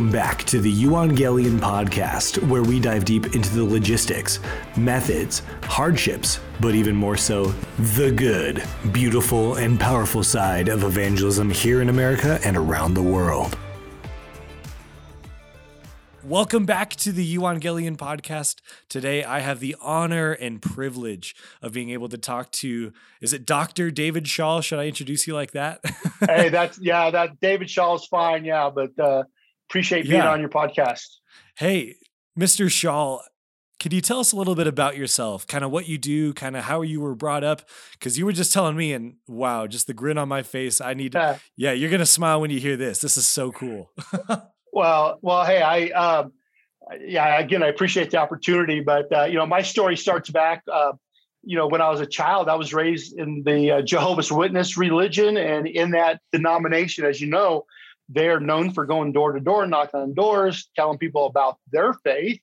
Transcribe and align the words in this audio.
Welcome 0.00 0.12
back 0.12 0.44
to 0.44 0.62
the 0.62 0.72
Euangelion 0.84 1.58
podcast, 1.58 2.42
where 2.48 2.62
we 2.62 2.80
dive 2.80 3.04
deep 3.04 3.34
into 3.34 3.54
the 3.54 3.62
logistics, 3.62 4.40
methods, 4.74 5.42
hardships, 5.64 6.40
but 6.58 6.74
even 6.74 6.96
more 6.96 7.18
so, 7.18 7.52
the 7.78 8.10
good, 8.10 8.64
beautiful, 8.92 9.56
and 9.56 9.78
powerful 9.78 10.24
side 10.24 10.70
of 10.70 10.84
evangelism 10.84 11.50
here 11.50 11.82
in 11.82 11.90
America 11.90 12.40
and 12.46 12.56
around 12.56 12.94
the 12.94 13.02
world. 13.02 13.58
Welcome 16.24 16.64
back 16.64 16.96
to 16.96 17.12
the 17.12 17.36
Euangelion 17.36 17.98
podcast. 17.98 18.60
Today, 18.88 19.22
I 19.22 19.40
have 19.40 19.60
the 19.60 19.76
honor 19.82 20.32
and 20.32 20.62
privilege 20.62 21.36
of 21.60 21.74
being 21.74 21.90
able 21.90 22.08
to 22.08 22.16
talk 22.16 22.50
to, 22.52 22.94
is 23.20 23.34
it 23.34 23.44
Dr. 23.44 23.90
David 23.90 24.24
Schaal? 24.24 24.64
Should 24.64 24.78
I 24.78 24.86
introduce 24.86 25.26
you 25.26 25.34
like 25.34 25.50
that? 25.50 25.80
hey, 26.26 26.48
that's, 26.48 26.78
yeah, 26.80 27.10
that 27.10 27.38
David 27.40 27.68
Schaal 27.68 27.96
is 27.96 28.06
fine. 28.06 28.46
Yeah, 28.46 28.70
but 28.70 28.98
uh, 28.98 29.24
appreciate 29.70 30.02
being 30.02 30.16
yeah. 30.16 30.30
on 30.30 30.40
your 30.40 30.48
podcast. 30.48 31.06
Hey, 31.56 31.96
Mr. 32.38 32.66
Schaal, 32.66 33.20
could 33.78 33.92
you 33.92 34.00
tell 34.00 34.18
us 34.18 34.32
a 34.32 34.36
little 34.36 34.54
bit 34.54 34.66
about 34.66 34.96
yourself, 34.96 35.46
kind 35.46 35.64
of 35.64 35.70
what 35.70 35.88
you 35.88 35.96
do, 35.96 36.34
kind 36.34 36.56
of 36.56 36.64
how 36.64 36.82
you 36.82 37.00
were 37.00 37.14
brought 37.14 37.44
up? 37.44 37.62
Because 37.92 38.18
you 38.18 38.26
were 38.26 38.32
just 38.32 38.52
telling 38.52 38.76
me, 38.76 38.92
and 38.92 39.14
wow, 39.26 39.66
just 39.66 39.86
the 39.86 39.94
grin 39.94 40.18
on 40.18 40.28
my 40.28 40.42
face. 40.42 40.80
I 40.80 40.94
need, 40.94 41.14
yeah, 41.14 41.38
yeah 41.56 41.72
you're 41.72 41.90
gonna 41.90 42.04
smile 42.04 42.40
when 42.40 42.50
you 42.50 42.60
hear 42.60 42.76
this. 42.76 42.98
This 42.98 43.16
is 43.16 43.26
so 43.26 43.52
cool. 43.52 43.90
Well, 44.72 45.18
well, 45.20 45.44
hey, 45.44 45.60
I, 45.60 45.86
um, 45.88 46.32
yeah, 47.00 47.40
again, 47.40 47.62
I 47.62 47.66
appreciate 47.66 48.10
the 48.10 48.18
opportunity, 48.18 48.80
but 48.80 49.12
uh, 49.12 49.24
you 49.24 49.34
know, 49.34 49.46
my 49.46 49.62
story 49.62 49.96
starts 49.96 50.30
back. 50.30 50.62
Uh, 50.72 50.92
you 51.42 51.56
know, 51.56 51.66
when 51.66 51.80
I 51.80 51.88
was 51.88 52.00
a 52.00 52.06
child, 52.06 52.48
I 52.48 52.54
was 52.54 52.72
raised 52.72 53.18
in 53.18 53.42
the 53.44 53.70
uh, 53.70 53.82
Jehovah's 53.82 54.30
Witness 54.30 54.76
religion, 54.76 55.36
and 55.36 55.66
in 55.66 55.90
that 55.90 56.20
denomination, 56.32 57.04
as 57.04 57.20
you 57.20 57.28
know, 57.28 57.64
they're 58.10 58.40
known 58.40 58.72
for 58.72 58.84
going 58.84 59.12
door 59.12 59.32
to 59.32 59.40
door, 59.40 59.66
knocking 59.66 60.00
on 60.00 60.14
doors, 60.14 60.68
telling 60.76 60.98
people 60.98 61.26
about 61.26 61.58
their 61.70 61.94
faith. 61.94 62.40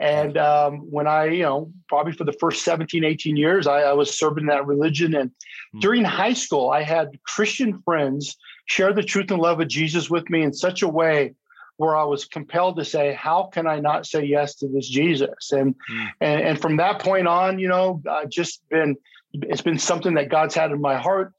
And 0.00 0.38
um, 0.38 0.90
when 0.90 1.08
I, 1.08 1.26
you 1.26 1.42
know, 1.42 1.72
probably 1.88 2.12
for 2.12 2.24
the 2.24 2.32
first 2.34 2.64
17, 2.64 3.04
18 3.04 3.36
years, 3.36 3.66
I, 3.66 3.80
I 3.80 3.92
was 3.94 4.16
serving 4.16 4.46
that 4.46 4.66
religion. 4.66 5.14
And 5.14 5.30
mm-hmm. 5.30 5.80
during 5.80 6.04
high 6.04 6.34
school, 6.34 6.70
I 6.70 6.82
had 6.82 7.18
Christian 7.24 7.82
friends 7.82 8.36
share 8.66 8.92
the 8.92 9.02
truth 9.02 9.30
and 9.30 9.40
love 9.40 9.60
of 9.60 9.68
Jesus 9.68 10.08
with 10.08 10.30
me 10.30 10.42
in 10.42 10.52
such 10.52 10.82
a 10.82 10.88
way 10.88 11.34
where 11.78 11.96
I 11.96 12.04
was 12.04 12.24
compelled 12.24 12.76
to 12.76 12.84
say, 12.84 13.14
how 13.14 13.44
can 13.52 13.66
I 13.66 13.80
not 13.80 14.06
say 14.06 14.24
yes 14.24 14.56
to 14.56 14.68
this 14.68 14.88
Jesus? 14.88 15.52
And 15.52 15.74
mm. 15.90 16.08
and, 16.20 16.42
and 16.42 16.60
from 16.60 16.76
that 16.76 17.00
point 17.00 17.26
on, 17.26 17.58
you 17.58 17.68
know, 17.68 18.02
I've 18.08 18.30
just 18.30 18.62
been 18.68 18.96
it's 19.32 19.62
been 19.62 19.78
something 19.78 20.14
that 20.14 20.28
God's 20.28 20.54
had 20.54 20.70
in 20.70 20.80
my 20.80 20.96
heart. 20.96 21.32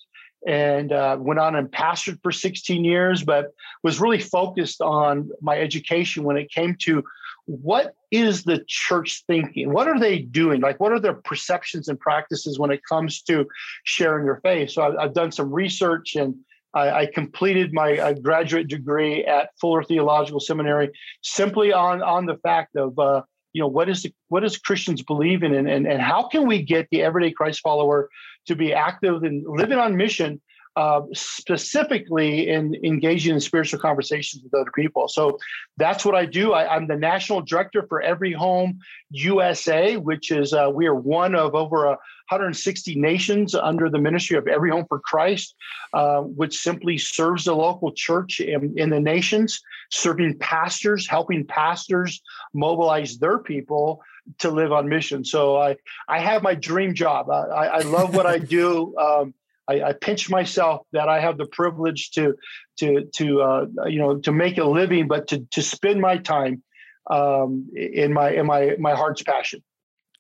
And 0.48 0.94
uh, 0.94 1.18
went 1.20 1.40
on 1.40 1.56
and 1.56 1.70
pastored 1.70 2.22
for 2.24 2.32
16 2.32 2.86
years, 2.86 3.24
but 3.24 3.48
was 3.84 4.00
really 4.00 4.20
focused 4.20 4.82
on 4.82 5.30
my 5.42 5.58
education 5.58 6.24
when 6.24 6.38
it 6.38 6.50
came 6.50 6.76
to 6.82 7.04
what 7.46 7.96
is 8.12 8.44
the 8.44 8.64
church 8.68 9.24
thinking? 9.26 9.74
What 9.74 9.88
are 9.88 10.00
they 10.00 10.20
doing? 10.20 10.62
Like, 10.62 10.80
what 10.80 10.92
are 10.92 11.00
their 11.00 11.16
perceptions 11.16 11.88
and 11.88 12.00
practices 12.00 12.60
when 12.60 12.72
it 12.72 12.82
comes 12.88 13.22
to 13.24 13.48
sharing 13.84 14.26
your 14.26 14.40
faith? 14.42 14.72
So 14.72 14.84
I've, 14.84 14.96
I've 14.98 15.14
done 15.14 15.32
some 15.32 15.52
research 15.52 16.16
and 16.16 16.36
I, 16.74 16.92
I 16.92 17.06
completed 17.08 17.74
my 17.74 17.98
uh, 17.98 18.14
graduate 18.14 18.68
degree 18.68 19.26
at 19.26 19.50
Fuller 19.60 19.84
Theological 19.84 20.40
Seminary 20.40 20.92
simply 21.24 21.74
on 21.74 22.04
on 22.04 22.28
the 22.28 22.38
fact 22.38 22.76
of 22.76 22.98
uh, 23.00 23.24
you 23.54 23.62
know 23.62 23.68
what 23.68 23.90
is 23.90 24.04
the, 24.04 24.14
what 24.28 24.42
does 24.42 24.58
Christians 24.58 25.02
believe 25.02 25.44
in, 25.44 25.54
and, 25.54 25.70
and 25.70 25.88
and 25.88 26.02
how 26.02 26.28
can 26.28 26.48
we 26.48 26.62
get 26.62 26.88
the 26.92 27.02
everyday 27.02 27.32
Christ 27.32 27.62
follower 27.62 28.10
to 28.48 28.56
be 28.56 28.74
active 28.74 29.24
and 29.24 29.46
living 29.48 29.78
on 29.78 29.98
mission 29.98 30.42
uh, 30.80 31.02
specifically 31.14 32.48
in 32.48 32.74
engaging 32.86 33.34
in 33.34 33.42
spiritual 33.42 33.78
conversations 33.82 34.42
with 34.42 34.54
other 34.54 34.72
people. 34.74 35.10
So 35.10 35.38
that's 35.76 36.06
what 36.06 36.16
I 36.16 36.26
do. 36.26 36.54
I, 36.54 36.74
am 36.74 36.88
the 36.88 36.96
national 36.96 37.42
director 37.42 37.86
for 37.90 38.02
Every 38.02 38.32
Home 38.32 38.80
USA, 39.10 39.98
which 39.98 40.32
is 40.32 40.54
uh, 40.54 40.72
we 40.74 40.86
are 40.86 40.96
one 40.96 41.36
of 41.36 41.54
over 41.54 41.84
a 41.84 41.98
160 42.30 42.96
nations 42.96 43.56
under 43.56 43.90
the 43.90 44.00
ministry 44.00 44.38
of 44.38 44.48
Every 44.48 44.72
Home 44.72 44.86
for 44.88 45.02
Christ, 45.02 45.54
uh, 45.94 46.22
which 46.22 46.58
simply 46.58 46.98
serves 46.98 47.44
the 47.44 47.56
local 47.56 47.92
church 47.92 48.40
in, 48.40 48.74
in, 48.78 48.90
the 48.90 49.02
nations, 49.02 49.60
serving 49.92 50.40
pastors, 50.40 51.10
helping 51.10 51.46
pastors 51.46 52.22
mobilize 52.54 53.18
their 53.18 53.40
people 53.40 54.02
to 54.38 54.50
live 54.50 54.72
on 54.72 54.88
mission. 54.88 55.26
So 55.26 55.58
I, 55.58 55.76
I 56.08 56.20
have 56.20 56.42
my 56.42 56.56
dream 56.56 56.94
job. 56.94 57.30
I, 57.30 57.66
I 57.66 57.80
love 57.80 58.16
what 58.16 58.26
I 58.26 58.38
do. 58.58 58.96
Um, 58.98 59.34
I, 59.70 59.90
I, 59.90 59.94
pinch 59.94 60.30
myself 60.30 60.82
that 60.94 61.08
I 61.08 61.20
have 61.20 61.38
the 61.38 61.46
privilege 61.46 62.12
to, 62.12 62.36
to, 62.80 63.06
to 63.18 63.42
uh, 63.42 63.66
you 63.86 64.00
know, 64.00 64.18
to 64.20 64.32
make 64.32 64.58
a 64.58 64.66
living, 64.66 65.08
but 65.08 65.28
to, 65.28 65.46
to 65.52 65.62
spend 65.62 66.02
my 66.02 66.18
time 66.18 66.64
um, 67.10 67.70
in 67.76 68.14
my 68.14 68.32
in 68.32 68.46
my 68.46 68.76
my 68.80 68.94
heart's 68.94 69.24
passion. 69.24 69.64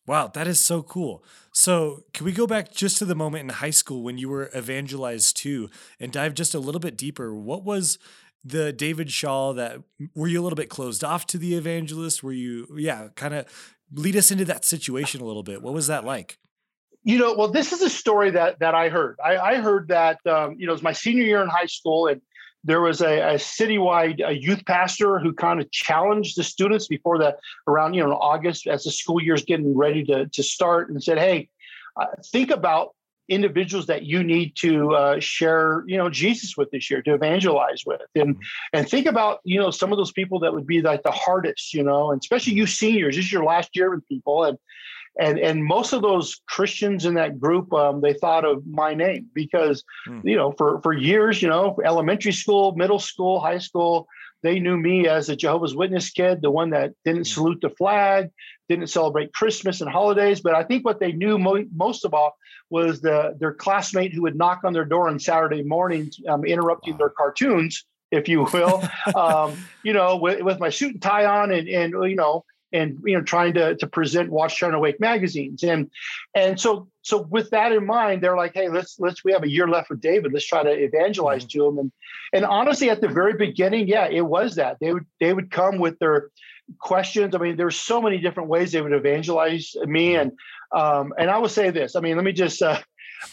Wow, 0.07 0.27
that 0.33 0.47
is 0.47 0.59
so 0.59 0.81
cool. 0.81 1.23
So, 1.53 2.03
can 2.13 2.25
we 2.25 2.31
go 2.31 2.47
back 2.47 2.71
just 2.71 2.97
to 2.97 3.05
the 3.05 3.15
moment 3.15 3.43
in 3.43 3.49
high 3.49 3.69
school 3.69 4.01
when 4.01 4.17
you 4.17 4.27
were 4.27 4.49
evangelized 4.55 5.37
too 5.37 5.69
and 5.99 6.11
dive 6.11 6.33
just 6.33 6.55
a 6.55 6.59
little 6.59 6.79
bit 6.79 6.97
deeper? 6.97 7.33
What 7.33 7.63
was 7.63 7.99
the 8.43 8.73
David 8.73 9.09
Schaal 9.09 9.55
that 9.55 9.83
were 10.15 10.27
you 10.27 10.41
a 10.41 10.43
little 10.43 10.55
bit 10.55 10.69
closed 10.69 11.03
off 11.03 11.27
to 11.27 11.37
the 11.37 11.53
evangelist? 11.53 12.23
Were 12.23 12.31
you, 12.31 12.67
yeah, 12.75 13.09
kind 13.15 13.35
of 13.35 13.45
lead 13.93 14.15
us 14.15 14.31
into 14.31 14.45
that 14.45 14.65
situation 14.65 15.21
a 15.21 15.25
little 15.25 15.43
bit? 15.43 15.61
What 15.61 15.75
was 15.75 15.87
that 15.87 16.03
like? 16.03 16.39
You 17.03 17.17
know, 17.17 17.33
well, 17.33 17.47
this 17.47 17.71
is 17.71 17.81
a 17.81 17.89
story 17.89 18.31
that 18.31 18.59
that 18.59 18.75
I 18.75 18.89
heard. 18.89 19.17
I, 19.23 19.37
I 19.37 19.55
heard 19.55 19.87
that 19.87 20.19
um, 20.27 20.55
you 20.57 20.65
know 20.65 20.73
it 20.73 20.75
was 20.75 20.83
my 20.83 20.93
senior 20.93 21.23
year 21.23 21.41
in 21.41 21.47
high 21.47 21.65
school, 21.65 22.07
and 22.07 22.21
there 22.63 22.81
was 22.81 23.01
a, 23.01 23.19
a 23.19 23.33
citywide 23.35 24.21
a 24.25 24.33
youth 24.33 24.65
pastor 24.65 25.17
who 25.19 25.33
kind 25.33 25.61
of 25.61 25.71
challenged 25.71 26.37
the 26.37 26.43
students 26.43 26.87
before 26.87 27.17
the 27.17 27.37
around 27.67 27.93
you 27.93 28.03
know 28.03 28.13
August 28.13 28.67
as 28.67 28.83
the 28.83 28.91
school 28.91 29.21
year 29.21 29.33
is 29.33 29.43
getting 29.43 29.75
ready 29.75 30.03
to 30.05 30.27
to 30.27 30.43
start 30.43 30.89
and 30.89 31.01
said, 31.01 31.17
"Hey, 31.17 31.49
uh, 31.99 32.07
think 32.31 32.51
about 32.51 32.95
individuals 33.29 33.85
that 33.85 34.03
you 34.03 34.23
need 34.23 34.55
to 34.55 34.93
uh, 34.93 35.19
share 35.19 35.83
you 35.87 35.97
know 35.97 36.09
Jesus 36.09 36.57
with 36.57 36.71
this 36.71 36.89
year 36.89 37.01
to 37.03 37.13
evangelize 37.13 37.83
with 37.85 38.01
and 38.15 38.35
mm-hmm. 38.35 38.41
and 38.73 38.89
think 38.89 39.05
about 39.05 39.39
you 39.43 39.59
know 39.59 39.71
some 39.71 39.91
of 39.91 39.97
those 39.97 40.11
people 40.11 40.39
that 40.39 40.53
would 40.53 40.65
be 40.65 40.81
like 40.81 41.03
the 41.03 41.11
hardest 41.11 41.73
you 41.73 41.83
know 41.83 42.11
and 42.11 42.19
especially 42.19 42.53
you 42.53 42.65
seniors 42.65 43.15
this 43.15 43.25
is 43.25 43.31
your 43.31 43.43
last 43.43 43.75
year 43.75 43.91
with 43.91 44.07
people 44.07 44.43
and 44.43 44.57
and 45.19 45.37
and 45.37 45.63
most 45.63 45.93
of 45.93 46.01
those 46.01 46.41
Christians 46.47 47.05
in 47.05 47.15
that 47.15 47.39
group, 47.39 47.71
um, 47.73 48.01
they 48.01 48.13
thought 48.13 48.45
of 48.45 48.65
my 48.65 48.93
name 48.93 49.27
because 49.33 49.83
mm. 50.07 50.21
you 50.23 50.35
know 50.35 50.53
for 50.53 50.81
for 50.81 50.93
years, 50.93 51.41
you 51.41 51.49
know, 51.49 51.77
elementary 51.83 52.31
school, 52.31 52.75
middle 52.75 52.99
school, 52.99 53.39
high 53.39 53.57
school, 53.57 54.07
they 54.43 54.59
knew 54.59 54.77
me 54.77 55.07
as 55.07 55.29
a 55.29 55.35
Jehovah's 55.35 55.75
Witness 55.75 56.09
kid, 56.09 56.41
the 56.41 56.51
one 56.51 56.69
that 56.71 56.93
didn't 57.03 57.23
mm. 57.23 57.33
salute 57.33 57.59
the 57.61 57.69
flag, 57.69 58.29
didn't 58.69 58.87
celebrate 58.87 59.33
Christmas 59.33 59.81
and 59.81 59.89
holidays. 59.89 60.41
But 60.41 60.55
I 60.55 60.63
think 60.63 60.85
what 60.85 60.99
they 60.99 61.11
knew 61.11 61.37
mo- 61.37 61.65
most 61.75 62.05
of 62.05 62.13
all 62.13 62.37
was 62.69 63.01
the 63.01 63.35
their 63.39 63.53
classmate 63.53 64.13
who 64.13 64.21
would 64.23 64.37
knock 64.37 64.61
on 64.63 64.73
their 64.73 64.85
door 64.85 65.09
on 65.09 65.19
Saturday 65.19 65.63
mornings, 65.63 66.17
um, 66.27 66.45
interrupting 66.45 66.93
wow. 66.93 66.99
their 66.99 67.09
cartoons 67.09 67.85
if 68.11 68.27
you 68.27 68.47
will, 68.51 68.83
um, 69.15 69.55
you 69.83 69.93
know, 69.93 70.17
with, 70.17 70.41
with, 70.41 70.59
my 70.59 70.69
suit 70.69 70.93
and 70.93 71.01
tie 71.01 71.25
on 71.25 71.51
and, 71.51 71.67
and, 71.67 71.93
you 72.09 72.15
know, 72.15 72.43
and 72.71 72.99
you 73.05 73.15
know 73.15 73.23
trying 73.23 73.53
to 73.53 73.75
to 73.75 73.87
present 73.87 74.29
Watchtower 74.29 74.73
Awake 74.73 74.99
magazines. 74.99 75.63
And 75.63 75.89
and 76.35 76.59
so 76.59 76.87
so 77.01 77.21
with 77.21 77.49
that 77.51 77.71
in 77.71 77.85
mind 77.85 78.21
they're 78.21 78.37
like 78.37 78.53
hey 78.53 78.69
let's 78.69 78.99
let's 78.99 79.23
we 79.23 79.31
have 79.31 79.43
a 79.43 79.49
year 79.49 79.67
left 79.67 79.89
with 79.89 80.01
David. 80.01 80.33
Let's 80.33 80.45
try 80.45 80.63
to 80.63 80.71
evangelize 80.71 81.45
mm-hmm. 81.45 81.59
to 81.59 81.67
him. 81.67 81.77
And 81.79 81.91
and 82.33 82.45
honestly 82.45 82.89
at 82.89 83.01
the 83.01 83.07
very 83.07 83.33
beginning 83.33 83.87
yeah 83.87 84.07
it 84.07 84.21
was 84.21 84.55
that. 84.55 84.77
They 84.79 84.93
would 84.93 85.05
they 85.19 85.33
would 85.33 85.51
come 85.51 85.79
with 85.79 85.99
their 85.99 86.29
questions. 86.79 87.35
I 87.35 87.39
mean 87.39 87.57
there's 87.57 87.79
so 87.79 88.01
many 88.01 88.19
different 88.19 88.49
ways 88.49 88.71
they 88.71 88.81
would 88.81 88.93
evangelize 88.93 89.75
me. 89.85 90.13
Mm-hmm. 90.13 90.21
and 90.21 90.31
um 90.71 91.13
and 91.17 91.29
I 91.29 91.37
will 91.39 91.49
say 91.49 91.71
this. 91.71 91.95
I 91.95 92.01
mean 92.01 92.15
let 92.15 92.25
me 92.25 92.33
just 92.33 92.61
uh 92.61 92.79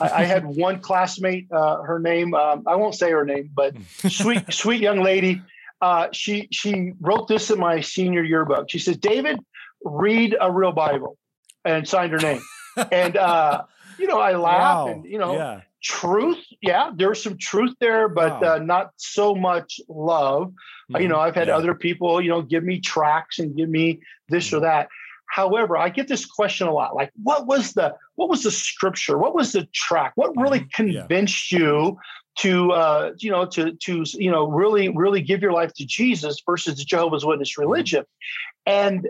I, 0.00 0.08
I 0.08 0.24
had 0.24 0.44
one 0.56 0.80
classmate 0.80 1.48
uh 1.52 1.82
her 1.82 1.98
name 1.98 2.34
um, 2.34 2.64
I 2.66 2.76
won't 2.76 2.94
say 2.94 3.10
her 3.10 3.24
name 3.24 3.50
but 3.54 3.74
sweet 4.08 4.52
sweet 4.52 4.80
young 4.80 5.02
lady 5.02 5.42
uh, 5.80 6.08
she 6.12 6.48
she 6.50 6.92
wrote 7.00 7.28
this 7.28 7.50
in 7.50 7.58
my 7.58 7.80
senior 7.80 8.22
yearbook. 8.22 8.70
She 8.70 8.78
says, 8.78 8.96
"David, 8.96 9.38
read 9.84 10.36
a 10.40 10.50
real 10.50 10.72
Bible," 10.72 11.18
and 11.64 11.86
signed 11.86 12.12
her 12.12 12.18
name. 12.18 12.40
and 12.92 13.16
uh, 13.16 13.64
you 13.98 14.06
know, 14.06 14.18
I 14.18 14.36
laugh, 14.36 14.86
wow. 14.86 14.92
and 14.92 15.04
you 15.04 15.18
know, 15.18 15.34
yeah. 15.34 15.60
truth. 15.82 16.42
Yeah, 16.62 16.90
there's 16.94 17.22
some 17.22 17.36
truth 17.36 17.74
there, 17.80 18.08
but 18.08 18.40
wow. 18.40 18.54
uh, 18.54 18.58
not 18.58 18.92
so 18.96 19.34
much 19.34 19.80
love. 19.88 20.52
Mm-hmm. 20.90 21.02
You 21.02 21.08
know, 21.08 21.18
I've 21.18 21.34
had 21.34 21.48
yeah. 21.48 21.56
other 21.56 21.74
people, 21.74 22.20
you 22.20 22.30
know, 22.30 22.42
give 22.42 22.64
me 22.64 22.80
tracks 22.80 23.38
and 23.38 23.56
give 23.56 23.68
me 23.68 24.00
this 24.28 24.48
mm-hmm. 24.48 24.56
or 24.56 24.60
that. 24.60 24.88
However, 25.28 25.76
I 25.76 25.88
get 25.88 26.08
this 26.08 26.24
question 26.24 26.68
a 26.68 26.72
lot: 26.72 26.94
like, 26.94 27.10
what 27.22 27.46
was 27.46 27.74
the 27.74 27.94
what 28.14 28.30
was 28.30 28.42
the 28.42 28.50
scripture? 28.50 29.18
What 29.18 29.34
was 29.34 29.52
the 29.52 29.66
track? 29.74 30.12
What 30.14 30.36
really 30.36 30.60
mm-hmm. 30.60 30.84
convinced 30.84 31.52
yeah. 31.52 31.58
you 31.58 31.98
to 32.38 32.72
uh, 32.72 33.12
you 33.18 33.30
know 33.30 33.46
to 33.46 33.72
to 33.72 34.04
you 34.14 34.30
know 34.30 34.48
really 34.48 34.88
really 34.88 35.22
give 35.22 35.42
your 35.42 35.52
life 35.52 35.72
to 35.74 35.86
Jesus 35.86 36.42
versus 36.44 36.76
the 36.76 36.84
Jehovah's 36.84 37.24
Witness 37.24 37.52
mm-hmm. 37.52 37.62
religion, 37.62 38.04
and 38.64 39.08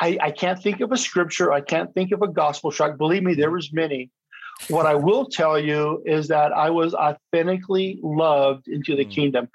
I, 0.00 0.18
I 0.20 0.30
can't 0.32 0.60
think 0.60 0.80
of 0.80 0.90
a 0.90 0.96
scripture, 0.96 1.52
I 1.52 1.60
can't 1.60 1.94
think 1.94 2.10
of 2.10 2.22
a 2.22 2.28
gospel 2.28 2.72
tract. 2.72 2.98
Believe 2.98 3.22
me, 3.22 3.34
there 3.34 3.50
was 3.50 3.72
many. 3.72 4.10
What 4.68 4.84
I 4.84 4.94
will 4.96 5.26
tell 5.26 5.58
you 5.58 6.02
is 6.04 6.28
that 6.28 6.52
I 6.52 6.70
was 6.70 6.94
authentically 6.94 8.00
loved 8.02 8.68
into 8.68 8.96
the 8.96 9.04
mm. 9.04 9.10
kingdom. 9.10 9.48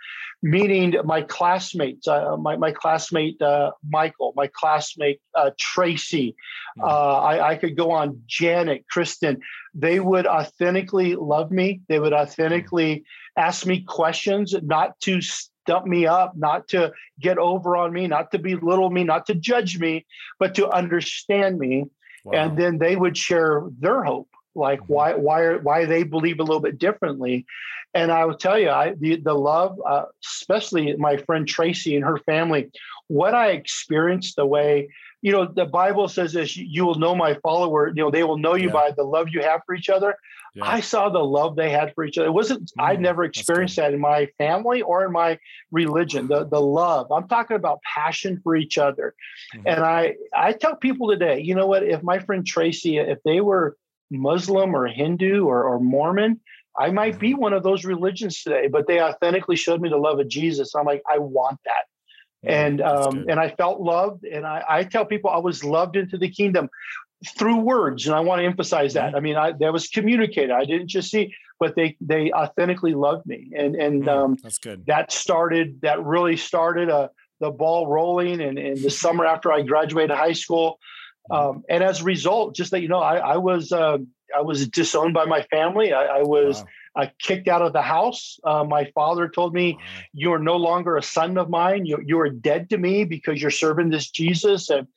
Meaning 0.44 0.96
my 1.04 1.22
classmates, 1.22 2.08
uh, 2.08 2.38
my, 2.38 2.56
my 2.58 2.72
classmate 2.72 3.42
uh, 3.42 3.72
Michael, 3.88 4.34
my 4.36 4.48
classmate 4.48 5.20
uh, 5.36 5.52
Tracy, 5.58 6.36
mm-hmm. 6.78 6.84
uh, 6.84 7.20
I, 7.20 7.50
I, 7.50 7.56
could 7.56 7.76
go 7.76 7.92
on, 7.92 8.22
Janet, 8.28 8.86
Kristen, 8.90 9.40
they 9.74 10.00
would 10.00 10.28
authentically 10.28 11.16
love 11.16 11.52
me. 11.52 11.82
They 11.88 12.00
would 12.00 12.14
authentically 12.14 13.04
ask 13.36 13.66
me 13.66 13.82
questions, 13.82 14.54
not 14.62 15.00
to 15.02 15.22
stump 15.22 15.86
me 15.86 16.06
up, 16.06 16.34
not 16.36 16.68
to 16.70 16.92
get 17.20 17.38
over 17.38 17.76
on 17.76 17.94
me, 17.94 18.08
not 18.08 18.32
to 18.32 18.40
belittle 18.40 18.90
me, 18.90 19.04
not 19.04 19.26
to 19.28 19.36
judge 19.36 19.80
me, 19.80 20.06
but 20.40 20.56
to 20.56 20.70
understand 20.70 21.58
me. 21.58 21.86
Wow. 22.24 22.34
And 22.34 22.58
then 22.58 22.78
they 22.78 22.96
would 22.96 23.18
share 23.18 23.64
their 23.80 24.04
hope 24.04 24.30
like 24.58 24.80
mm-hmm. 24.82 24.94
why 24.94 25.14
why 25.14 25.56
why 25.56 25.86
they 25.86 26.04
believe 26.04 26.40
a 26.40 26.44
little 26.44 26.60
bit 26.60 26.78
differently 26.78 27.46
and 27.94 28.12
i 28.12 28.26
will 28.26 28.38
tell 28.38 28.60
you 28.60 28.70
i 28.70 28.94
the, 29.00 29.18
the 29.18 29.34
love 29.34 29.80
uh, 29.86 30.06
especially 30.26 30.96
my 30.98 31.18
friend 31.18 31.48
tracy 31.48 31.96
and 31.96 32.04
her 32.04 32.18
family 32.20 32.70
what 33.08 33.34
i 33.34 33.50
experienced 33.50 34.36
the 34.36 34.46
way 34.46 34.90
you 35.22 35.32
know 35.32 35.46
the 35.46 35.66
bible 35.66 36.08
says 36.08 36.34
this 36.34 36.56
you 36.56 36.86
will 36.86 36.96
know 36.96 37.16
my 37.16 37.34
follower 37.36 37.88
you 37.88 37.96
know 37.96 38.12
they 38.12 38.24
will 38.24 38.38
know 38.38 38.56
you 38.56 38.68
yeah. 38.68 38.74
by 38.74 38.92
the 38.96 39.04
love 39.04 39.28
you 39.30 39.42
have 39.42 39.62
for 39.66 39.74
each 39.74 39.90
other 39.90 40.16
yeah. 40.54 40.64
i 40.66 40.80
saw 40.80 41.10
the 41.10 41.20
love 41.20 41.56
they 41.56 41.72
had 41.72 41.94
for 41.96 42.04
each 42.04 42.18
other 42.18 42.28
it 42.28 42.32
wasn't 42.32 42.62
mm, 42.62 42.84
i 42.84 42.96
never 42.96 43.24
experienced 43.24 43.78
that 43.78 43.94
in 43.94 44.00
my 44.00 44.28
family 44.38 44.82
or 44.82 45.06
in 45.06 45.12
my 45.12 45.38
religion 45.72 46.28
the 46.28 46.46
the 46.46 46.62
love 46.62 47.12
i'm 47.12 47.28
talking 47.28 47.56
about 47.56 47.82
passion 47.82 48.40
for 48.44 48.56
each 48.56 48.78
other 48.78 49.16
mm-hmm. 49.56 49.68
and 49.68 49.84
i 49.84 50.14
i 50.36 50.52
tell 50.52 50.76
people 50.76 51.10
today 51.10 51.40
you 51.40 51.56
know 51.56 51.68
what 51.68 51.84
if 51.84 52.04
my 52.04 52.20
friend 52.20 52.46
tracy 52.46 52.98
if 52.98 53.22
they 53.24 53.42
were 53.42 53.76
Muslim 54.10 54.76
or 54.76 54.88
Hindu 54.88 55.46
or, 55.46 55.64
or 55.64 55.80
Mormon. 55.80 56.40
I 56.78 56.92
might 56.92 57.20
be 57.20 57.32
mm-hmm. 57.32 57.42
one 57.42 57.54
of 57.54 57.64
those 57.64 57.86
religions 57.86 58.44
today, 58.44 58.68
but 58.68 58.88
they 58.88 59.02
authentically 59.02 59.56
showed 59.56 59.82
me 59.82 59.90
the 59.90 59.98
love 59.98 60.20
of 60.20 60.28
Jesus. 60.28 60.76
I'm 60.76 60.86
like, 60.86 61.02
I 61.12 61.18
want 61.18 61.60
that. 61.66 62.50
and 62.50 62.82
um, 62.82 63.26
and 63.28 63.40
I 63.40 63.50
felt 63.50 63.82
loved. 63.82 64.24
And 64.24 64.46
I, 64.46 64.64
I 64.70 64.84
tell 64.84 65.06
people 65.06 65.32
I 65.32 65.40
was 65.40 65.64
loved 65.64 65.96
into 65.96 66.18
the 66.18 66.30
kingdom 66.30 66.70
through 67.38 67.62
words. 67.62 68.06
And 68.06 68.16
I 68.16 68.20
want 68.20 68.42
to 68.42 68.46
emphasize 68.46 68.94
that. 68.94 69.08
Mm-hmm. 69.08 69.16
I 69.16 69.20
mean, 69.20 69.36
I, 69.36 69.52
that 69.54 69.74
was 69.74 69.88
communicated. 69.88 70.52
I 70.52 70.66
didn't 70.66 70.88
just 70.88 71.10
see, 71.10 71.34
but 71.60 71.76
they 71.76 71.98
they 72.00 72.32
authentically 72.32 72.94
loved 72.94 73.26
me. 73.26 73.52
And 73.58 73.76
and 73.76 74.04
mm, 74.04 74.08
um, 74.08 74.38
that's 74.42 74.60
good. 74.60 74.86
That 74.86 75.12
started. 75.12 75.82
That 75.82 76.04
really 76.06 76.38
started 76.38 76.90
a 76.90 76.96
uh, 76.96 77.08
the 77.40 77.52
ball 77.52 77.88
rolling. 77.88 78.42
And 78.42 78.58
in 78.58 78.82
the 78.82 78.90
summer 78.90 79.26
after 79.26 79.52
I 79.52 79.62
graduated 79.62 80.16
high 80.16 80.34
school, 80.34 80.80
um, 81.30 81.64
and 81.70 81.84
as 81.84 82.02
a 82.02 82.04
result, 82.04 82.56
just 82.56 82.72
that 82.72 82.82
you 82.82 82.88
know, 82.88 83.00
I, 83.00 83.18
I 83.18 83.38
was 83.38 83.72
uh, 83.72 83.98
I 84.36 84.42
was 84.42 84.68
disowned 84.68 85.14
by 85.14 85.26
my 85.26 85.44
family. 85.44 85.94
I, 85.94 86.20
I 86.20 86.24
was 86.24 86.64
wow. 86.96 87.04
uh, 87.04 87.08
kicked 87.20 87.48
out 87.48 87.62
of 87.62 87.74
the 87.74 87.82
house. 87.82 88.40
Uh, 88.44 88.64
my 88.64 88.92
father 88.96 89.28
told 89.28 89.54
me, 89.54 89.74
wow. 89.74 89.80
"You 90.14 90.34
are 90.34 90.40
no 90.40 90.56
longer 90.56 90.98
a 90.98 91.04
son 91.04 91.38
of 91.38 91.50
mine. 91.50 91.86
You 91.86 92.00
you 92.06 92.20
are 92.20 92.30
dead 92.30 92.70
to 92.72 92.78
me 92.78 93.04
because 93.04 93.42
you're 93.42 93.52
serving 93.52 93.90
this 93.90 94.10
Jesus." 94.10 94.70
And 94.70 94.88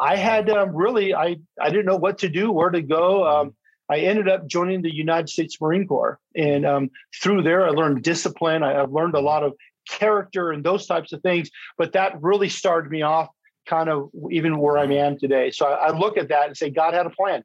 I 0.00 0.16
had 0.16 0.48
um, 0.50 0.74
really 0.74 1.14
I 1.14 1.36
I 1.60 1.70
didn't 1.70 1.86
know 1.86 1.96
what 1.96 2.18
to 2.18 2.28
do, 2.28 2.50
where 2.50 2.70
to 2.70 2.82
go. 2.82 3.26
Um, 3.26 3.54
I 3.88 3.98
ended 3.98 4.28
up 4.28 4.46
joining 4.46 4.82
the 4.82 4.94
United 4.94 5.28
States 5.28 5.60
Marine 5.60 5.86
Corps, 5.86 6.18
and 6.36 6.64
um, 6.64 6.90
through 7.20 7.42
there, 7.42 7.66
I 7.66 7.70
learned 7.70 8.02
discipline. 8.02 8.62
I, 8.62 8.80
I've 8.80 8.92
learned 8.92 9.14
a 9.14 9.20
lot 9.20 9.42
of 9.42 9.54
character 9.88 10.52
and 10.52 10.64
those 10.64 10.86
types 10.86 11.12
of 11.12 11.22
things. 11.22 11.50
But 11.76 11.92
that 11.92 12.20
really 12.22 12.48
started 12.48 12.90
me 12.90 13.02
off 13.02 13.28
kind 13.66 13.88
of 13.88 14.10
even 14.30 14.58
where 14.58 14.78
I 14.78 14.84
am 14.84 15.18
today. 15.18 15.50
So 15.50 15.66
I, 15.66 15.88
I 15.88 15.96
look 15.96 16.16
at 16.16 16.28
that 16.28 16.46
and 16.46 16.56
say, 16.56 16.70
God 16.70 16.94
had 16.94 17.06
a 17.06 17.10
plan. 17.10 17.42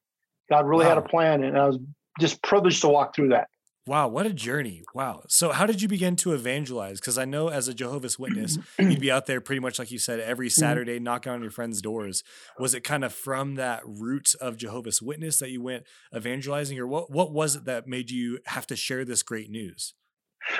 God 0.49 0.65
really 0.65 0.85
wow. 0.85 0.95
had 0.95 0.97
a 0.97 1.07
plan, 1.07 1.43
and 1.43 1.57
I 1.57 1.67
was 1.67 1.79
just 2.19 2.41
privileged 2.41 2.81
to 2.81 2.87
walk 2.87 3.15
through 3.15 3.29
that. 3.29 3.47
Wow, 3.87 4.09
what 4.09 4.25
a 4.25 4.33
journey. 4.33 4.83
Wow. 4.93 5.23
So, 5.29 5.51
how 5.51 5.65
did 5.65 5.81
you 5.81 5.87
begin 5.87 6.17
to 6.17 6.33
evangelize? 6.33 6.99
Because 6.99 7.17
I 7.17 7.23
know 7.23 7.47
as 7.47 7.69
a 7.69 7.73
Jehovah's 7.73 8.19
Witness, 8.19 8.57
you'd 8.79 8.99
be 8.99 9.09
out 9.09 9.27
there 9.27 9.39
pretty 9.39 9.61
much 9.61 9.79
like 9.79 9.91
you 9.91 9.97
said, 9.97 10.19
every 10.19 10.47
mm-hmm. 10.47 10.59
Saturday 10.59 10.99
knocking 10.99 11.31
on 11.31 11.41
your 11.41 11.51
friends' 11.51 11.81
doors. 11.81 12.21
Was 12.59 12.73
it 12.73 12.83
kind 12.83 13.05
of 13.05 13.13
from 13.13 13.55
that 13.55 13.81
root 13.85 14.35
of 14.41 14.57
Jehovah's 14.57 15.01
Witness 15.01 15.39
that 15.39 15.51
you 15.51 15.61
went 15.61 15.85
evangelizing, 16.13 16.77
or 16.77 16.85
what, 16.85 17.11
what 17.11 17.31
was 17.31 17.55
it 17.55 17.63
that 17.63 17.87
made 17.87 18.11
you 18.11 18.39
have 18.47 18.67
to 18.67 18.75
share 18.75 19.05
this 19.05 19.23
great 19.23 19.49
news? 19.49 19.93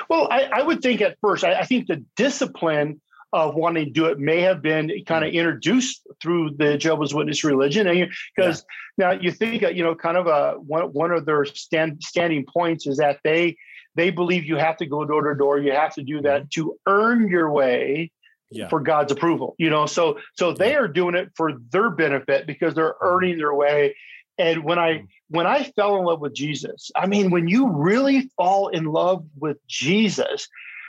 Well, 0.10 0.30
I, 0.32 0.44
I 0.44 0.62
would 0.64 0.82
think 0.82 1.02
at 1.02 1.18
first, 1.20 1.44
I, 1.44 1.56
I 1.56 1.66
think 1.66 1.88
the 1.88 2.04
discipline 2.16 3.02
of 3.34 3.56
wanting 3.56 3.86
to 3.86 3.92
do 3.92 4.06
it 4.06 4.20
may 4.20 4.42
have 4.42 4.62
been 4.62 4.92
kind 5.06 5.26
of 5.26 5.32
mm. 5.32 5.36
introduced 5.36 6.08
through 6.22 6.52
the 6.58 6.78
Jehovah's 6.78 7.14
Witness 7.14 7.44
religion. 7.44 7.88
And 7.88 8.10
because 8.36 8.66
yeah. 8.98 9.14
now 9.14 9.20
you 9.22 9.32
think, 9.32 9.62
you 9.62 9.84
know, 9.84 9.96
kind 9.96 10.18
of 10.18 10.28
a 10.28 10.54
one, 10.60 10.86
one 10.94 11.12
of 11.12 11.26
their 11.26 11.46
stand, 11.46 12.02
standing 12.02 12.46
points 12.46 12.88
is 12.88 12.98
that 12.98 13.20
they 13.24 13.58
they 13.96 14.12
believe 14.12 14.46
you 14.46 14.58
have 14.58 14.78
to 14.78 14.86
go 14.86 15.04
door 15.06 15.24
to 15.24 15.38
door. 15.38 15.58
You 15.60 15.74
have 15.74 15.96
to 15.96 16.04
do 16.04 16.22
that 16.22 16.44
mm-hmm. 16.44 16.62
to 16.62 16.80
earn 16.86 17.28
your 17.28 17.52
way 17.52 18.12
yeah. 18.52 18.70
for 18.70 18.80
God's 18.80 19.12
approval. 19.12 19.56
You 19.58 19.70
know, 19.70 19.88
so 19.88 20.20
so 20.36 20.54
they 20.54 20.76
are 20.76 20.88
doing 20.88 21.16
it 21.16 21.32
for 21.36 21.54
their 21.72 21.90
benefit 21.90 22.48
because 22.48 22.76
they're 22.76 22.94
mm-hmm. 22.94 23.08
earning 23.08 23.38
their 23.38 23.54
way. 23.54 23.96
And 24.38 24.64
when 24.64 24.80
I 24.80 24.94
mm-hmm. 24.94 25.06
when 25.30 25.48
I 25.48 25.64
fell 25.64 25.98
in 25.98 26.06
love 26.06 26.22
with 26.22 26.34
Jesus, 26.34 26.92
I 26.96 27.08
mean, 27.08 27.32
when 27.32 27.48
you 27.48 27.72
really 27.72 28.30
fall 28.38 28.70
in 28.70 28.86
love 28.86 29.26
with 29.38 29.58
Jesus, 29.68 30.48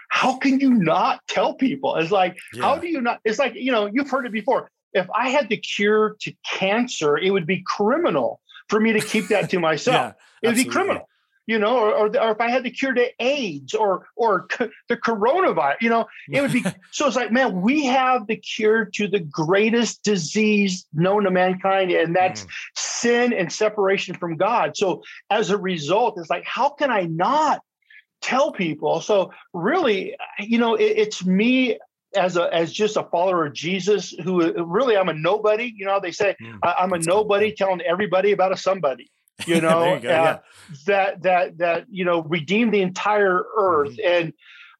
how 0.08 0.36
can 0.36 0.60
you 0.60 0.74
not 0.74 1.20
tell 1.28 1.54
people? 1.54 1.96
It's 1.96 2.10
like, 2.10 2.36
yeah. 2.52 2.62
how 2.62 2.76
do 2.76 2.88
you 2.88 3.00
not? 3.00 3.20
It's 3.24 3.38
like, 3.38 3.54
you 3.54 3.72
know, 3.72 3.86
you've 3.86 4.10
heard 4.10 4.26
it 4.26 4.32
before. 4.32 4.70
If 4.92 5.08
I 5.14 5.28
had 5.28 5.48
the 5.48 5.56
cure 5.56 6.16
to 6.20 6.32
cancer, 6.44 7.16
it 7.16 7.30
would 7.30 7.46
be 7.46 7.62
criminal 7.66 8.40
for 8.68 8.80
me 8.80 8.92
to 8.92 9.00
keep 9.00 9.28
that 9.28 9.50
to 9.50 9.58
myself. 9.60 10.14
yeah, 10.42 10.48
it 10.48 10.48
would 10.48 10.56
be 10.56 10.64
criminal 10.64 11.08
you 11.48 11.58
know, 11.58 11.78
or, 11.78 11.94
or, 11.94 12.06
or, 12.20 12.32
if 12.32 12.40
I 12.42 12.50
had 12.50 12.62
the 12.62 12.70
cure 12.70 12.92
to 12.92 13.10
AIDS 13.18 13.72
or 13.72 14.06
or 14.16 14.46
the 14.88 14.96
coronavirus, 14.96 15.76
you 15.80 15.88
know, 15.88 16.06
it 16.30 16.42
would 16.42 16.52
be 16.52 16.62
so. 16.92 17.06
It's 17.06 17.16
like, 17.16 17.32
man, 17.32 17.62
we 17.62 17.86
have 17.86 18.26
the 18.26 18.36
cure 18.36 18.84
to 18.84 19.08
the 19.08 19.18
greatest 19.18 20.04
disease 20.04 20.86
known 20.92 21.24
to 21.24 21.30
mankind, 21.30 21.90
and 21.90 22.14
that's 22.14 22.44
mm. 22.44 22.48
sin 22.76 23.32
and 23.32 23.50
separation 23.50 24.14
from 24.14 24.36
God. 24.36 24.76
So 24.76 25.02
as 25.30 25.48
a 25.48 25.56
result, 25.56 26.18
it's 26.18 26.28
like, 26.28 26.44
how 26.44 26.68
can 26.68 26.90
I 26.90 27.04
not 27.04 27.62
tell 28.20 28.52
people. 28.52 29.00
So 29.00 29.32
really, 29.52 30.16
you 30.38 30.58
know, 30.58 30.74
it, 30.74 30.84
it's 30.96 31.24
me 31.24 31.78
as 32.16 32.36
a 32.36 32.52
as 32.54 32.72
just 32.72 32.96
a 32.96 33.04
follower 33.04 33.46
of 33.46 33.52
Jesus 33.52 34.10
who 34.10 34.52
really 34.64 34.96
I'm 34.96 35.08
a 35.08 35.14
nobody. 35.14 35.72
You 35.74 35.86
know, 35.86 36.00
they 36.00 36.12
say 36.12 36.36
mm, 36.42 36.58
I, 36.62 36.82
am 36.82 36.92
a 36.92 36.98
nobody 36.98 37.54
telling 37.54 37.80
everybody 37.82 38.32
about 38.32 38.52
a 38.52 38.56
somebody. 38.56 39.10
You 39.46 39.60
know, 39.60 39.94
you 39.94 40.00
go, 40.00 40.08
uh, 40.08 40.10
yeah. 40.10 40.38
that 40.86 41.22
that 41.22 41.58
that 41.58 41.84
you 41.88 42.04
know 42.04 42.22
redeem 42.22 42.72
the 42.72 42.82
entire 42.82 43.44
earth. 43.56 43.96
Mm-hmm. 43.96 44.32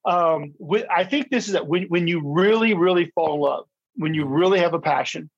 And 0.05 0.53
um, 0.53 0.55
I 0.91 1.05
think 1.05 1.31
this 1.31 1.47
is 1.47 1.53
that 1.53 1.69
when 1.69 1.85
when 1.85 2.09
you 2.09 2.21
really 2.25 2.75
really 2.75 3.13
fall 3.15 3.35
in 3.35 3.41
love, 3.41 3.67
when 3.95 4.15
you 4.15 4.25
really 4.25 4.59
have 4.59 4.75
a 4.75 4.81
passion, 4.81 5.31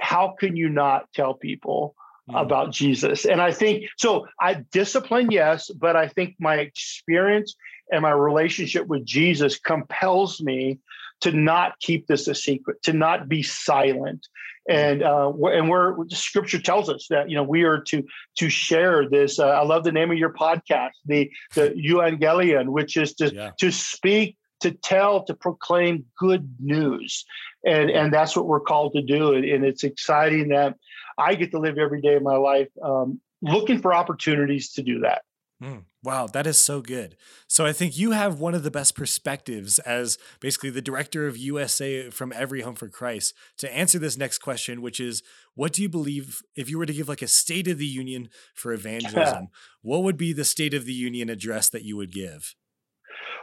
how 0.00 0.34
can 0.40 0.56
you 0.56 0.68
not 0.68 1.06
tell 1.14 1.34
people? 1.34 1.94
About 2.32 2.72
Jesus. 2.72 3.26
And 3.26 3.42
I 3.42 3.52
think 3.52 3.84
so. 3.98 4.26
I 4.40 4.64
discipline, 4.72 5.30
yes, 5.30 5.70
but 5.70 5.94
I 5.94 6.08
think 6.08 6.36
my 6.38 6.54
experience 6.54 7.54
and 7.92 8.00
my 8.00 8.12
relationship 8.12 8.86
with 8.86 9.04
Jesus 9.04 9.58
compels 9.58 10.40
me 10.40 10.78
to 11.20 11.32
not 11.32 11.78
keep 11.80 12.06
this 12.06 12.26
a 12.26 12.34
secret, 12.34 12.82
to 12.84 12.94
not 12.94 13.28
be 13.28 13.42
silent. 13.42 14.26
And 14.66 15.02
uh, 15.02 15.30
and 15.52 15.68
we're 15.68 16.08
Scripture 16.08 16.58
tells 16.58 16.88
us 16.88 17.06
that 17.10 17.28
you 17.28 17.36
know 17.36 17.42
we 17.42 17.64
are 17.64 17.80
to 17.80 18.02
to 18.38 18.48
share 18.48 19.06
this. 19.06 19.38
Uh, 19.38 19.48
I 19.48 19.62
love 19.62 19.84
the 19.84 19.92
name 19.92 20.10
of 20.10 20.16
your 20.16 20.32
podcast, 20.32 20.92
the 21.04 21.30
the 21.54 21.70
Euangelion, 21.72 22.68
which 22.68 22.96
is 22.96 23.12
to 23.16 23.34
yeah. 23.34 23.50
to 23.58 23.70
speak 23.70 24.38
to 24.60 24.70
tell 24.70 25.24
to 25.24 25.34
proclaim 25.34 26.06
good 26.18 26.48
news 26.58 27.26
and 27.66 27.90
and 27.90 28.12
that's 28.12 28.34
what 28.34 28.46
we're 28.46 28.60
called 28.60 28.94
to 28.94 29.02
do 29.02 29.34
and, 29.34 29.44
and 29.44 29.64
it's 29.64 29.84
exciting 29.84 30.48
that 30.48 30.74
I 31.18 31.34
get 31.34 31.50
to 31.52 31.58
live 31.58 31.78
every 31.78 32.00
day 32.00 32.14
of 32.14 32.22
my 32.22 32.36
life 32.36 32.68
um, 32.82 33.20
looking 33.42 33.80
for 33.80 33.94
opportunities 33.94 34.72
to 34.72 34.82
do 34.82 35.00
that. 35.00 35.22
Mm, 35.62 35.84
wow, 36.02 36.26
that 36.26 36.46
is 36.46 36.58
so 36.58 36.80
good. 36.80 37.16
So 37.46 37.64
I 37.64 37.72
think 37.72 37.96
you 37.96 38.10
have 38.10 38.40
one 38.40 38.54
of 38.54 38.64
the 38.64 38.70
best 38.70 38.96
perspectives 38.96 39.78
as 39.80 40.18
basically 40.40 40.70
the 40.70 40.82
director 40.82 41.26
of 41.26 41.36
USA 41.36 42.10
from 42.10 42.32
Every 42.34 42.62
Home 42.62 42.74
for 42.74 42.88
Christ 42.88 43.34
to 43.58 43.74
answer 43.74 43.98
this 43.98 44.18
next 44.18 44.38
question, 44.38 44.82
which 44.82 44.98
is 44.98 45.22
what 45.54 45.72
do 45.72 45.82
you 45.82 45.88
believe 45.88 46.42
if 46.56 46.68
you 46.68 46.76
were 46.76 46.86
to 46.86 46.92
give 46.92 47.08
like 47.08 47.22
a 47.22 47.28
state 47.28 47.68
of 47.68 47.78
the 47.78 47.86
union 47.86 48.28
for 48.52 48.72
evangelism, 48.72 49.48
what 49.82 50.02
would 50.02 50.16
be 50.16 50.32
the 50.32 50.44
state 50.44 50.74
of 50.74 50.86
the 50.86 50.92
union 50.92 51.30
address 51.30 51.68
that 51.68 51.84
you 51.84 51.96
would 51.96 52.12
give? 52.12 52.56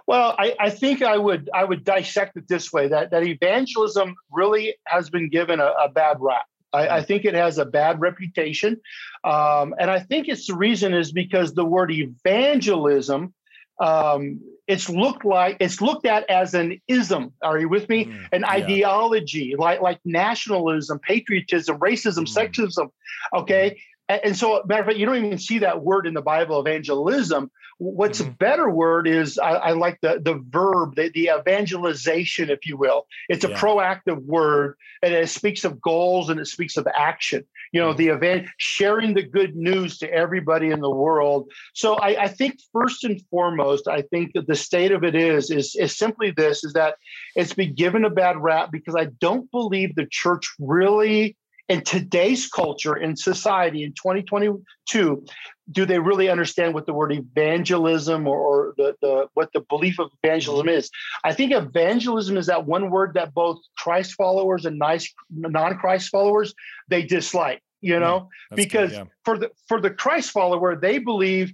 Well, 0.06 0.36
I, 0.38 0.56
I, 0.60 0.70
think 0.70 1.02
I 1.02 1.18
would 1.18 1.50
I 1.54 1.64
would 1.64 1.84
dissect 1.84 2.36
it 2.36 2.48
this 2.48 2.74
way 2.74 2.88
that 2.90 3.12
that 3.12 3.24
evangelism 3.24 4.16
really 4.32 4.76
has 4.86 5.10
been 5.10 5.30
given 5.30 5.60
a, 5.60 5.74
a 5.84 5.90
bad 5.90 6.18
rap. 6.20 6.46
I, 6.74 6.88
I, 6.88 7.02
think 7.04 7.26
it 7.26 7.34
has 7.34 7.58
a 7.58 7.66
bad 7.66 8.00
reputation. 8.00 8.80
Um, 9.24 9.76
and 9.80 9.92
I 9.92 10.00
think 10.00 10.28
it's 10.28 10.48
the 10.48 10.56
reason 10.56 10.94
is 10.94 11.12
because 11.12 11.54
the 11.54 11.66
word 11.66 11.92
evangelism, 11.92 13.34
um, 13.80 14.40
it's 14.68 14.90
looked 14.90 15.26
like 15.26 15.58
it's 15.60 15.82
looked 15.82 16.06
at 16.06 16.30
as 16.30 16.54
an 16.54 16.80
ism. 16.88 17.34
Are 17.42 17.60
you 17.60 17.68
with 17.68 17.90
me? 17.90 18.06
Mm, 18.06 18.28
an 18.32 18.42
yeah. 18.42 18.52
ideology 18.52 19.56
like 19.58 19.82
like 19.82 20.00
nationalism, 20.06 21.00
patriotism, 21.00 21.80
racism, 21.80 22.26
mm. 22.26 22.36
sexism. 22.36 22.92
Okay. 23.34 23.82
And 24.24 24.38
so, 24.38 24.62
matter 24.66 24.82
of 24.82 24.88
fact, 24.88 24.98
you 24.98 25.06
don't 25.06 25.24
even 25.24 25.38
see 25.38 25.60
that 25.60 25.84
word 25.84 26.08
in 26.08 26.14
the 26.14 26.22
Bible, 26.22 26.60
evangelism. 26.60 27.52
What's 27.78 28.22
mm-hmm. 28.22 28.32
a 28.32 28.34
better 28.34 28.70
word 28.70 29.08
is 29.08 29.38
I, 29.38 29.52
I, 29.52 29.72
like 29.72 30.00
the 30.02 30.22
the 30.24 30.44
verb, 30.50 30.96
the, 30.96 31.10
the 31.10 31.32
evangelization, 31.40 32.50
if 32.50 32.66
you 32.66 32.78
will. 32.78 33.08
It's 33.30 33.44
a 33.44 33.50
yeah. 33.50 33.60
proactive 33.60 34.24
word, 34.24 34.76
and 35.02 35.14
it 35.14 35.30
speaks 35.30 35.64
of 35.64 35.82
goals 35.82 36.30
and 36.30 36.40
it 36.40 36.48
speaks 36.48 36.78
of 36.78 36.88
action. 36.96 37.44
You 37.72 37.82
know, 37.82 37.90
mm-hmm. 37.90 37.98
the 37.98 38.08
event 38.10 38.48
sharing 38.58 39.14
the 39.14 39.24
good 39.24 39.56
news 39.56 39.98
to 40.00 40.12
everybody 40.12 40.70
in 40.70 40.82
the 40.82 40.92
world. 40.92 41.52
So 41.74 41.96
I, 41.96 42.24
I 42.24 42.28
think 42.28 42.60
first 42.74 43.04
and 43.04 43.22
foremost, 43.30 43.88
I 43.88 44.02
think 44.04 44.34
that 44.34 44.48
the 44.48 44.56
state 44.56 44.92
of 44.92 45.04
it 45.04 45.16
is 45.16 45.50
is 45.50 45.76
is 45.76 45.98
simply 45.98 46.32
this: 46.32 46.64
is 46.64 46.74
that 46.74 46.96
it's 47.36 47.54
been 47.54 47.74
given 47.74 48.06
a 48.06 48.10
bad 48.10 48.38
rap 48.38 48.72
because 48.72 48.96
I 48.96 49.06
don't 49.06 49.50
believe 49.52 49.96
the 49.96 50.08
church 50.08 50.54
really 50.60 51.36
in 51.70 51.84
today's 51.84 52.48
culture 52.48 52.96
in 52.96 53.16
society 53.16 53.84
in 53.84 53.92
2022 53.94 55.24
do 55.72 55.86
they 55.86 56.00
really 56.00 56.28
understand 56.30 56.74
what 56.74 56.86
the 56.86 56.94
word 56.94 57.14
evangelism 57.14 58.28
or, 58.28 58.38
or 58.38 58.74
the, 58.78 58.94
the 59.02 59.28
what 59.36 59.50
the 59.54 59.62
belief 59.70 60.00
of 60.00 60.10
evangelism 60.22 60.68
is? 60.68 60.90
I 61.24 61.34
think 61.34 61.54
evangelism 61.54 62.36
is 62.36 62.48
that 62.48 62.66
one 62.66 62.90
word 62.90 63.14
that 63.14 63.34
both 63.34 63.60
christ 63.78 64.14
followers 64.16 64.66
and 64.66 64.78
nice 64.78 65.14
non-christ 65.30 66.10
followers 66.10 66.54
they 66.90 67.04
dislike 67.04 67.62
you 67.80 68.00
know? 68.00 68.30
yeah, 68.52 68.56
because 68.56 68.92
good, 68.92 68.98
yeah. 68.98 69.04
for 69.24 69.38
the 69.38 69.50
for 69.68 69.82
the 69.82 69.90
christ 69.90 70.32
follower 70.32 70.76
they 70.76 70.98
believe 70.98 71.54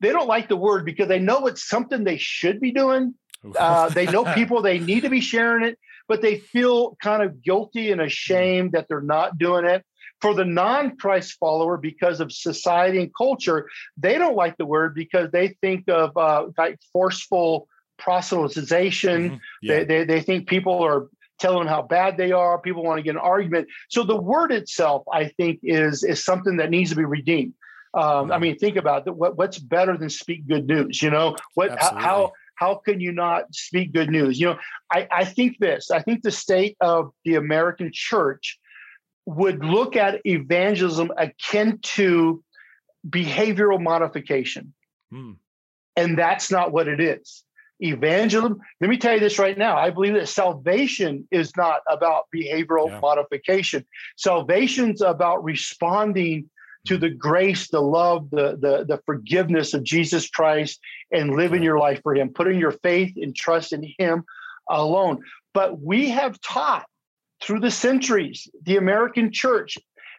they 0.00 0.10
don't 0.10 0.26
like 0.26 0.48
the 0.48 0.56
word 0.56 0.84
because 0.84 1.08
they 1.08 1.18
know 1.18 1.46
it's 1.46 1.66
something 1.66 2.04
they 2.04 2.16
should 2.16 2.60
be 2.60 2.72
doing. 2.72 3.14
Uh, 3.56 3.88
they 3.90 4.06
know 4.06 4.24
people 4.34 4.62
they 4.62 4.78
need 4.78 5.02
to 5.02 5.10
be 5.10 5.20
sharing 5.20 5.64
it 5.64 5.78
but 6.10 6.22
they 6.22 6.40
feel 6.40 6.96
kind 7.00 7.22
of 7.22 7.40
guilty 7.40 7.92
and 7.92 8.00
ashamed 8.00 8.72
that 8.72 8.88
they're 8.88 9.00
not 9.00 9.38
doing 9.38 9.64
it. 9.64 9.84
For 10.20 10.34
the 10.34 10.44
non 10.44 10.96
Christ 10.96 11.36
follower, 11.38 11.76
because 11.76 12.18
of 12.18 12.32
society 12.32 12.98
and 12.98 13.12
culture, 13.16 13.68
they 13.96 14.18
don't 14.18 14.34
like 14.34 14.56
the 14.56 14.66
word 14.66 14.92
because 14.92 15.30
they 15.30 15.56
think 15.60 15.88
of 15.88 16.16
uh, 16.16 16.48
like 16.58 16.80
forceful 16.92 17.68
proselytization. 17.98 19.30
Mm-hmm. 19.30 19.36
Yeah. 19.62 19.78
They, 19.78 19.84
they, 19.84 20.04
they 20.04 20.20
think 20.20 20.48
people 20.48 20.84
are 20.84 21.06
telling 21.38 21.60
them 21.60 21.68
how 21.68 21.82
bad 21.82 22.16
they 22.16 22.32
are. 22.32 22.60
People 22.60 22.82
want 22.82 22.98
to 22.98 23.04
get 23.04 23.14
an 23.14 23.20
argument. 23.22 23.68
So 23.88 24.02
the 24.02 24.20
word 24.20 24.50
itself, 24.50 25.04
I 25.12 25.28
think, 25.28 25.60
is 25.62 26.02
is 26.02 26.24
something 26.24 26.56
that 26.56 26.70
needs 26.70 26.90
to 26.90 26.96
be 26.96 27.04
redeemed. 27.04 27.54
Um, 27.94 28.02
I 28.02 28.34
mm-hmm. 28.34 28.42
mean, 28.42 28.58
think 28.58 28.76
about 28.76 29.06
it. 29.06 29.14
What, 29.14 29.38
what's 29.38 29.60
better 29.60 29.96
than 29.96 30.10
speak 30.10 30.48
good 30.48 30.66
news? 30.66 31.00
You 31.00 31.10
know, 31.10 31.36
what 31.54 31.80
how 31.80 32.32
how 32.60 32.74
can 32.74 33.00
you 33.00 33.10
not 33.10 33.54
speak 33.54 33.92
good 33.92 34.10
news? 34.10 34.38
You 34.38 34.48
know, 34.48 34.58
I, 34.92 35.08
I 35.10 35.24
think 35.24 35.58
this, 35.58 35.90
I 35.90 36.02
think 36.02 36.22
the 36.22 36.30
state 36.30 36.76
of 36.80 37.10
the 37.24 37.36
American 37.36 37.90
church 37.92 38.58
would 39.24 39.64
look 39.64 39.96
at 39.96 40.20
evangelism 40.26 41.10
akin 41.16 41.78
to 41.82 42.44
behavioral 43.08 43.80
modification. 43.80 44.74
Hmm. 45.10 45.32
And 45.96 46.18
that's 46.18 46.50
not 46.50 46.70
what 46.70 46.86
it 46.86 47.00
is. 47.00 47.44
Evangelism, 47.80 48.60
let 48.82 48.90
me 48.90 48.98
tell 48.98 49.14
you 49.14 49.20
this 49.20 49.38
right 49.38 49.56
now. 49.56 49.78
I 49.78 49.88
believe 49.88 50.12
that 50.14 50.28
salvation 50.28 51.26
is 51.30 51.56
not 51.56 51.80
about 51.88 52.24
behavioral 52.34 52.88
yeah. 52.88 53.00
modification. 53.00 53.86
Salvation's 54.18 55.00
about 55.00 55.42
responding 55.42 56.50
to 56.86 56.96
the 56.96 57.10
grace, 57.10 57.68
the 57.68 57.80
love, 57.80 58.30
the, 58.30 58.56
the, 58.60 58.84
the 58.88 59.00
forgiveness 59.04 59.74
of 59.74 59.84
Jesus 59.84 60.28
Christ 60.28 60.80
and 61.12 61.36
living 61.36 61.62
your 61.62 61.78
life 61.78 62.00
for 62.02 62.14
Him, 62.14 62.30
putting 62.30 62.58
your 62.58 62.72
faith 62.72 63.14
and 63.16 63.34
trust 63.34 63.72
in 63.72 63.92
Him 63.98 64.24
alone. 64.68 65.22
But 65.52 65.80
we 65.80 66.10
have 66.10 66.40
taught 66.40 66.86
through 67.42 67.60
the 67.60 67.70
centuries, 67.70 68.48
the 68.62 68.76
American 68.76 69.32
church, 69.32 69.78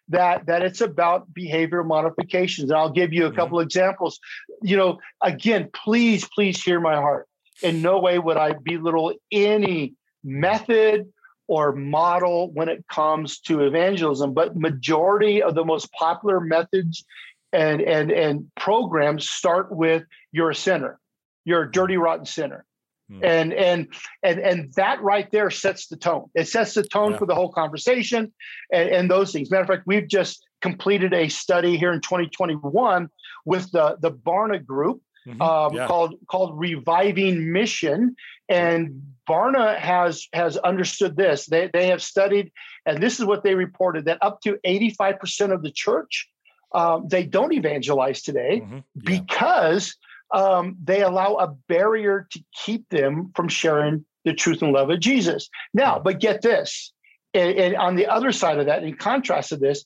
that 0.09 0.45
that 0.47 0.61
it's 0.61 0.81
about 0.81 1.33
behavior 1.33 1.83
modifications. 1.83 2.69
And 2.69 2.77
I'll 2.77 2.91
give 2.91 3.13
you 3.13 3.27
a 3.27 3.31
couple 3.31 3.59
examples. 3.59 4.19
You 4.61 4.77
know, 4.77 4.99
again, 5.23 5.69
please, 5.73 6.27
please 6.35 6.61
hear 6.61 6.79
my 6.79 6.95
heart. 6.95 7.27
In 7.63 7.81
no 7.81 7.99
way 7.99 8.19
would 8.19 8.37
I 8.37 8.53
belittle 8.53 9.13
any 9.31 9.93
method 10.23 11.11
or 11.51 11.73
model 11.73 12.49
when 12.53 12.69
it 12.69 12.85
comes 12.87 13.41
to 13.41 13.65
evangelism, 13.65 14.33
but 14.33 14.55
majority 14.55 15.43
of 15.43 15.53
the 15.53 15.65
most 15.65 15.91
popular 15.91 16.39
methods 16.39 17.03
and 17.51 17.81
and 17.81 18.09
and 18.09 18.49
programs 18.55 19.29
start 19.29 19.69
with 19.69 20.03
you're 20.31 20.51
a 20.51 20.55
sinner, 20.55 20.97
you're 21.43 21.63
a 21.63 21.69
dirty 21.69 21.97
rotten 21.97 22.25
sinner. 22.25 22.63
Hmm. 23.09 23.19
And 23.21 23.53
and 23.53 23.87
and 24.23 24.39
and 24.39 24.73
that 24.75 25.01
right 25.01 25.29
there 25.29 25.49
sets 25.49 25.87
the 25.87 25.97
tone. 25.97 26.29
It 26.35 26.47
sets 26.47 26.73
the 26.73 26.83
tone 26.83 27.11
yeah. 27.11 27.17
for 27.17 27.25
the 27.25 27.35
whole 27.35 27.51
conversation 27.51 28.31
and, 28.71 28.89
and 28.89 29.11
those 29.11 29.33
things. 29.33 29.51
Matter 29.51 29.63
of 29.63 29.67
fact, 29.67 29.83
we've 29.85 30.07
just 30.07 30.47
completed 30.61 31.13
a 31.13 31.27
study 31.27 31.75
here 31.75 31.91
in 31.91 31.99
2021 31.99 33.09
with 33.43 33.69
the 33.73 33.97
the 33.99 34.11
Barna 34.13 34.65
Group, 34.65 35.01
Mm-hmm. 35.27 35.41
Um, 35.41 35.73
yeah. 35.75 35.85
called 35.85 36.15
called 36.27 36.59
Reviving 36.59 37.51
Mission, 37.51 38.15
and 38.51 39.01
Barna 39.29 39.77
has 39.77 40.27
has 40.33 40.57
understood 40.57 41.15
this. 41.15 41.45
They 41.45 41.69
they 41.71 41.87
have 41.87 42.03
studied, 42.03 42.51
and 42.85 43.01
this 43.01 43.19
is 43.19 43.25
what 43.25 43.43
they 43.43 43.55
reported 43.55 44.05
that 44.05 44.19
up 44.21 44.41
to 44.41 44.59
eighty 44.63 44.89
five 44.91 45.19
percent 45.19 45.51
of 45.51 45.63
the 45.63 45.71
church 45.71 46.27
um, 46.73 47.07
they 47.07 47.23
don't 47.23 47.53
evangelize 47.53 48.21
today 48.21 48.61
mm-hmm. 48.63 48.75
yeah. 48.75 48.81
because 49.03 49.95
um, 50.33 50.77
they 50.83 51.01
allow 51.01 51.35
a 51.35 51.47
barrier 51.67 52.27
to 52.31 52.43
keep 52.63 52.87
them 52.89 53.31
from 53.35 53.49
sharing 53.49 54.05
the 54.23 54.33
truth 54.33 54.61
and 54.61 54.71
love 54.71 54.89
of 54.89 54.99
Jesus. 54.99 55.49
Now, 55.73 55.99
but 55.99 56.19
get 56.19 56.41
this, 56.41 56.93
and, 57.33 57.57
and 57.57 57.75
on 57.75 57.95
the 57.95 58.07
other 58.07 58.31
side 58.31 58.59
of 58.59 58.67
that, 58.67 58.83
in 58.83 58.95
contrast 58.95 59.49
to 59.49 59.57
this, 59.57 59.83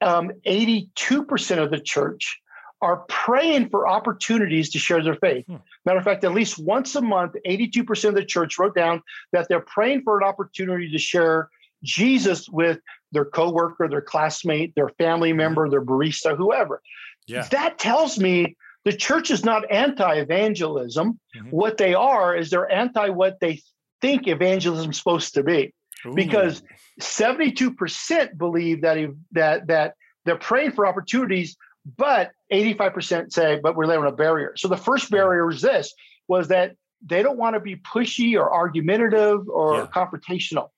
um, 0.00 0.30
82% 0.46 1.58
of 1.58 1.70
the 1.70 1.80
church 1.80 2.40
are 2.84 3.04
praying 3.08 3.70
for 3.70 3.88
opportunities 3.88 4.70
to 4.70 4.78
share 4.78 5.02
their 5.02 5.16
faith. 5.16 5.46
Hmm. 5.46 5.56
Matter 5.86 5.98
of 5.98 6.04
fact, 6.04 6.22
at 6.24 6.34
least 6.34 6.58
once 6.58 6.94
a 6.94 7.00
month, 7.00 7.34
82% 7.46 8.08
of 8.10 8.14
the 8.14 8.24
church 8.24 8.58
wrote 8.58 8.74
down 8.74 9.02
that 9.32 9.48
they're 9.48 9.60
praying 9.60 10.02
for 10.02 10.18
an 10.18 10.24
opportunity 10.24 10.90
to 10.90 10.98
share 10.98 11.48
Jesus 11.82 12.48
with 12.48 12.80
their 13.12 13.24
coworker, 13.24 13.88
their 13.88 14.02
classmate, 14.02 14.74
their 14.74 14.90
family 14.90 15.30
hmm. 15.30 15.38
member, 15.38 15.68
their 15.70 15.84
barista, 15.84 16.36
whoever. 16.36 16.82
Yeah. 17.26 17.48
That 17.50 17.78
tells 17.78 18.18
me 18.18 18.56
the 18.84 18.92
church 18.92 19.30
is 19.30 19.44
not 19.44 19.70
anti-evangelism. 19.70 21.18
Mm-hmm. 21.34 21.48
What 21.48 21.78
they 21.78 21.94
are 21.94 22.36
is 22.36 22.50
they're 22.50 22.70
anti 22.70 23.08
what 23.08 23.40
they 23.40 23.62
think 24.02 24.28
evangelism 24.28 24.90
is 24.90 24.98
supposed 24.98 25.34
to 25.34 25.42
be. 25.42 25.72
Ooh. 26.06 26.14
Because 26.14 26.62
72% 27.00 28.36
believe 28.36 28.82
that 28.82 28.98
that 29.32 29.66
that 29.68 29.94
they're 30.26 30.36
praying 30.36 30.72
for 30.72 30.86
opportunities 30.86 31.56
but 31.84 32.32
85% 32.52 33.32
say, 33.32 33.60
but 33.62 33.76
we're 33.76 33.86
laying 33.86 34.04
a 34.04 34.12
barrier. 34.12 34.54
So 34.56 34.68
the 34.68 34.76
first 34.76 35.10
barrier 35.10 35.46
was 35.46 35.60
this, 35.60 35.92
was 36.28 36.48
that 36.48 36.76
they 37.04 37.22
don't 37.22 37.38
want 37.38 37.54
to 37.54 37.60
be 37.60 37.76
pushy 37.76 38.38
or 38.38 38.52
argumentative 38.52 39.48
or 39.48 39.76
yeah. 39.76 39.86
confrontational, 39.86 40.70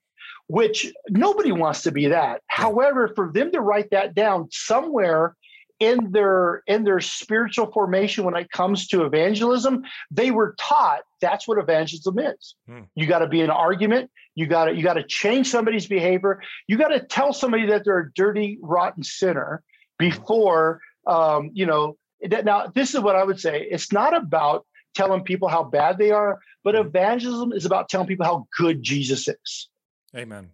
which 0.49 0.93
nobody 1.09 1.53
wants 1.53 1.83
to 1.83 1.93
be 1.93 2.09
that. 2.09 2.43
Yeah. 2.51 2.65
However, 2.65 3.13
for 3.15 3.31
them 3.33 3.53
to 3.53 3.61
write 3.61 3.91
that 3.91 4.15
down 4.15 4.49
somewhere 4.51 5.37
in 5.79 6.11
their 6.11 6.63
in 6.67 6.85
their 6.85 7.01
spiritual 7.01 7.71
formation 7.71 8.25
when 8.25 8.35
it 8.35 8.51
comes 8.51 8.89
to 8.89 9.05
evangelism 9.05 9.83
they 10.11 10.31
were 10.31 10.55
taught 10.59 11.01
that's 11.21 11.47
what 11.47 11.59
evangelism 11.59 12.19
is 12.19 12.55
hmm. 12.67 12.81
you 12.95 13.07
got 13.07 13.19
to 13.19 13.27
be 13.27 13.43
an 13.43 13.51
argument 13.51 14.11
you 14.35 14.47
got 14.47 14.67
to 14.67 14.75
you 14.75 14.83
got 14.83 14.95
to 14.95 15.03
change 15.03 15.51
somebody's 15.51 15.87
behavior 15.87 16.41
you 16.67 16.79
got 16.79 16.89
to 16.89 17.01
tell 17.01 17.33
somebody 17.33 17.67
that 17.67 17.85
they're 17.85 17.99
a 17.99 18.13
dirty 18.15 18.59
rotten 18.63 19.03
sinner 19.03 19.63
before 19.99 20.81
um, 21.07 21.51
you 21.53 21.67
know, 21.67 21.97
now 22.23 22.67
this 22.75 22.95
is 22.95 23.01
what 23.01 23.17
I 23.17 23.25
would 23.25 23.41
say. 23.41 23.67
It's 23.71 23.93
not 23.93 24.17
about 24.17 24.67
telling 24.95 25.23
people 25.23 25.49
how 25.49 25.63
bad 25.63 25.99
they 25.99 26.11
are, 26.11 26.41
but 26.65 26.75
mm-hmm. 26.75 26.89
evangelism 26.89 27.53
is 27.53 27.67
about 27.67 27.89
telling 27.89 28.07
people 28.07 28.27
how 28.27 28.47
good 28.57 28.83
Jesus 28.83 29.29
is. 29.29 29.69
Amen. 30.17 30.51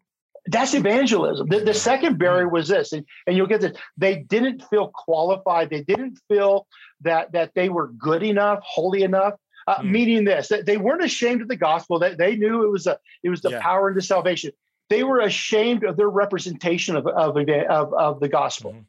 That's 0.46 0.74
evangelism. 0.74 1.48
The, 1.48 1.60
the 1.60 1.74
second 1.74 2.18
barrier 2.18 2.46
mm-hmm. 2.46 2.54
was 2.54 2.68
this, 2.68 2.92
and, 2.92 3.06
and 3.26 3.36
you'll 3.36 3.46
get 3.46 3.60
this. 3.60 3.76
They 3.96 4.16
didn't 4.16 4.64
feel 4.68 4.88
qualified. 4.88 5.70
They 5.70 5.82
didn't 5.82 6.18
feel 6.28 6.66
that 7.02 7.32
that 7.32 7.52
they 7.54 7.68
were 7.68 7.88
good 7.88 8.22
enough, 8.24 8.58
holy 8.62 9.02
enough. 9.02 9.34
Uh, 9.68 9.78
mm. 9.78 9.90
Meaning 9.90 10.24
this, 10.24 10.48
that 10.48 10.66
they 10.66 10.76
weren't 10.76 11.04
ashamed 11.04 11.40
of 11.40 11.46
the 11.46 11.54
gospel. 11.54 12.00
That 12.00 12.18
they, 12.18 12.32
they 12.32 12.36
knew 12.36 12.64
it 12.64 12.70
was 12.72 12.88
a 12.88 12.98
it 13.22 13.28
was 13.28 13.42
the 13.42 13.50
yeah. 13.50 13.62
power 13.62 13.88
into 13.88 14.02
salvation. 14.02 14.50
They 14.90 15.04
were 15.04 15.20
ashamed 15.20 15.84
of 15.84 15.96
their 15.96 16.10
representation 16.10 16.96
of 16.96 17.06
of, 17.06 17.36
of, 17.36 17.94
of 17.94 18.18
the 18.18 18.28
gospel. 18.28 18.72
Mm. 18.72 18.84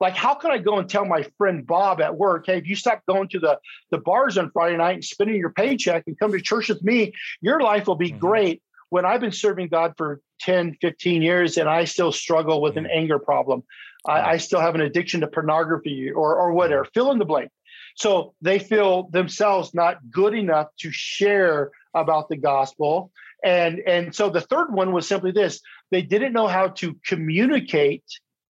Like, 0.00 0.14
how 0.14 0.34
can 0.34 0.50
I 0.50 0.58
go 0.58 0.78
and 0.78 0.88
tell 0.88 1.04
my 1.04 1.26
friend 1.36 1.66
Bob 1.66 2.00
at 2.00 2.16
work, 2.16 2.46
hey, 2.46 2.58
if 2.58 2.68
you 2.68 2.76
stop 2.76 3.02
going 3.08 3.28
to 3.30 3.40
the, 3.40 3.58
the 3.90 3.98
bars 3.98 4.38
on 4.38 4.50
Friday 4.50 4.76
night 4.76 4.94
and 4.94 5.04
spending 5.04 5.36
your 5.36 5.50
paycheck 5.50 6.04
and 6.06 6.18
come 6.18 6.32
to 6.32 6.40
church 6.40 6.68
with 6.68 6.82
me, 6.82 7.14
your 7.40 7.60
life 7.60 7.86
will 7.86 7.96
be 7.96 8.10
mm-hmm. 8.10 8.18
great. 8.18 8.62
When 8.90 9.04
I've 9.04 9.20
been 9.20 9.32
serving 9.32 9.68
God 9.68 9.94
for 9.98 10.20
10, 10.40 10.76
15 10.80 11.22
years 11.22 11.58
and 11.58 11.68
I 11.68 11.84
still 11.84 12.12
struggle 12.12 12.62
with 12.62 12.74
mm-hmm. 12.74 12.86
an 12.86 12.90
anger 12.90 13.18
problem, 13.18 13.64
I, 14.06 14.20
I, 14.20 14.36
still 14.36 14.60
have 14.60 14.76
an 14.76 14.80
addiction 14.80 15.20
to 15.22 15.26
pornography 15.26 16.10
or, 16.10 16.36
or 16.36 16.52
whatever, 16.52 16.84
fill 16.84 17.10
in 17.10 17.18
the 17.18 17.24
blank. 17.24 17.50
So 17.96 18.34
they 18.40 18.60
feel 18.60 19.08
themselves 19.10 19.74
not 19.74 19.98
good 20.10 20.34
enough 20.34 20.68
to 20.80 20.92
share 20.92 21.72
about 21.92 22.28
the 22.28 22.36
gospel. 22.36 23.10
And, 23.44 23.80
and 23.80 24.14
so 24.14 24.30
the 24.30 24.40
third 24.40 24.72
one 24.72 24.92
was 24.92 25.08
simply 25.08 25.32
this 25.32 25.60
they 25.90 26.02
didn't 26.02 26.32
know 26.32 26.46
how 26.46 26.68
to 26.68 26.96
communicate 27.04 28.04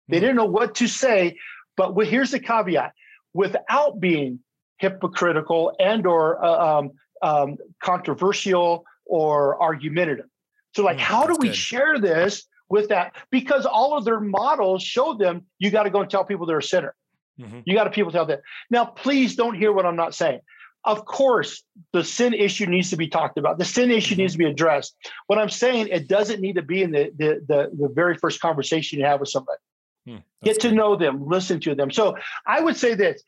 they 0.08 0.20
didn't 0.20 0.36
know 0.36 0.46
what 0.46 0.76
to 0.76 0.86
say 0.86 1.36
but 1.76 1.94
here's 2.06 2.30
the 2.30 2.40
caveat: 2.40 2.92
without 3.34 4.00
being 4.00 4.40
hypocritical 4.78 5.74
and 5.78 6.06
or 6.06 6.44
uh, 6.44 6.78
um, 6.78 6.90
um, 7.22 7.56
controversial 7.82 8.84
or 9.04 9.60
argumentative. 9.62 10.26
So, 10.74 10.82
like, 10.82 10.98
mm, 10.98 11.00
how 11.00 11.26
do 11.26 11.36
we 11.38 11.48
good. 11.48 11.56
share 11.56 11.98
this 11.98 12.46
with 12.68 12.88
that? 12.88 13.14
Because 13.30 13.66
all 13.66 13.96
of 13.96 14.04
their 14.04 14.20
models 14.20 14.82
show 14.82 15.14
them 15.14 15.44
you 15.58 15.70
got 15.70 15.84
to 15.84 15.90
go 15.90 16.00
and 16.00 16.10
tell 16.10 16.24
people 16.24 16.46
they're 16.46 16.58
a 16.58 16.62
sinner. 16.62 16.94
Mm-hmm. 17.40 17.60
You 17.64 17.74
got 17.74 17.84
to 17.84 17.90
people 17.90 18.12
tell 18.12 18.26
that. 18.26 18.40
Now, 18.70 18.86
please 18.86 19.36
don't 19.36 19.54
hear 19.54 19.72
what 19.72 19.84
I'm 19.84 19.96
not 19.96 20.14
saying. 20.14 20.40
Of 20.84 21.04
course, 21.04 21.62
the 21.92 22.04
sin 22.04 22.32
issue 22.32 22.66
needs 22.66 22.90
to 22.90 22.96
be 22.96 23.08
talked 23.08 23.38
about. 23.38 23.58
The 23.58 23.64
sin 23.64 23.90
issue 23.90 24.14
mm-hmm. 24.14 24.22
needs 24.22 24.32
to 24.32 24.38
be 24.38 24.44
addressed. 24.46 24.94
What 25.26 25.38
I'm 25.38 25.50
saying, 25.50 25.88
it 25.88 26.08
doesn't 26.08 26.40
need 26.40 26.54
to 26.54 26.62
be 26.62 26.82
in 26.82 26.92
the 26.92 27.12
the 27.16 27.42
the, 27.46 27.70
the 27.76 27.88
very 27.88 28.16
first 28.16 28.40
conversation 28.40 28.98
you 28.98 29.04
have 29.04 29.20
with 29.20 29.28
somebody. 29.28 29.58
Mm, 30.06 30.22
Get 30.42 30.60
to 30.60 30.72
know 30.72 30.96
them, 30.96 31.26
listen 31.26 31.60
to 31.60 31.74
them. 31.74 31.90
So 31.90 32.16
I 32.46 32.60
would 32.60 32.76
say 32.76 32.94
this. 32.94 33.22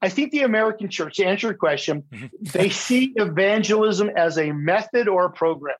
I 0.00 0.08
think 0.10 0.30
the 0.30 0.42
American 0.42 0.88
church, 0.90 1.16
to 1.16 1.24
answer 1.24 1.48
your 1.48 1.56
question, 1.56 2.04
mm-hmm. 2.12 2.26
they 2.42 2.68
see 2.68 3.12
evangelism 3.16 4.10
as 4.14 4.38
a 4.38 4.52
method 4.52 5.08
or 5.08 5.24
a 5.26 5.30
program. 5.30 5.76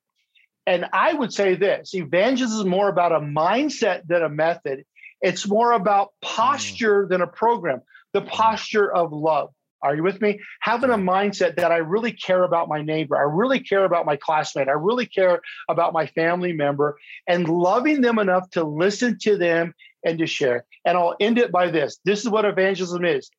And 0.66 0.86
I 0.92 1.14
would 1.14 1.32
say 1.32 1.54
this 1.54 1.94
evangelism 1.94 2.60
is 2.60 2.66
more 2.66 2.88
about 2.88 3.12
a 3.12 3.20
mindset 3.20 4.06
than 4.06 4.22
a 4.22 4.28
method. 4.28 4.84
It's 5.20 5.48
more 5.48 5.72
about 5.72 6.10
posture 6.20 7.06
mm. 7.06 7.08
than 7.08 7.22
a 7.22 7.26
program, 7.26 7.80
the 8.12 8.20
mm. 8.20 8.28
posture 8.28 8.92
of 8.92 9.12
love. 9.12 9.50
Are 9.80 9.94
you 9.94 10.02
with 10.02 10.20
me? 10.20 10.40
Having 10.60 10.90
a 10.90 10.98
mindset 10.98 11.56
that 11.56 11.70
I 11.70 11.76
really 11.76 12.12
care 12.12 12.42
about 12.42 12.68
my 12.68 12.82
neighbor, 12.82 13.16
I 13.16 13.22
really 13.22 13.60
care 13.60 13.84
about 13.84 14.06
my 14.06 14.16
classmate, 14.16 14.68
I 14.68 14.72
really 14.72 15.06
care 15.06 15.40
about 15.68 15.92
my 15.92 16.06
family 16.06 16.52
member, 16.52 16.98
and 17.26 17.48
loving 17.48 18.00
them 18.00 18.18
enough 18.18 18.50
to 18.50 18.64
listen 18.64 19.18
to 19.22 19.36
them 19.36 19.72
and 20.04 20.18
to 20.18 20.26
share. 20.26 20.64
And 20.84 20.96
I'll 20.96 21.16
end 21.20 21.38
it 21.38 21.52
by 21.52 21.70
this 21.70 21.98
this 22.04 22.20
is 22.20 22.28
what 22.28 22.44
evangelism 22.44 23.04
is 23.04 23.30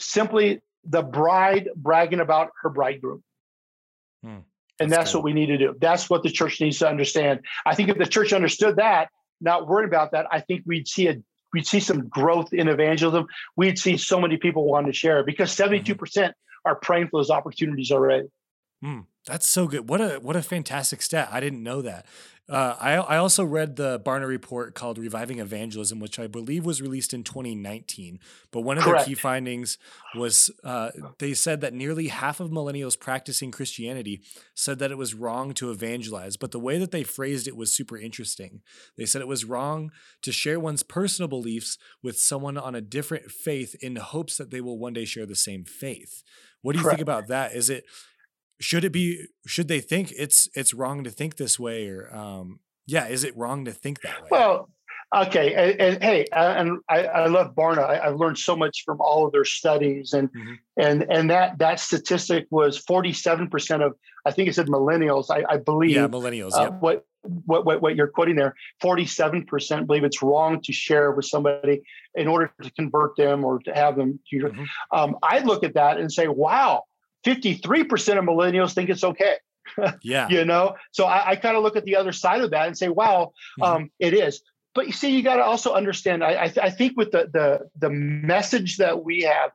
simply 0.00 0.60
the 0.84 1.02
bride 1.02 1.68
bragging 1.76 2.20
about 2.20 2.50
her 2.62 2.70
bridegroom. 2.70 3.22
Hmm, 4.22 4.38
and 4.80 4.90
that's, 4.90 5.14
what 5.14 5.24
we 5.24 5.32
need 5.32 5.46
to 5.46 5.58
do. 5.58 5.74
That's 5.78 6.08
what 6.08 6.22
the 6.22 6.30
church 6.30 6.60
needs 6.60 6.78
to 6.78 6.88
understand. 6.88 7.40
I 7.66 7.74
think 7.74 7.88
if 7.88 7.98
the 7.98 8.06
church 8.06 8.32
understood 8.32 8.76
that, 8.76 9.08
not 9.40 9.68
worried 9.68 9.88
about 9.88 10.12
that, 10.12 10.26
I 10.30 10.40
think 10.40 10.62
we'd 10.66 10.88
see 10.88 11.08
a 11.08 11.16
we'd 11.52 11.66
see 11.66 11.80
some 11.80 12.08
growth 12.08 12.52
in 12.52 12.68
evangelism. 12.68 13.26
We'd 13.56 13.78
see 13.78 13.96
so 13.96 14.20
many 14.20 14.36
people 14.36 14.64
wanting 14.64 14.92
to 14.92 14.96
share 14.96 15.24
because 15.24 15.54
72% 15.54 15.96
mm-hmm. 15.96 16.30
are 16.64 16.76
praying 16.76 17.08
for 17.08 17.20
those 17.20 17.30
opportunities 17.30 17.90
already. 17.90 18.28
Mm, 18.84 19.06
that's 19.28 19.48
so 19.48 19.66
good. 19.66 19.88
What 19.88 20.00
a 20.00 20.18
what 20.20 20.36
a 20.36 20.42
fantastic 20.42 21.02
stat. 21.02 21.28
I 21.30 21.38
didn't 21.38 21.62
know 21.62 21.82
that. 21.82 22.06
Uh, 22.48 22.74
I, 22.80 22.92
I 22.94 23.16
also 23.18 23.44
read 23.44 23.76
the 23.76 24.00
Barna 24.00 24.26
report 24.26 24.74
called 24.74 24.96
Reviving 24.96 25.38
Evangelism, 25.38 26.00
which 26.00 26.18
I 26.18 26.26
believe 26.26 26.64
was 26.64 26.80
released 26.80 27.12
in 27.12 27.22
2019. 27.22 28.18
But 28.50 28.62
one 28.62 28.78
of 28.78 28.84
Correct. 28.84 29.00
their 29.00 29.06
key 29.06 29.20
findings 29.20 29.76
was 30.16 30.50
uh, 30.64 30.92
they 31.18 31.34
said 31.34 31.60
that 31.60 31.74
nearly 31.74 32.08
half 32.08 32.40
of 32.40 32.50
millennials 32.50 32.98
practicing 32.98 33.50
Christianity 33.50 34.22
said 34.54 34.78
that 34.78 34.90
it 34.90 34.96
was 34.96 35.12
wrong 35.12 35.52
to 35.54 35.70
evangelize. 35.70 36.38
But 36.38 36.52
the 36.52 36.58
way 36.58 36.78
that 36.78 36.90
they 36.90 37.02
phrased 37.02 37.46
it 37.46 37.56
was 37.56 37.70
super 37.70 37.98
interesting. 37.98 38.62
They 38.96 39.04
said 39.04 39.20
it 39.20 39.28
was 39.28 39.44
wrong 39.44 39.92
to 40.22 40.32
share 40.32 40.58
one's 40.58 40.82
personal 40.82 41.28
beliefs 41.28 41.76
with 42.02 42.18
someone 42.18 42.56
on 42.56 42.74
a 42.74 42.80
different 42.80 43.30
faith 43.30 43.76
in 43.82 43.96
hopes 43.96 44.38
that 44.38 44.50
they 44.50 44.62
will 44.62 44.78
one 44.78 44.94
day 44.94 45.04
share 45.04 45.26
the 45.26 45.36
same 45.36 45.64
faith. 45.64 46.22
What 46.62 46.72
do 46.72 46.78
you 46.78 46.84
Correct. 46.84 46.96
think 46.96 47.02
about 47.02 47.28
that? 47.28 47.54
Is 47.54 47.68
it 47.68 47.84
should 48.60 48.84
it 48.84 48.92
be 48.92 49.26
should 49.46 49.68
they 49.68 49.80
think 49.80 50.12
it's 50.16 50.48
it's 50.54 50.74
wrong 50.74 51.04
to 51.04 51.10
think 51.10 51.36
this 51.36 51.58
way 51.58 51.88
or 51.88 52.14
um 52.14 52.60
yeah 52.86 53.06
is 53.06 53.24
it 53.24 53.36
wrong 53.36 53.64
to 53.64 53.72
think 53.72 54.00
that 54.02 54.22
way 54.22 54.28
well 54.30 54.68
okay 55.14 55.54
and, 55.54 55.80
and 55.80 56.02
hey 56.02 56.26
and 56.32 56.78
I, 56.88 57.04
I 57.04 57.26
love 57.26 57.54
barna 57.54 57.88
I, 57.88 58.06
have 58.06 58.16
learned 58.16 58.38
so 58.38 58.56
much 58.56 58.82
from 58.84 59.00
all 59.00 59.26
of 59.26 59.32
their 59.32 59.44
studies 59.44 60.12
and 60.12 60.28
mm-hmm. 60.28 60.54
and 60.76 61.06
and 61.10 61.30
that 61.30 61.58
that 61.58 61.80
statistic 61.80 62.46
was 62.50 62.82
47% 62.84 63.86
of 63.86 63.94
i 64.26 64.32
think 64.32 64.48
it 64.48 64.54
said 64.54 64.66
millennials 64.66 65.26
i, 65.30 65.44
I 65.48 65.56
believe 65.58 65.92
yeah 65.92 66.08
millennials 66.08 66.54
uh, 66.54 66.64
yep. 66.64 66.80
what 66.80 67.04
what, 67.46 67.66
what, 67.66 67.82
what 67.82 67.96
you're 67.96 68.08
quoting 68.08 68.36
there 68.36 68.54
47% 68.82 69.86
believe 69.86 70.04
it's 70.04 70.22
wrong 70.22 70.62
to 70.62 70.72
share 70.72 71.10
with 71.10 71.26
somebody 71.26 71.82
in 72.14 72.28
order 72.28 72.52
to 72.62 72.70
convert 72.70 73.16
them 73.16 73.44
or 73.44 73.58
to 73.60 73.74
have 73.74 73.96
them 73.96 74.20
mm-hmm. 74.32 74.64
um, 74.92 75.16
i 75.22 75.40
look 75.40 75.64
at 75.64 75.74
that 75.74 75.98
and 75.98 76.12
say 76.12 76.28
wow 76.28 76.84
53% 77.24 78.18
of 78.18 78.24
millennials 78.24 78.74
think 78.74 78.90
it's 78.90 79.04
okay. 79.04 79.36
yeah. 80.02 80.28
You 80.28 80.44
know, 80.44 80.76
so 80.92 81.04
I, 81.04 81.30
I 81.30 81.36
kind 81.36 81.56
of 81.56 81.62
look 81.62 81.76
at 81.76 81.84
the 81.84 81.96
other 81.96 82.12
side 82.12 82.40
of 82.40 82.50
that 82.50 82.66
and 82.66 82.76
say, 82.76 82.88
wow, 82.88 83.32
mm-hmm. 83.60 83.62
um, 83.62 83.90
it 83.98 84.14
is. 84.14 84.42
But 84.74 84.86
you 84.86 84.92
see, 84.92 85.10
you 85.10 85.22
got 85.22 85.36
to 85.36 85.44
also 85.44 85.72
understand. 85.72 86.22
I, 86.22 86.44
I, 86.44 86.48
th- 86.48 86.58
I, 86.58 86.70
think 86.70 86.96
with 86.96 87.10
the 87.10 87.28
the 87.32 87.68
the 87.76 87.90
message 87.90 88.76
that 88.76 89.02
we 89.02 89.22
have, 89.22 89.50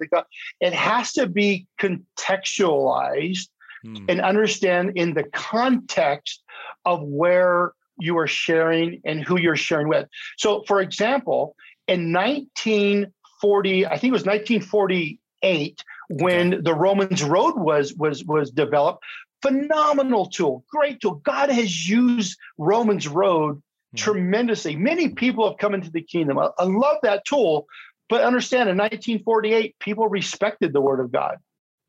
it 0.60 0.74
has 0.74 1.14
to 1.14 1.28
be 1.28 1.68
contextualized 1.80 3.48
mm. 3.86 4.06
and 4.10 4.20
understand 4.20 4.94
in 4.96 5.14
the 5.14 5.24
context 5.24 6.44
of 6.84 7.02
where 7.04 7.74
you 8.00 8.18
are 8.18 8.28
sharing 8.28 9.02
and 9.06 9.24
who 9.24 9.40
you're 9.40 9.56
sharing 9.56 9.88
with. 9.88 10.08
So, 10.38 10.64
for 10.68 10.82
example, 10.82 11.56
in 11.88 12.12
1940, 12.12 13.86
I 13.86 13.90
think 13.92 14.04
it 14.04 14.12
was 14.12 14.26
1948, 14.26 15.84
when 16.10 16.64
the 16.64 16.74
Romans 16.74 17.24
road 17.24 17.56
was 17.58 17.94
was 17.94 18.24
was 18.24 18.52
developed. 18.52 19.04
Phenomenal 19.42 20.28
tool, 20.28 20.64
great 20.70 21.02
tool. 21.02 21.16
God 21.16 21.50
has 21.50 21.90
used 21.90 22.38
Romans 22.58 23.08
road 23.08 23.58
mm-hmm. 23.58 23.98
tremendously. 23.98 24.76
Many 24.76 25.10
people 25.10 25.50
have 25.50 25.58
come 25.58 25.74
into 25.74 25.92
the 25.92 26.02
kingdom. 26.02 26.40
I, 26.40 26.50
I 26.58 26.64
love 26.64 26.98
that 27.04 27.26
tool, 27.26 27.68
but 28.10 28.22
understand 28.22 28.70
in 28.70 28.78
1948, 28.78 29.76
people 29.80 30.08
respected 30.08 30.72
the 30.72 30.82
word 30.82 31.00
of 31.00 31.12
God. 31.12 31.38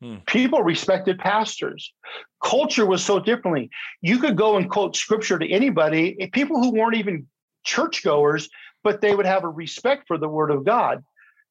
Hmm. 0.01 0.17
People 0.27 0.61
respected 0.61 1.19
pastors. 1.19 1.93
Culture 2.43 2.85
was 2.85 3.03
so 3.03 3.19
differently. 3.19 3.69
You 4.01 4.19
could 4.19 4.35
go 4.35 4.57
and 4.57 4.69
quote 4.69 4.95
scripture 4.95 5.39
to 5.39 5.49
anybody, 5.49 6.17
eh, 6.19 6.27
people 6.31 6.59
who 6.59 6.71
weren't 6.73 6.97
even 6.97 7.27
churchgoers, 7.63 8.49
but 8.83 9.01
they 9.01 9.15
would 9.15 9.25
have 9.25 9.43
a 9.43 9.49
respect 9.49 10.07
for 10.07 10.17
the 10.17 10.27
word 10.27 10.51
of 10.51 10.65
God. 10.65 11.03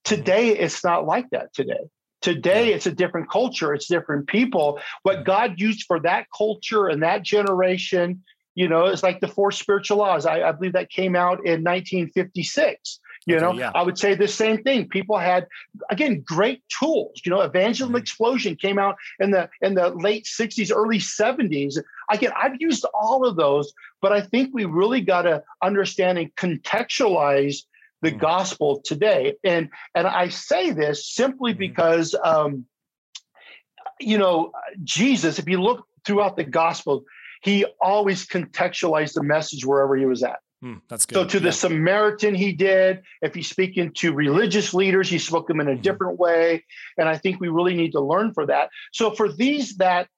Today, 0.04 0.50
it's 0.50 0.84
not 0.84 1.06
like 1.06 1.30
that 1.30 1.54
today. 1.54 1.80
Today, 2.24 2.72
it's 2.72 2.86
a 2.86 2.90
different 2.90 3.28
culture, 3.28 3.74
it's 3.74 3.86
different 3.86 4.26
people. 4.28 4.80
What 5.02 5.26
God 5.26 5.60
used 5.60 5.84
for 5.86 6.00
that 6.00 6.28
culture 6.34 6.88
and 6.88 7.02
that 7.02 7.22
generation, 7.22 8.22
you 8.54 8.66
know, 8.66 8.86
it's 8.86 9.02
like 9.02 9.20
the 9.20 9.28
four 9.28 9.52
spiritual 9.52 9.98
laws. 9.98 10.24
I, 10.24 10.40
I 10.40 10.52
believe 10.52 10.72
that 10.72 10.88
came 10.88 11.16
out 11.16 11.44
in 11.44 11.62
1956. 11.62 13.00
You 13.26 13.36
okay, 13.36 13.44
know, 13.44 13.52
yeah. 13.52 13.72
I 13.74 13.82
would 13.82 13.98
say 13.98 14.14
the 14.14 14.26
same 14.26 14.62
thing. 14.62 14.88
People 14.88 15.18
had, 15.18 15.46
again, 15.90 16.22
great 16.24 16.62
tools. 16.70 17.20
You 17.26 17.30
know, 17.30 17.42
Evangelism 17.42 17.88
mm-hmm. 17.88 17.96
Explosion 17.96 18.56
came 18.56 18.78
out 18.78 18.96
in 19.20 19.30
the 19.30 19.50
in 19.60 19.74
the 19.74 19.90
late 19.90 20.24
60s, 20.24 20.74
early 20.74 21.00
70s. 21.00 21.76
Again, 22.10 22.32
I've 22.40 22.58
used 22.58 22.86
all 22.94 23.26
of 23.26 23.36
those, 23.36 23.70
but 24.00 24.12
I 24.12 24.22
think 24.22 24.54
we 24.54 24.64
really 24.64 25.02
got 25.02 25.22
to 25.22 25.42
understand 25.62 26.16
and 26.16 26.34
contextualize 26.36 27.64
the 28.04 28.12
mm. 28.12 28.20
gospel 28.20 28.80
today. 28.84 29.34
And 29.42 29.70
and 29.94 30.06
I 30.06 30.28
say 30.28 30.70
this 30.70 31.10
simply 31.10 31.52
mm-hmm. 31.52 31.58
because 31.58 32.14
um, 32.22 32.66
you 33.98 34.18
know 34.18 34.52
Jesus. 34.84 35.38
If 35.38 35.48
you 35.48 35.60
look 35.60 35.86
throughout 36.04 36.36
the 36.36 36.44
gospel, 36.44 37.04
he 37.42 37.64
always 37.80 38.26
contextualized 38.26 39.14
the 39.14 39.22
message 39.22 39.66
wherever 39.66 39.96
he 39.96 40.06
was 40.06 40.22
at. 40.22 40.38
Mm, 40.62 40.80
that's 40.88 41.04
good. 41.04 41.14
So 41.14 41.24
to 41.26 41.38
yeah. 41.38 41.44
the 41.44 41.52
Samaritan, 41.52 42.34
he 42.34 42.52
did. 42.52 43.02
If 43.20 43.34
he's 43.34 43.48
speaking 43.48 43.92
to 43.94 44.12
religious 44.14 44.72
leaders, 44.72 45.08
he 45.10 45.18
spoke 45.18 45.48
them 45.48 45.60
in 45.60 45.68
a 45.68 45.72
mm-hmm. 45.72 45.82
different 45.82 46.18
way. 46.18 46.64
And 46.96 47.08
I 47.08 47.18
think 47.18 47.40
we 47.40 47.48
really 47.48 47.74
need 47.74 47.92
to 47.92 48.00
learn 48.00 48.32
for 48.32 48.46
that. 48.46 48.70
So 48.92 49.10
for 49.10 49.30
these 49.30 49.76
that 49.76 50.08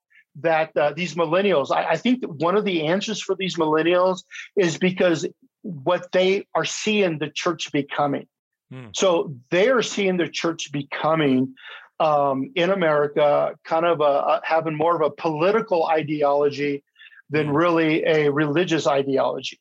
that 0.40 0.76
uh, 0.76 0.92
these 0.94 1.14
millennials, 1.14 1.70
I, 1.70 1.92
I 1.92 1.96
think 1.96 2.20
that 2.20 2.30
one 2.30 2.56
of 2.56 2.64
the 2.64 2.86
answers 2.86 3.22
for 3.22 3.34
these 3.34 3.56
millennials 3.56 4.22
is 4.54 4.76
because 4.76 5.26
what 5.66 6.12
they 6.12 6.46
are 6.54 6.64
seeing 6.64 7.18
the 7.18 7.30
church 7.30 7.72
becoming. 7.72 8.26
Hmm. 8.70 8.86
So 8.94 9.34
they 9.50 9.68
are 9.68 9.82
seeing 9.82 10.16
the 10.16 10.28
church 10.28 10.70
becoming 10.72 11.54
um, 11.98 12.50
in 12.54 12.70
America 12.70 13.54
kind 13.64 13.86
of 13.86 14.00
a, 14.00 14.04
a, 14.04 14.40
having 14.44 14.76
more 14.76 14.94
of 14.94 15.02
a 15.02 15.10
political 15.10 15.86
ideology 15.86 16.84
than 17.30 17.48
hmm. 17.48 17.56
really 17.56 18.04
a 18.04 18.30
religious 18.30 18.86
ideology. 18.86 19.60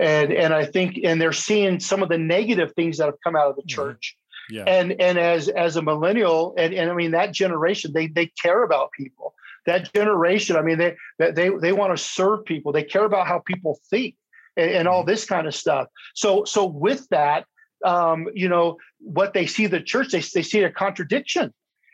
And 0.00 0.32
and 0.32 0.52
I 0.52 0.64
think 0.64 0.98
and 1.04 1.20
they're 1.20 1.32
seeing 1.32 1.78
some 1.78 2.02
of 2.02 2.08
the 2.08 2.18
negative 2.18 2.72
things 2.74 2.98
that 2.98 3.06
have 3.06 3.20
come 3.22 3.36
out 3.36 3.50
of 3.50 3.56
the 3.56 3.62
hmm. 3.62 3.68
church. 3.68 4.16
Yeah. 4.50 4.64
And 4.66 5.00
and 5.00 5.18
as 5.18 5.48
as 5.48 5.76
a 5.76 5.82
millennial 5.82 6.54
and, 6.58 6.74
and 6.74 6.90
I 6.90 6.94
mean 6.94 7.12
that 7.12 7.32
generation 7.32 7.92
they 7.92 8.08
they 8.08 8.26
care 8.26 8.62
about 8.62 8.90
people. 8.92 9.34
That 9.66 9.92
generation 9.94 10.56
I 10.56 10.62
mean 10.62 10.78
they 10.78 10.96
they 11.18 11.48
they 11.48 11.72
want 11.72 11.96
to 11.96 12.02
serve 12.02 12.44
people. 12.44 12.72
They 12.72 12.82
care 12.82 13.04
about 13.04 13.26
how 13.26 13.38
people 13.38 13.78
think 13.88 14.16
and, 14.56 14.70
and 14.70 14.88
all 14.88 15.02
mm-hmm. 15.02 15.10
this 15.10 15.24
kind 15.24 15.46
of 15.46 15.54
stuff. 15.54 15.88
So 16.14 16.44
so 16.44 16.64
with 16.64 17.08
that, 17.08 17.46
um, 17.84 18.28
you 18.34 18.48
know, 18.48 18.78
what 18.98 19.34
they 19.34 19.46
see 19.46 19.66
the 19.66 19.80
church, 19.80 20.12
they, 20.12 20.20
they 20.20 20.42
see 20.42 20.62
a 20.62 20.70
contradiction. 20.70 21.52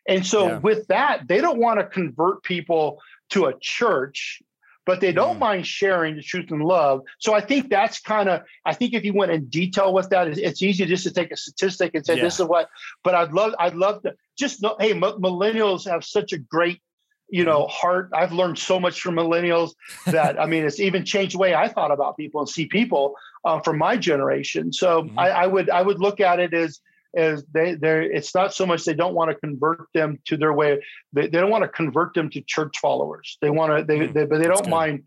And 0.08 0.26
so 0.26 0.46
yeah. 0.46 0.58
with 0.58 0.86
that, 0.88 1.28
they 1.28 1.40
don't 1.40 1.58
want 1.58 1.78
to 1.78 1.86
convert 1.86 2.42
people 2.42 3.00
to 3.30 3.46
a 3.46 3.54
church, 3.60 4.42
but 4.86 5.00
they 5.00 5.12
don't 5.12 5.36
mm. 5.36 5.40
mind 5.40 5.66
sharing 5.66 6.16
the 6.16 6.22
truth 6.22 6.50
and 6.50 6.64
love. 6.64 7.02
So 7.18 7.34
I 7.34 7.40
think 7.40 7.70
that's 7.70 8.00
kind 8.00 8.28
of, 8.28 8.42
I 8.64 8.74
think 8.74 8.94
if 8.94 9.04
you 9.04 9.12
went 9.12 9.30
in 9.30 9.46
detail 9.46 9.92
with 9.92 10.08
that, 10.10 10.26
it's 10.26 10.62
easy 10.62 10.86
just 10.86 11.04
to 11.04 11.12
take 11.12 11.30
a 11.30 11.36
statistic 11.36 11.94
and 11.94 12.04
say, 12.04 12.16
yeah. 12.16 12.22
this 12.22 12.40
is 12.40 12.46
what, 12.46 12.68
but 13.04 13.14
I'd 13.14 13.32
love, 13.32 13.54
I'd 13.58 13.74
love 13.74 14.02
to 14.02 14.14
just 14.38 14.62
know, 14.62 14.74
hey, 14.80 14.92
m- 14.92 15.00
millennials 15.02 15.88
have 15.88 16.04
such 16.04 16.32
a 16.32 16.38
great, 16.38 16.80
you 17.30 17.44
know, 17.44 17.62
mm-hmm. 17.62 17.70
heart. 17.70 18.10
I've 18.12 18.32
learned 18.32 18.58
so 18.58 18.80
much 18.80 19.00
from 19.00 19.16
millennials 19.16 19.72
that, 20.06 20.40
I 20.40 20.46
mean, 20.46 20.64
it's 20.64 20.80
even 20.80 21.04
changed 21.04 21.34
the 21.34 21.38
way 21.38 21.54
I 21.54 21.68
thought 21.68 21.90
about 21.90 22.16
people 22.16 22.40
and 22.40 22.48
see 22.48 22.66
people 22.66 23.14
uh, 23.44 23.60
from 23.60 23.78
my 23.78 23.96
generation. 23.96 24.72
So 24.72 25.02
mm-hmm. 25.02 25.18
I, 25.18 25.30
I 25.30 25.46
would, 25.46 25.70
I 25.70 25.82
would 25.82 26.00
look 26.00 26.20
at 26.20 26.40
it 26.40 26.54
as, 26.54 26.80
as 27.16 27.44
they 27.52 27.74
they 27.74 28.04
it's 28.04 28.34
not 28.34 28.54
so 28.54 28.64
much 28.64 28.84
they 28.84 28.94
don't 28.94 29.14
want 29.14 29.30
to 29.30 29.34
convert 29.34 29.88
them 29.94 30.18
to 30.26 30.36
their 30.36 30.52
way 30.52 30.80
they, 31.12 31.22
they 31.22 31.40
don't 31.40 31.50
want 31.50 31.64
to 31.64 31.68
convert 31.68 32.14
them 32.14 32.30
to 32.30 32.40
church 32.42 32.78
followers 32.80 33.36
they 33.40 33.50
want 33.50 33.76
to 33.76 33.84
they, 33.84 33.98
mm, 33.98 34.12
they 34.12 34.24
but 34.24 34.38
they 34.38 34.46
don't 34.46 34.62
good. 34.62 34.70
mind 34.70 35.02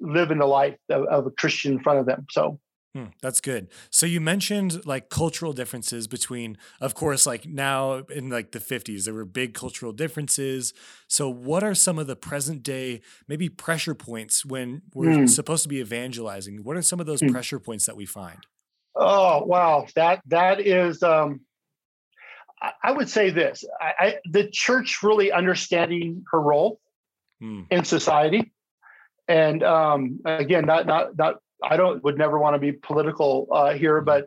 living 0.00 0.38
the 0.38 0.46
life 0.46 0.76
of, 0.88 1.04
of, 1.06 1.26
a 1.26 1.30
christian 1.32 1.72
in 1.72 1.80
front 1.80 1.98
of 1.98 2.06
them 2.06 2.26
so 2.30 2.60
hmm, 2.94 3.06
that's 3.22 3.40
good 3.40 3.68
so 3.90 4.06
you 4.06 4.20
mentioned 4.20 4.84
like 4.86 5.08
cultural 5.08 5.52
differences 5.52 6.06
between 6.06 6.56
of 6.80 6.94
course 6.94 7.26
like 7.26 7.46
now 7.46 7.98
in 8.10 8.30
like 8.30 8.52
the 8.52 8.58
50s 8.58 9.04
there 9.04 9.14
were 9.14 9.24
big 9.24 9.54
cultural 9.54 9.92
differences 9.92 10.72
so 11.06 11.28
what 11.28 11.62
are 11.62 11.74
some 11.74 11.98
of 11.98 12.06
the 12.06 12.16
present 12.16 12.62
day 12.62 13.00
maybe 13.26 13.48
pressure 13.48 13.94
points 13.94 14.44
when 14.44 14.82
we're 14.94 15.10
mm. 15.10 15.28
supposed 15.28 15.62
to 15.62 15.68
be 15.68 15.78
evangelizing 15.78 16.62
what 16.64 16.76
are 16.76 16.82
some 16.82 17.00
of 17.00 17.06
those 17.06 17.20
mm. 17.20 17.30
pressure 17.30 17.58
points 17.58 17.86
that 17.86 17.96
we 17.96 18.06
find 18.06 18.46
Oh 19.00 19.44
wow, 19.44 19.86
that 19.94 20.22
that 20.26 20.60
is 20.60 21.04
um, 21.04 21.42
I 22.82 22.90
would 22.90 23.08
say 23.08 23.30
this: 23.30 23.64
I, 23.80 23.92
I, 23.98 24.16
the 24.28 24.48
church 24.50 25.04
really 25.04 25.30
understanding 25.30 26.24
her 26.32 26.40
role 26.40 26.80
hmm. 27.40 27.62
in 27.70 27.84
society, 27.84 28.52
and 29.28 29.62
um, 29.62 30.18
again, 30.24 30.66
not 30.66 30.86
not 30.86 31.16
not. 31.16 31.36
I 31.62 31.76
don't 31.76 32.02
would 32.04 32.18
never 32.18 32.38
want 32.38 32.54
to 32.54 32.58
be 32.58 32.72
political 32.72 33.48
uh, 33.52 33.74
here, 33.74 34.00
hmm. 34.00 34.04
but 34.04 34.26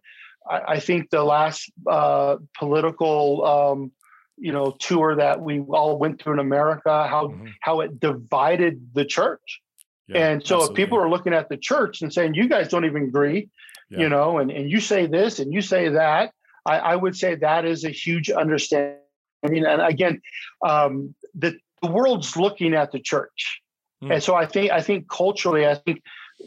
I, 0.50 0.62
I, 0.67 0.80
think 0.80 1.10
the 1.10 1.24
last 1.24 1.72
uh, 1.89 2.38
political, 2.58 3.46
um, 3.46 3.91
you 4.38 4.52
know, 4.52 4.72
tour 4.72 5.15
that 5.15 5.41
we 5.41 5.60
all 5.60 5.98
went 5.98 6.22
through 6.22 6.34
in 6.34 6.39
America, 6.39 7.08
how 7.08 7.28
mm-hmm. 7.28 7.48
how 7.62 7.82
it 7.82 8.00
divided 8.00 8.89
the 8.94 9.06
church. 9.06 9.62
Yeah, 10.08 10.30
and 10.30 10.46
so 10.46 10.56
absolutely. 10.56 10.84
if 10.84 10.86
people 10.86 10.98
are 11.00 11.10
looking 11.10 11.34
at 11.34 11.50
the 11.50 11.58
church 11.58 12.02
and 12.02 12.13
saying, 12.13 12.34
"You 12.34 12.50
guys 12.50 12.67
don't 12.67 12.86
even 12.86 13.04
agree," 13.04 13.50
yeah. 13.89 14.00
you 14.00 14.10
know, 14.10 14.39
and 14.39 14.52
and 14.52 14.70
you 14.70 14.80
say 14.80 15.06
this 15.06 15.39
and 15.39 15.54
you 15.54 15.62
say 15.62 15.89
that 15.89 16.32
I, 16.65 16.78
I 16.78 16.96
would 16.96 17.15
say 17.15 17.36
that 17.36 17.65
is 17.65 17.84
a 17.84 17.89
huge 17.89 18.30
understanding. 18.30 18.98
And 19.44 19.82
again, 19.82 20.22
um, 20.65 21.15
the, 21.34 21.58
the 21.82 21.89
world's 21.89 22.38
looking 22.38 22.74
at 22.76 22.91
the 22.91 23.00
church. 23.00 23.62
Mm. 24.04 24.13
And 24.13 24.24
so 24.24 24.36
I 24.36 24.46
think 24.46 24.72
I 24.72 24.82
think 24.82 25.10
culturally, 25.10 25.65
I 25.65 25.76
think 25.76 26.02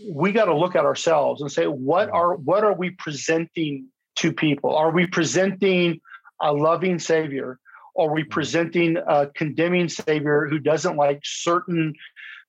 we 0.09 0.33
got 0.33 0.47
to 0.47 0.57
look 0.57 0.77
at 0.77 0.85
ourselves 0.85 1.41
and 1.41 1.51
say, 1.51 1.67
what 1.67 2.11
are 2.11 2.35
what 2.35 2.65
are 2.65 2.75
we 2.75 2.91
presenting 2.91 3.89
to 4.17 4.33
people? 4.33 4.75
Are 4.75 4.91
we 4.91 5.07
presenting 5.07 6.01
a 6.41 6.53
loving 6.53 6.99
Savior? 6.99 7.59
Are 7.99 8.13
we 8.13 8.23
hmm. 8.23 8.29
presenting 8.29 8.97
a 8.97 9.27
condemning 9.35 9.89
Savior 9.89 10.47
who 10.49 10.59
doesn't 10.59 10.97
like 10.97 11.21
certain 11.25 11.95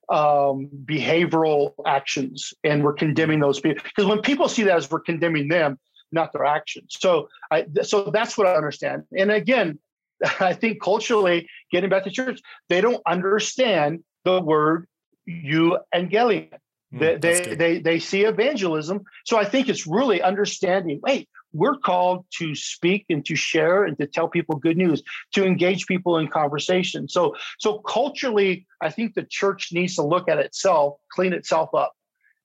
um, 0.08 0.68
behavioral 0.84 1.74
actions 1.84 2.54
and 2.64 2.84
we're 2.84 2.92
condemning 2.92 3.40
those 3.40 3.60
people? 3.60 3.82
Because 3.84 4.06
when 4.06 4.20
people 4.20 4.48
see 4.48 4.64
that 4.64 4.76
as 4.76 4.90
we're 4.90 5.00
condemning 5.00 5.48
them, 5.48 5.78
not 6.12 6.32
their 6.32 6.44
actions. 6.44 6.96
So 7.00 7.28
I 7.50 7.66
so 7.82 8.10
that's 8.10 8.38
what 8.38 8.46
I 8.46 8.54
understand. 8.54 9.04
And 9.16 9.30
again, 9.30 9.78
I 10.40 10.52
think 10.52 10.80
culturally, 10.82 11.48
getting 11.70 11.90
back 11.90 12.04
to 12.04 12.10
church, 12.10 12.40
they 12.68 12.80
don't 12.80 13.02
understand 13.06 14.04
the 14.24 14.40
word 14.40 14.86
you 15.26 15.78
euangelion. 15.94 16.52
Mm, 16.96 17.20
they, 17.20 17.40
they, 17.40 17.54
they, 17.54 17.78
they 17.80 17.98
see 17.98 18.24
evangelism. 18.24 19.04
So 19.24 19.38
I 19.38 19.44
think 19.44 19.68
it's 19.68 19.86
really 19.86 20.22
understanding, 20.22 21.00
wait, 21.02 21.28
we're 21.52 21.76
called 21.76 22.26
to 22.38 22.54
speak 22.54 23.06
and 23.08 23.24
to 23.26 23.36
share 23.36 23.84
and 23.84 23.96
to 23.98 24.06
tell 24.06 24.28
people 24.28 24.56
good 24.56 24.76
news, 24.76 25.02
to 25.32 25.44
engage 25.44 25.86
people 25.86 26.18
in 26.18 26.28
conversation. 26.28 27.08
So 27.08 27.36
so 27.58 27.78
culturally, 27.78 28.66
I 28.80 28.90
think 28.90 29.14
the 29.14 29.24
church 29.24 29.70
needs 29.72 29.94
to 29.96 30.02
look 30.02 30.28
at 30.28 30.38
itself, 30.38 30.98
clean 31.10 31.32
itself 31.32 31.70
up 31.74 31.92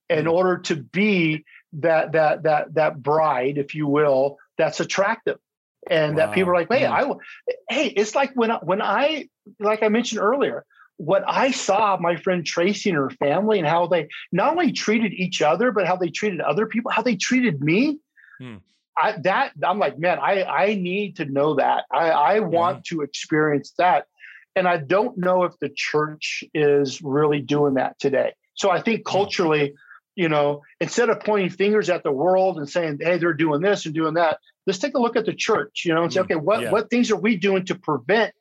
in 0.10 0.26
mm. 0.26 0.32
order 0.32 0.60
to 0.60 0.76
be 0.76 1.46
that 1.74 2.14
that 2.14 2.44
that 2.44 2.74
that 2.76 3.02
bride, 3.02 3.58
if 3.58 3.76
you 3.76 3.88
will, 3.88 4.38
that's 4.58 4.80
attractive, 4.80 5.40
and 5.90 6.16
wow. 6.16 6.28
that 6.28 6.36
people 6.36 6.52
are 6.52 6.56
like, 6.56 6.72
hey, 6.72 6.86
I, 6.86 7.12
hey, 7.70 7.88
it's 7.88 8.16
like 8.16 8.32
when 8.34 8.52
I, 8.52 8.60
when 8.62 8.82
I, 8.82 9.28
like 9.60 9.84
I 9.84 9.90
mentioned 9.90 10.22
earlier, 10.22 10.66
what 10.98 11.24
I 11.28 11.52
saw 11.52 11.98
my 12.00 12.16
friend 12.16 12.46
Tracy 12.46 12.90
and 12.90 12.98
her 12.98 13.10
family 13.10 13.60
and 13.60 13.68
how 13.68 13.88
they 13.88 14.08
not 14.32 14.52
only 14.52 14.72
treated 14.72 15.14
each 15.14 15.42
other, 15.42 15.72
but 15.72 15.88
how 15.88 15.96
they 15.96 16.10
treated 16.10 16.42
other 16.42 16.66
people, 16.66 16.92
how 16.92 17.02
they 17.02 17.16
treated 17.16 17.62
me. 17.62 18.00
Hmm. 18.40 18.58
I, 18.98 19.14
that 19.24 19.54
I'm 19.64 19.80
like, 19.80 19.98
man, 19.98 20.20
I 20.20 20.44
I 20.44 20.76
need 20.76 21.16
to 21.18 21.26
know 21.26 21.56
that. 21.56 21.86
I 21.92 22.10
I 22.10 22.40
want 22.40 22.86
to 22.86 23.02
experience 23.02 23.74
that, 23.78 24.06
and 24.56 24.68
I 24.68 24.78
don't 24.78 25.18
know 25.18 25.44
if 25.44 25.58
the 25.60 25.70
church 25.74 26.44
is 26.54 27.02
really 27.02 27.42
doing 27.42 27.76
that 27.76 27.98
today. 28.00 28.34
So 28.54 28.70
I 28.70 28.82
think 28.82 29.00
hmm. 29.00 29.12
culturally, 29.12 29.74
you 30.16 30.30
know, 30.30 30.62
instead 30.80 31.10
of 31.10 31.22
pointing 31.22 31.50
fingers 31.50 31.90
at 31.90 32.04
the 32.04 32.12
world 32.12 32.58
and 32.58 32.70
saying, 32.70 33.00
hey, 33.02 33.18
they're 33.18 33.34
doing 33.34 33.62
this 33.62 33.86
and 33.86 33.96
doing 33.96 34.16
that, 34.16 34.40
let's 34.68 34.80
take 34.80 34.96
a 34.96 35.00
look 35.00 35.16
at 35.16 35.26
the 35.26 35.34
church, 35.34 35.84
you 35.86 35.94
know, 35.94 36.04
and 36.04 36.14
say, 36.14 36.20
mm, 36.20 36.26
okay, 36.26 36.36
what, 36.36 36.62
yeah. 36.62 36.72
what 36.72 36.90
things 36.90 37.12
are 37.12 37.20
we 37.20 37.38
doing 37.38 37.66
to 37.66 37.76
prevent 37.76 38.34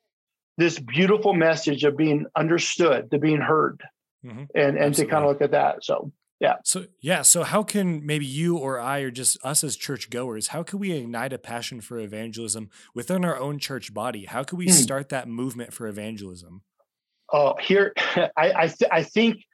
this 0.57 0.79
beautiful 0.79 1.33
message 1.33 1.83
of 1.83 1.97
being 1.97 2.25
understood, 2.35 3.11
to 3.11 3.17
being 3.17 3.41
heard, 3.41 3.81
mm-hmm. 4.25 4.43
and, 4.55 4.77
and 4.77 4.95
to 4.95 5.05
kind 5.05 5.23
of 5.23 5.29
look 5.29 5.41
at 5.41 5.51
that. 5.51 5.83
So, 5.83 6.11
yeah. 6.41 6.55
So, 6.63 6.85
yeah. 6.99 7.21
So, 7.21 7.43
how 7.43 7.61
can 7.61 8.05
maybe 8.05 8.25
you 8.25 8.57
or 8.57 8.79
I, 8.79 8.99
or 9.01 9.11
just 9.11 9.37
us 9.43 9.63
as 9.63 9.75
church 9.75 10.09
goers, 10.09 10.47
how 10.47 10.63
can 10.63 10.79
we 10.79 10.91
ignite 10.91 11.33
a 11.33 11.37
passion 11.37 11.81
for 11.81 11.99
evangelism 11.99 12.69
within 12.95 13.23
our 13.23 13.37
own 13.37 13.59
church 13.59 13.93
body? 13.93 14.25
How 14.25 14.43
can 14.43 14.57
we 14.57 14.65
hmm. 14.65 14.71
start 14.71 15.09
that 15.09 15.27
movement 15.27 15.71
for 15.71 15.87
evangelism? 15.87 16.63
Oh, 17.31 17.55
here, 17.61 17.93
I, 18.15 18.31
I, 18.35 18.67
th- 18.67 18.89
I 18.91 19.03
think 19.03 19.45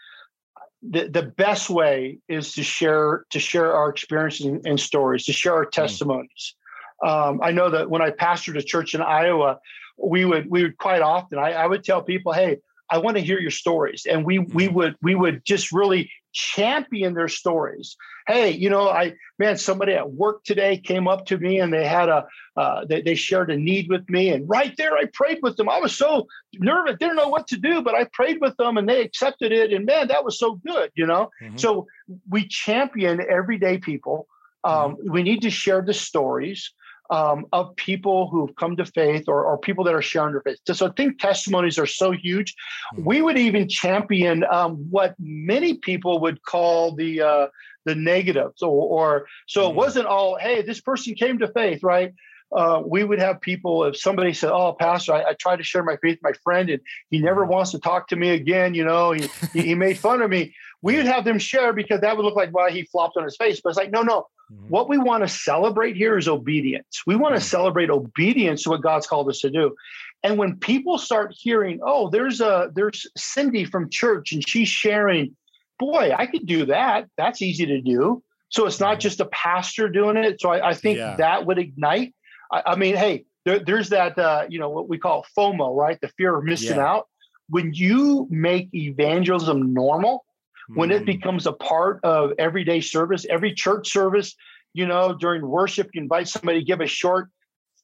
the, 0.81 1.09
the 1.09 1.23
best 1.23 1.69
way 1.69 2.19
is 2.29 2.53
to 2.53 2.63
share 2.63 3.25
to 3.31 3.39
share 3.39 3.73
our 3.73 3.89
experiences 3.89 4.45
and, 4.45 4.65
and 4.65 4.79
stories, 4.79 5.25
to 5.25 5.33
share 5.33 5.55
our 5.55 5.65
hmm. 5.65 5.71
testimonies. 5.71 6.55
Mm. 7.03 7.09
Um, 7.09 7.41
I 7.43 7.51
know 7.51 7.69
that 7.69 7.89
when 7.89 8.01
I 8.01 8.09
pastored 8.11 8.57
a 8.57 8.63
church 8.63 8.95
in 8.95 9.01
Iowa, 9.01 9.59
we 9.97 10.25
would 10.25 10.49
we 10.49 10.63
would 10.63 10.77
quite 10.77 11.01
often 11.01 11.39
I, 11.39 11.53
I 11.53 11.65
would 11.67 11.83
tell 11.83 12.01
people, 12.01 12.33
hey, 12.33 12.57
I 12.89 12.99
want 12.99 13.17
to 13.17 13.23
hear 13.23 13.39
your 13.39 13.51
stories, 13.51 14.05
and 14.09 14.25
we 14.25 14.39
we 14.39 14.67
hmm. 14.67 14.75
would 14.75 14.95
we 15.01 15.15
would 15.15 15.43
just 15.45 15.71
really 15.71 16.11
champion 16.33 17.15
their 17.15 17.27
stories. 17.27 17.97
Hey, 18.27 18.51
you 18.51 18.69
know, 18.69 18.89
I 18.89 19.15
man, 19.39 19.57
somebody 19.57 19.93
at 19.93 20.11
work 20.11 20.43
today 20.43 20.77
came 20.77 21.07
up 21.07 21.25
to 21.27 21.37
me 21.37 21.59
and 21.59 21.73
they 21.73 21.85
had 21.85 22.09
a 22.09 22.25
uh, 22.55 22.85
they, 22.85 23.01
they 23.01 23.15
shared 23.15 23.51
a 23.51 23.57
need 23.57 23.89
with 23.89 24.07
me, 24.09 24.29
and 24.29 24.47
right 24.47 24.73
there 24.77 24.95
I 24.95 25.05
prayed 25.13 25.39
with 25.41 25.57
them. 25.57 25.69
I 25.69 25.79
was 25.79 25.95
so 25.95 26.27
nervous, 26.55 26.97
didn't 26.99 27.17
know 27.17 27.29
what 27.29 27.47
to 27.47 27.57
do, 27.57 27.81
but 27.81 27.95
I 27.95 28.05
prayed 28.13 28.39
with 28.39 28.55
them 28.57 28.77
and 28.77 28.87
they 28.87 29.01
accepted 29.01 29.51
it, 29.51 29.73
and 29.73 29.85
man, 29.85 30.07
that 30.07 30.23
was 30.23 30.39
so 30.39 30.55
good, 30.65 30.91
you 30.95 31.05
know. 31.05 31.29
Mm-hmm. 31.41 31.57
So 31.57 31.87
we 32.29 32.47
champion 32.47 33.21
everyday 33.29 33.79
people. 33.79 34.27
Um, 34.63 34.95
mm-hmm. 34.95 35.11
We 35.11 35.23
need 35.23 35.41
to 35.41 35.49
share 35.49 35.81
the 35.81 35.93
stories 35.93 36.71
um, 37.09 37.45
of 37.53 37.75
people 37.75 38.29
who've 38.29 38.55
come 38.55 38.75
to 38.77 38.85
faith 38.85 39.25
or, 39.27 39.43
or 39.43 39.57
people 39.57 39.83
that 39.85 39.93
are 39.93 40.01
sharing 40.01 40.33
their 40.33 40.41
faith. 40.41 40.59
So 40.71 40.87
I 40.87 40.91
think 40.95 41.19
testimonies 41.19 41.77
are 41.77 41.85
so 41.85 42.11
huge. 42.11 42.55
Hmm. 42.95 43.05
We 43.05 43.21
would 43.21 43.37
even 43.37 43.67
champion 43.67 44.43
um, 44.51 44.75
what 44.89 45.15
many 45.19 45.75
people 45.75 46.19
would 46.19 46.43
call 46.43 46.95
the 46.95 47.21
uh, 47.21 47.47
the 47.85 47.95
negatives, 47.95 48.61
or, 48.61 48.69
or 48.69 49.27
so 49.47 49.67
it 49.67 49.71
hmm. 49.71 49.77
wasn't 49.77 50.07
all, 50.07 50.37
hey, 50.37 50.61
this 50.61 50.81
person 50.81 51.15
came 51.15 51.39
to 51.39 51.47
faith, 51.47 51.83
right? 51.83 52.13
Uh, 52.55 52.81
we 52.85 53.03
would 53.03 53.19
have 53.19 53.41
people 53.41 53.83
if 53.83 53.97
somebody 53.97 54.31
said 54.31 54.49
oh 54.49 54.71
pastor 54.71 55.11
I, 55.11 55.31
I 55.31 55.33
tried 55.33 55.57
to 55.57 55.63
share 55.63 55.83
my 55.83 55.97
faith 55.97 56.19
with 56.21 56.23
my 56.23 56.31
friend 56.45 56.69
and 56.69 56.81
he 57.11 57.19
never 57.19 57.43
hmm. 57.43 57.51
wants 57.51 57.71
to 57.71 57.79
talk 57.79 58.07
to 58.07 58.15
me 58.15 58.29
again 58.29 58.73
you 58.73 58.85
know 58.85 59.11
he, 59.11 59.27
he 59.51 59.75
made 59.75 59.97
fun 59.97 60.21
of 60.21 60.29
me 60.29 60.55
we 60.81 60.95
would 60.95 61.05
have 61.05 61.25
them 61.25 61.39
share 61.39 61.73
because 61.73 62.01
that 62.01 62.15
would 62.15 62.23
look 62.23 62.35
like 62.35 62.51
why 62.51 62.71
he 62.71 62.83
flopped 62.83 63.17
on 63.17 63.23
his 63.23 63.35
face 63.37 63.61
but 63.61 63.69
it's 63.69 63.77
like 63.77 63.91
no 63.91 64.01
no 64.01 64.27
Mm-hmm. 64.51 64.69
What 64.69 64.87
we 64.87 64.97
want 64.97 65.23
to 65.23 65.27
celebrate 65.27 65.95
here 65.95 66.17
is 66.17 66.27
obedience. 66.27 67.03
We 67.05 67.15
want 67.15 67.35
to 67.35 67.39
mm-hmm. 67.39 67.47
celebrate 67.47 67.89
obedience 67.89 68.63
to 68.63 68.69
what 68.69 68.81
God's 68.81 69.07
called 69.07 69.29
us 69.29 69.39
to 69.39 69.49
do. 69.49 69.75
And 70.23 70.37
when 70.37 70.57
people 70.57 70.97
start 70.97 71.33
hearing, 71.37 71.79
oh, 71.83 72.09
there's 72.09 72.41
a 72.41 72.71
there's 72.73 73.05
Cindy 73.17 73.65
from 73.65 73.89
church 73.89 74.31
and 74.31 74.47
she's 74.47 74.69
sharing, 74.69 75.35
boy, 75.79 76.13
I 76.17 76.25
could 76.27 76.45
do 76.45 76.65
that. 76.65 77.09
That's 77.17 77.41
easy 77.41 77.65
to 77.65 77.81
do. 77.81 78.23
So 78.49 78.65
it's 78.65 78.79
not 78.79 78.93
mm-hmm. 78.93 78.99
just 79.01 79.19
a 79.19 79.25
pastor 79.25 79.89
doing 79.89 80.15
it. 80.15 80.39
So 80.39 80.49
I, 80.49 80.69
I 80.69 80.73
think 80.73 80.97
yeah. 80.97 81.17
that 81.17 81.45
would 81.45 81.59
ignite. 81.59 82.15
I, 82.51 82.63
I 82.67 82.75
mean, 82.75 82.95
hey, 82.95 83.25
there, 83.43 83.59
there's 83.59 83.89
that 83.89 84.17
uh, 84.17 84.45
you 84.49 84.59
know 84.59 84.69
what 84.69 84.87
we 84.87 84.97
call 84.97 85.25
FOMO, 85.37 85.75
right? 85.75 85.99
The 85.99 86.07
fear 86.09 86.37
of 86.37 86.45
missing 86.45 86.77
yeah. 86.77 86.87
out. 86.87 87.07
When 87.49 87.73
you 87.73 88.27
make 88.29 88.69
evangelism 88.73 89.73
normal, 89.73 90.25
when 90.73 90.91
it 90.91 90.99
hmm. 90.99 91.05
becomes 91.05 91.47
a 91.47 91.53
part 91.53 91.99
of 92.03 92.31
everyday 92.37 92.81
service, 92.81 93.25
every 93.29 93.53
church 93.53 93.91
service, 93.91 94.35
you 94.73 94.85
know, 94.85 95.15
during 95.17 95.47
worship, 95.47 95.89
you 95.93 96.01
invite 96.01 96.27
somebody 96.27 96.59
to 96.59 96.65
give 96.65 96.81
a 96.81 96.87
short, 96.87 97.29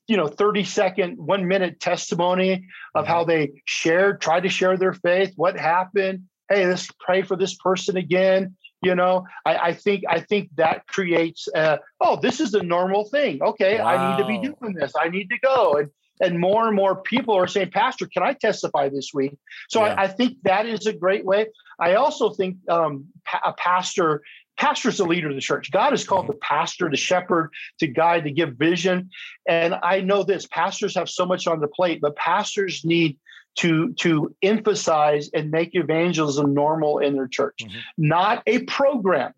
you 0.08 0.18
know, 0.18 0.28
30 0.28 0.64
second, 0.64 1.18
one 1.18 1.48
minute 1.48 1.80
testimony 1.80 2.68
of 2.94 3.08
how 3.08 3.22
mm-hmm. 3.22 3.30
they 3.30 3.62
shared, 3.66 4.22
tried 4.22 4.42
to 4.42 4.50
share 4.50 4.78
their 4.78 4.94
faith, 4.94 5.34
what 5.36 5.58
happened. 5.58 6.24
hey, 6.50 6.68
let's 6.68 6.88
pray 7.00 7.22
for 7.22 7.36
this 7.36 7.56
person 7.56 7.98
again. 7.98 8.56
You 8.82 8.96
know, 8.96 9.26
I, 9.46 9.58
I 9.58 9.74
think 9.74 10.04
I 10.10 10.20
think 10.20 10.50
that 10.58 10.86
creates 10.88 11.48
uh, 11.56 11.78
oh, 12.02 12.20
this 12.22 12.42
is 12.42 12.54
a 12.54 12.62
normal 12.62 13.06
thing. 13.06 13.42
Okay, 13.42 13.80
wow. 13.80 13.86
I 13.86 14.12
need 14.12 14.22
to 14.22 14.28
be 14.28 14.56
doing 14.60 14.74
this. 14.74 14.92
I 15.00 15.08
need 15.08 15.30
to 15.30 15.40
go. 15.40 15.76
And 15.76 15.90
and 16.22 16.40
more 16.40 16.68
and 16.68 16.76
more 16.76 17.02
people 17.02 17.36
are 17.36 17.48
saying, 17.48 17.72
Pastor, 17.72 18.08
can 18.08 18.24
I 18.24 18.34
testify 18.34 18.90
this 18.90 19.12
week? 19.14 19.38
So 19.70 19.84
yeah. 19.84 19.96
I, 19.96 20.04
I, 20.04 20.08
think 20.08 20.38
that 20.44 20.66
is 20.66 20.86
a 20.86 20.94
great 20.94 21.26
way. 21.26 21.48
I 21.80 21.96
also 21.96 22.32
think 22.32 22.58
um, 22.70 23.06
a 23.46 23.54
pastor 23.54 24.22
pastor 24.58 24.90
is 24.90 24.98
the 24.98 25.06
leader 25.06 25.30
of 25.30 25.36
the 25.36 25.42
church. 25.42 25.72
God 25.72 25.92
has 25.92 26.06
called 26.06 26.28
the 26.28 26.34
pastor, 26.34 26.90
the 26.90 26.98
shepherd, 26.98 27.50
to 27.80 27.88
guide, 27.88 28.24
to 28.26 28.32
give 28.32 28.56
vision. 28.56 29.10
And 29.48 29.76
I 29.82 30.02
know 30.02 30.24
this 30.24 30.46
pastors 30.48 30.96
have 30.96 31.10
so 31.10 31.26
much 31.26 31.48
on 31.48 31.60
the 31.60 31.68
plate, 31.68 32.02
but 32.02 32.16
pastors 32.16 32.86
need 32.86 33.18
to, 33.56 33.94
to 33.94 34.36
emphasize 34.42 35.30
and 35.34 35.52
make 35.52 35.72
evangelism 35.74 36.54
normal 36.54 37.00
in 37.00 37.16
their 37.16 37.28
church, 37.28 37.60
mm-hmm. 37.62 37.80
not 37.98 38.44
a 38.48 38.60
program, 38.64 39.34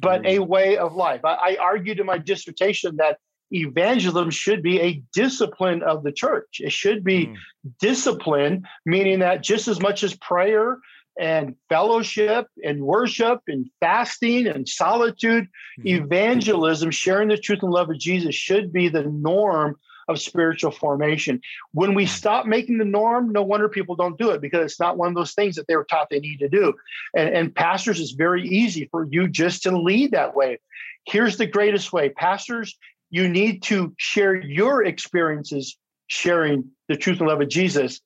but 0.00 0.22
mm-hmm. 0.22 0.42
a 0.42 0.44
way 0.44 0.78
of 0.78 0.94
life. 0.94 1.24
I, 1.24 1.34
I 1.34 1.56
argued 1.60 2.00
in 2.00 2.06
my 2.06 2.18
dissertation 2.18 2.96
that 2.96 3.18
evangelism 3.52 4.30
should 4.30 4.62
be 4.62 4.80
a 4.80 5.02
discipline 5.12 5.82
of 5.82 6.04
the 6.04 6.12
church. 6.12 6.60
It 6.60 6.72
should 6.72 7.02
be 7.02 7.26
mm. 7.26 7.36
discipline, 7.80 8.62
meaning 8.86 9.18
that 9.18 9.42
just 9.42 9.66
as 9.66 9.80
much 9.80 10.04
as 10.04 10.14
prayer 10.14 10.78
and 11.18 11.54
fellowship 11.68 12.46
and 12.64 12.82
worship 12.82 13.40
and 13.46 13.68
fasting 13.80 14.46
and 14.46 14.68
solitude, 14.68 15.44
mm-hmm. 15.78 16.04
evangelism, 16.04 16.90
sharing 16.90 17.28
the 17.28 17.36
truth 17.36 17.62
and 17.62 17.72
love 17.72 17.90
of 17.90 17.98
Jesus 17.98 18.34
should 18.34 18.72
be 18.72 18.88
the 18.88 19.04
norm 19.04 19.76
of 20.08 20.20
spiritual 20.20 20.70
formation. 20.70 21.40
When 21.72 21.94
we 21.94 22.04
mm-hmm. 22.04 22.14
stop 22.14 22.46
making 22.46 22.78
the 22.78 22.84
norm, 22.84 23.32
no 23.32 23.42
wonder 23.42 23.68
people 23.68 23.96
don't 23.96 24.18
do 24.18 24.30
it 24.30 24.40
because 24.40 24.64
it's 24.64 24.80
not 24.80 24.96
one 24.96 25.08
of 25.08 25.14
those 25.14 25.34
things 25.34 25.56
that 25.56 25.66
they 25.68 25.76
were 25.76 25.84
taught 25.84 26.08
they 26.10 26.20
need 26.20 26.38
to 26.38 26.48
do. 26.48 26.74
And, 27.16 27.28
and 27.34 27.54
pastors, 27.54 28.00
it's 28.00 28.12
very 28.12 28.46
easy 28.46 28.88
for 28.90 29.06
you 29.08 29.28
just 29.28 29.62
to 29.64 29.76
lead 29.76 30.12
that 30.12 30.34
way. 30.34 30.58
Here's 31.06 31.36
the 31.36 31.46
greatest 31.46 31.92
way 31.92 32.08
pastors, 32.10 32.76
you 33.10 33.28
need 33.28 33.62
to 33.64 33.94
share 33.98 34.36
your 34.36 34.84
experiences 34.84 35.76
sharing 36.06 36.70
the 36.88 36.96
truth 36.96 37.20
and 37.20 37.28
love 37.28 37.40
of 37.40 37.48
Jesus 37.48 38.00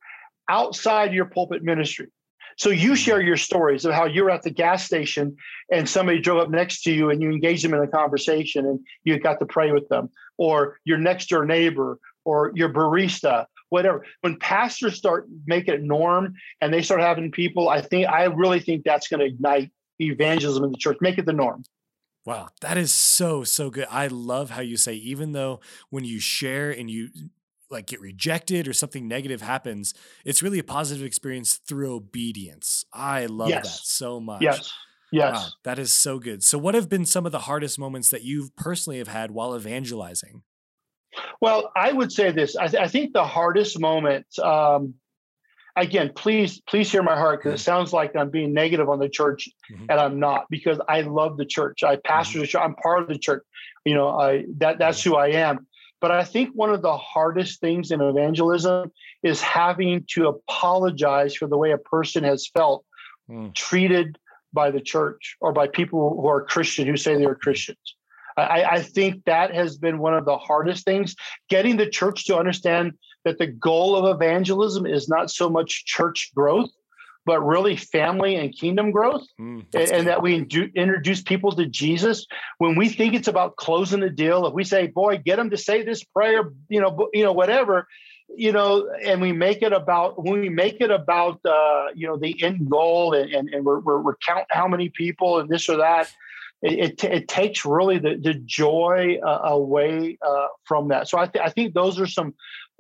outside 0.49 1.15
your 1.15 1.25
pulpit 1.25 1.63
ministry. 1.63 2.09
So 2.57 2.71
you 2.71 2.91
mm-hmm. 2.91 2.95
share 2.95 3.21
your 3.21 3.37
stories 3.37 3.85
of 3.85 3.93
how 3.93 4.07
you're 4.07 4.31
at 4.31 4.43
the 4.43 4.51
gas 4.51 4.85
station 4.85 5.37
and 5.71 5.89
somebody 5.89 6.21
drove 6.21 6.39
up 6.39 6.51
next 6.51 6.83
to 6.83 6.93
you 6.93 7.11
and 7.11 7.21
you 7.23 7.31
engage 7.31 7.63
them 7.63 7.75
in 7.75 7.81
a 7.81 7.89
conversation 7.89 8.67
and 8.67 8.81
you 9.05 9.19
got 9.19 9.39
to 9.41 9.47
pray 9.47 9.73
with 9.73 9.89
them, 9.89 10.11
or 10.39 10.79
your 10.85 10.99
next 10.99 11.29
door 11.29 11.45
neighbor, 11.45 11.99
or 12.25 12.53
your 12.55 12.71
barista, 12.71 13.47
whatever. 13.69 14.05
When 14.21 14.39
pastors 14.39 14.97
start 14.97 15.27
making 15.47 15.75
it 15.75 15.83
norm 15.83 16.35
and 16.61 16.73
they 16.73 16.83
start 16.83 17.01
having 17.01 17.31
people, 17.31 17.69
I 17.69 17.81
think 17.81 18.09
I 18.09 18.25
really 18.25 18.61
think 18.61 18.85
that's 18.85 19.09
going 19.09 19.21
to 19.21 19.27
ignite 19.27 19.71
evangelism 20.01 20.65
in 20.65 20.71
the 20.73 20.79
church. 20.79 20.99
Make 21.01 21.19
it 21.19 21.27
the 21.27 21.33
norm. 21.33 21.65
Wow, 22.25 22.49
that 22.63 22.79
is 22.79 22.91
so 22.91 23.45
so 23.45 23.69
good. 23.69 23.87
I 23.91 24.07
love 24.07 24.51
how 24.51 24.63
you 24.63 24.79
say 24.79 24.95
even 24.95 25.33
though 25.33 25.61
when 25.91 26.05
you 26.05 26.21
share 26.21 26.71
and 26.71 26.91
you 26.91 27.11
like 27.71 27.87
get 27.87 28.01
rejected 28.01 28.69
or 28.69 28.73
something 28.73 29.09
negative 29.09 29.43
happens, 29.43 29.95
it's 30.25 30.43
really 30.43 30.59
a 30.59 30.65
positive 30.65 31.05
experience 31.05 31.57
through 31.57 31.95
obedience. 31.95 32.85
I 32.93 33.27
love 33.27 33.49
yes. 33.49 33.63
that 33.63 33.87
so 33.87 34.21
much. 34.21 34.43
Yes. 34.43 34.73
Yes. 35.13 35.35
Wow, 35.35 35.47
that 35.63 35.79
is 35.79 35.93
so 35.93 36.19
good. 36.19 36.43
So 36.43 36.59
what 36.59 36.75
have 36.75 36.89
been 36.89 37.05
some 37.05 37.25
of 37.25 37.31
the 37.31 37.41
hardest 37.41 37.79
moments 37.79 38.11
that 38.11 38.23
you 38.23 38.49
personally 38.57 38.99
have 38.99 39.07
had 39.07 39.31
while 39.31 39.57
evangelizing? 39.57 40.43
Well, 41.41 41.71
I 41.77 41.93
would 41.93 42.11
say 42.11 42.33
this. 42.33 42.57
I, 42.57 42.67
th- 42.67 42.83
I 42.83 42.89
think 42.89 43.13
the 43.13 43.25
hardest 43.25 43.79
moment, 43.79 44.27
um, 44.41 44.95
again, 45.77 46.11
please, 46.17 46.61
please 46.69 46.91
hear 46.91 47.05
my 47.05 47.15
heart 47.15 47.43
because 47.43 47.61
it 47.61 47.63
sounds 47.63 47.93
like 47.93 48.17
I'm 48.17 48.31
being 48.31 48.53
negative 48.53 48.89
on 48.89 48.99
the 48.99 49.09
church, 49.09 49.49
mm-hmm. 49.73 49.87
and 49.89 50.01
I'm 50.01 50.19
not 50.19 50.47
because 50.51 50.81
I 50.89 51.03
love 51.03 51.37
the 51.37 51.47
church. 51.47 51.85
I 51.85 51.97
pastor 51.97 52.39
mm-hmm. 52.39 52.41
the 52.41 52.47
church. 52.49 52.63
I'm 52.63 52.75
part 52.75 53.03
of 53.03 53.09
the 53.09 53.19
church. 53.19 53.45
You 53.85 53.95
know, 53.95 54.09
I 54.09 54.47
that 54.57 54.79
that's 54.79 55.03
who 55.03 55.15
I 55.15 55.29
am. 55.29 55.67
But 56.05 56.11
I 56.11 56.23
think 56.23 56.51
one 56.53 56.69
of 56.69 56.83
the 56.83 56.99
hardest 56.99 57.63
things 57.63 57.91
in 57.91 58.03
evangelism 58.03 58.93
is 59.23 59.41
having 59.41 60.05
to 60.11 60.29
apologize 60.29 61.35
for 61.35 61.47
the 61.49 61.57
way 61.57 61.71
a 61.71 61.79
person 61.79 62.25
has 62.25 62.47
felt 62.47 62.85
mm. 63.27 63.55
treated 63.55 64.19
by 64.53 64.71
the 64.71 64.83
church 64.83 65.39
or 65.41 65.55
by 65.55 65.67
people 65.67 66.21
who 66.21 66.29
are 66.29 66.45
Christian 66.45 66.87
who 66.87 66.99
say 66.99 67.17
they're 67.17 67.35
Christians. 67.35 67.97
I, 68.37 68.65
I, 68.65 68.83
think 68.83 69.25
that 69.25 69.55
has 69.55 69.79
been 69.79 69.97
one 69.97 70.13
of 70.13 70.27
the 70.27 70.37
hardest 70.37 70.85
things. 70.85 71.17
Getting 71.49 71.79
the 71.79 71.89
church 71.89 72.27
to 72.27 72.37
understand 72.37 72.93
that 73.25 73.39
the 73.39 73.47
goal 73.47 73.97
of 73.97 74.15
evangelism 74.15 74.85
is 74.85 75.09
not 75.09 75.31
so 75.31 75.49
much 75.49 75.87
church 75.87 76.33
growth, 76.35 76.69
but 77.27 77.41
really 77.41 77.77
family 77.77 78.37
and 78.37 78.57
kingdom 78.57 78.91
growth, 78.91 79.27
mm, 79.41 79.65
and, 79.75 79.91
and, 79.91 80.07
that 80.07 80.23
we 80.23 80.41
do, 80.41 80.69
introduce 80.75 81.23
people 81.23 81.53
to 81.53 81.67
Jesus. 81.67 82.27
When 82.59 82.77
we 82.77 82.89
think 82.89 83.15
it's 83.15 83.29
about 83.29 83.57
closing 83.57 84.03
a 84.03 84.11
deal, 84.11 84.47
if 84.47 84.55
we 84.55 84.65
say, 84.65 84.89
"Boy, 84.89 85.19
get 85.19 85.37
them 85.37 85.51
to 85.51 85.57
say 85.57 85.83
this 85.83 86.05
prayer," 86.05 86.51
you 86.69 86.81
know, 86.81 87.09
you 87.13 87.25
know, 87.25 87.33
whatever, 87.33 87.87
you 88.37 88.53
know, 88.53 88.89
and 89.05 89.21
we 89.21 89.33
make 89.33 89.63
it 89.63 89.73
about 89.73 90.23
when 90.23 90.41
we 90.41 90.49
make 90.49 90.81
it 90.81 90.91
about 90.91 91.41
uh, 91.45 91.87
you 91.95 92.07
know 92.07 92.17
the 92.17 92.43
end 92.43 92.69
goal, 92.71 93.15
and 93.15 93.33
and, 93.33 93.49
and 93.49 93.65
we're, 93.65 93.81
we're, 93.81 94.01
we're 94.01 94.17
count 94.17 94.47
how 94.51 94.69
many 94.69 94.89
people 94.89 95.39
and 95.39 95.49
this 95.49 95.69
or 95.69 95.79
that. 95.79 96.13
It, 96.63 96.79
it, 96.79 97.05
it 97.05 97.29
takes 97.29 97.67
really 97.67 97.99
the, 97.99 98.17
the 98.17 98.33
joy 98.33 99.19
uh, 99.23 99.41
away 99.45 100.17
uh, 100.27 100.47
from 100.65 100.89
that. 100.89 101.09
So 101.09 101.19
I, 101.19 101.27
th- 101.27 101.45
I 101.45 101.51
think 101.51 101.75
those 101.75 102.01
are 102.01 102.07
some 102.07 102.35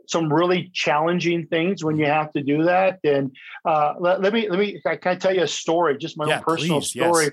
some 0.06 0.32
really 0.32 0.70
challenging 0.72 1.46
things 1.46 1.84
when 1.84 1.96
you 1.96 2.06
have 2.06 2.32
to 2.32 2.42
do 2.42 2.64
that. 2.64 3.00
And 3.04 3.34
uh, 3.64 3.94
let, 3.98 4.20
let, 4.20 4.32
me 4.32 4.48
let 4.48 4.58
me 4.58 4.80
can 4.80 4.98
I 5.04 5.16
tell 5.16 5.34
you 5.34 5.42
a 5.42 5.48
story, 5.48 5.98
just 5.98 6.16
my 6.16 6.26
yeah, 6.26 6.38
own 6.38 6.42
personal 6.42 6.80
please, 6.80 6.90
story. 6.90 7.24
Yes. 7.24 7.32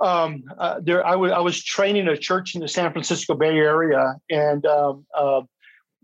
Um, 0.00 0.44
uh, 0.58 0.80
there, 0.82 1.06
I, 1.06 1.12
w- 1.12 1.32
I 1.32 1.38
was 1.40 1.62
training 1.62 2.08
a 2.08 2.16
church 2.16 2.56
in 2.56 2.60
the 2.60 2.66
San 2.66 2.90
Francisco 2.92 3.34
Bay 3.34 3.56
Area, 3.56 4.16
and 4.28 4.66
um, 4.66 5.06
uh, 5.16 5.42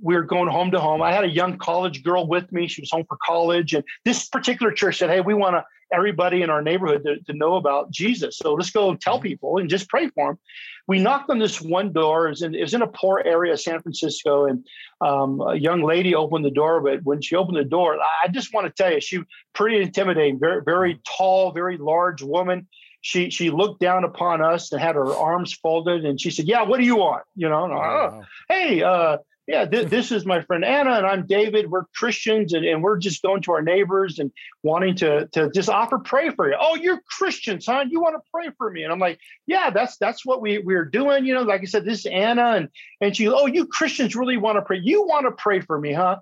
we 0.01 0.15
were 0.15 0.23
going 0.23 0.49
home 0.49 0.71
to 0.71 0.79
home. 0.79 1.03
I 1.03 1.13
had 1.13 1.25
a 1.25 1.29
young 1.29 1.59
college 1.59 2.05
girl 2.05 2.29
with 2.29 2.53
me; 2.53 2.69
she 2.69 2.81
was 2.81 2.91
home 2.93 3.05
for 3.09 3.19
college, 3.25 3.75
and 3.75 3.83
this 4.05 4.29
particular 4.29 4.73
church 4.73 4.99
said, 4.99 5.11
"Hey, 5.11 5.21
we 5.21 5.35
want 5.35 5.57
to 5.57 5.65
everybody 5.93 6.43
in 6.43 6.51
our 6.51 6.63
neighborhood 6.63 7.05
to, 7.05 7.21
to 7.21 7.33
know 7.33 7.57
about 7.57 7.91
Jesus. 7.91 8.39
So 8.39 8.55
let's 8.55 8.71
go 8.71 8.95
tell 8.95 9.15
mm-hmm. 9.15 9.23
people 9.23 9.59
and 9.59 9.71
just 9.71 9.89
pray 9.89 10.09
for 10.09 10.29
them. 10.29 10.39
We 10.87 10.99
knocked 10.99 11.31
on 11.31 11.39
this 11.39 11.61
one 11.61 11.93
door. 11.93 12.27
It 12.27 12.31
was 12.31 12.43
in, 12.43 12.55
it 12.55 12.63
was 12.63 12.75
in 12.75 12.83
a 12.83 12.87
poor 12.87 13.23
area 13.25 13.53
of 13.53 13.61
San 13.61 13.81
Francisco, 13.83 14.47
and 14.47 14.67
um, 15.01 15.41
a 15.41 15.55
young 15.55 15.83
lady 15.83 16.15
opened 16.15 16.45
the 16.45 16.51
door. 16.51 16.81
But 16.81 17.05
when 17.05 17.21
she 17.21 17.37
opened 17.37 17.59
the 17.59 17.65
door, 17.65 17.99
I 18.25 18.29
just 18.29 18.55
want 18.55 18.67
to 18.67 18.83
tell 18.83 18.93
you, 18.93 19.01
she 19.01 19.21
pretty 19.55 19.83
intimidating, 19.83 20.39
very 20.39 20.63
very 20.65 21.01
tall, 21.17 21.53
very 21.53 21.77
large 21.77 22.23
woman. 22.23 22.67
She 23.03 23.31
she 23.31 23.51
looked 23.51 23.81
down 23.81 24.05
upon 24.05 24.41
us 24.41 24.73
and 24.73 24.81
had 24.81 24.95
her 24.95 25.15
arms 25.15 25.53
folded, 25.53 26.07
and 26.07 26.19
she 26.19 26.31
said, 26.31 26.47
"Yeah, 26.47 26.63
what 26.63 26.81
do 26.81 26.87
you 26.87 26.97
want?" 26.97 27.25
You 27.37 27.51
know, 27.51 27.71
oh, 27.71 28.23
hey, 28.49 28.83
uh, 28.83 29.19
yeah, 29.49 29.65
th- 29.65 29.89
this 29.89 30.13
is 30.13 30.27
my 30.27 30.43
friend 30.43 30.63
Anna, 30.63 30.91
and 30.93 31.07
I'm 31.07 31.27
David. 31.27 31.71
We're 31.71 31.87
Christians, 31.97 32.53
and, 32.53 32.67
and 32.67 32.83
we're 32.83 32.99
just 32.99 33.23
going 33.23 33.41
to 33.43 33.53
our 33.53 33.63
neighbors 33.63 34.19
and 34.19 34.31
wanting 34.63 34.95
to, 34.97 35.27
to 35.29 35.51
just 35.51 35.71
offer 35.71 35.99
pray 35.99 36.29
for 36.29 36.51
you. 36.51 36.57
Oh, 36.61 36.77
you're 36.77 37.01
Christians, 37.19 37.65
huh? 37.65 37.87
You 37.89 37.99
want 37.99 38.15
to 38.17 38.31
pray 38.31 38.51
for 38.59 38.71
me? 38.71 38.83
And 38.83 38.93
I'm 38.93 38.99
like, 38.99 39.19
yeah, 39.47 39.71
that's 39.71 39.97
that's 39.97 40.27
what 40.27 40.43
we 40.43 40.59
we're 40.59 40.85
doing. 40.85 41.25
You 41.25 41.33
know, 41.33 41.43
like 41.43 41.63
I 41.63 41.65
said, 41.65 41.87
this 41.87 42.01
is 42.01 42.07
Anna, 42.07 42.57
and 42.57 42.69
and 43.01 43.17
she, 43.17 43.27
oh, 43.27 43.47
you 43.47 43.67
Christians 43.67 44.15
really 44.15 44.37
want 44.37 44.57
to 44.57 44.63
pray? 44.63 44.81
You 44.83 45.07
want 45.07 45.25
to 45.25 45.33
pray 45.33 45.61
for 45.61 45.81
me, 45.81 45.95
huh? 45.95 46.19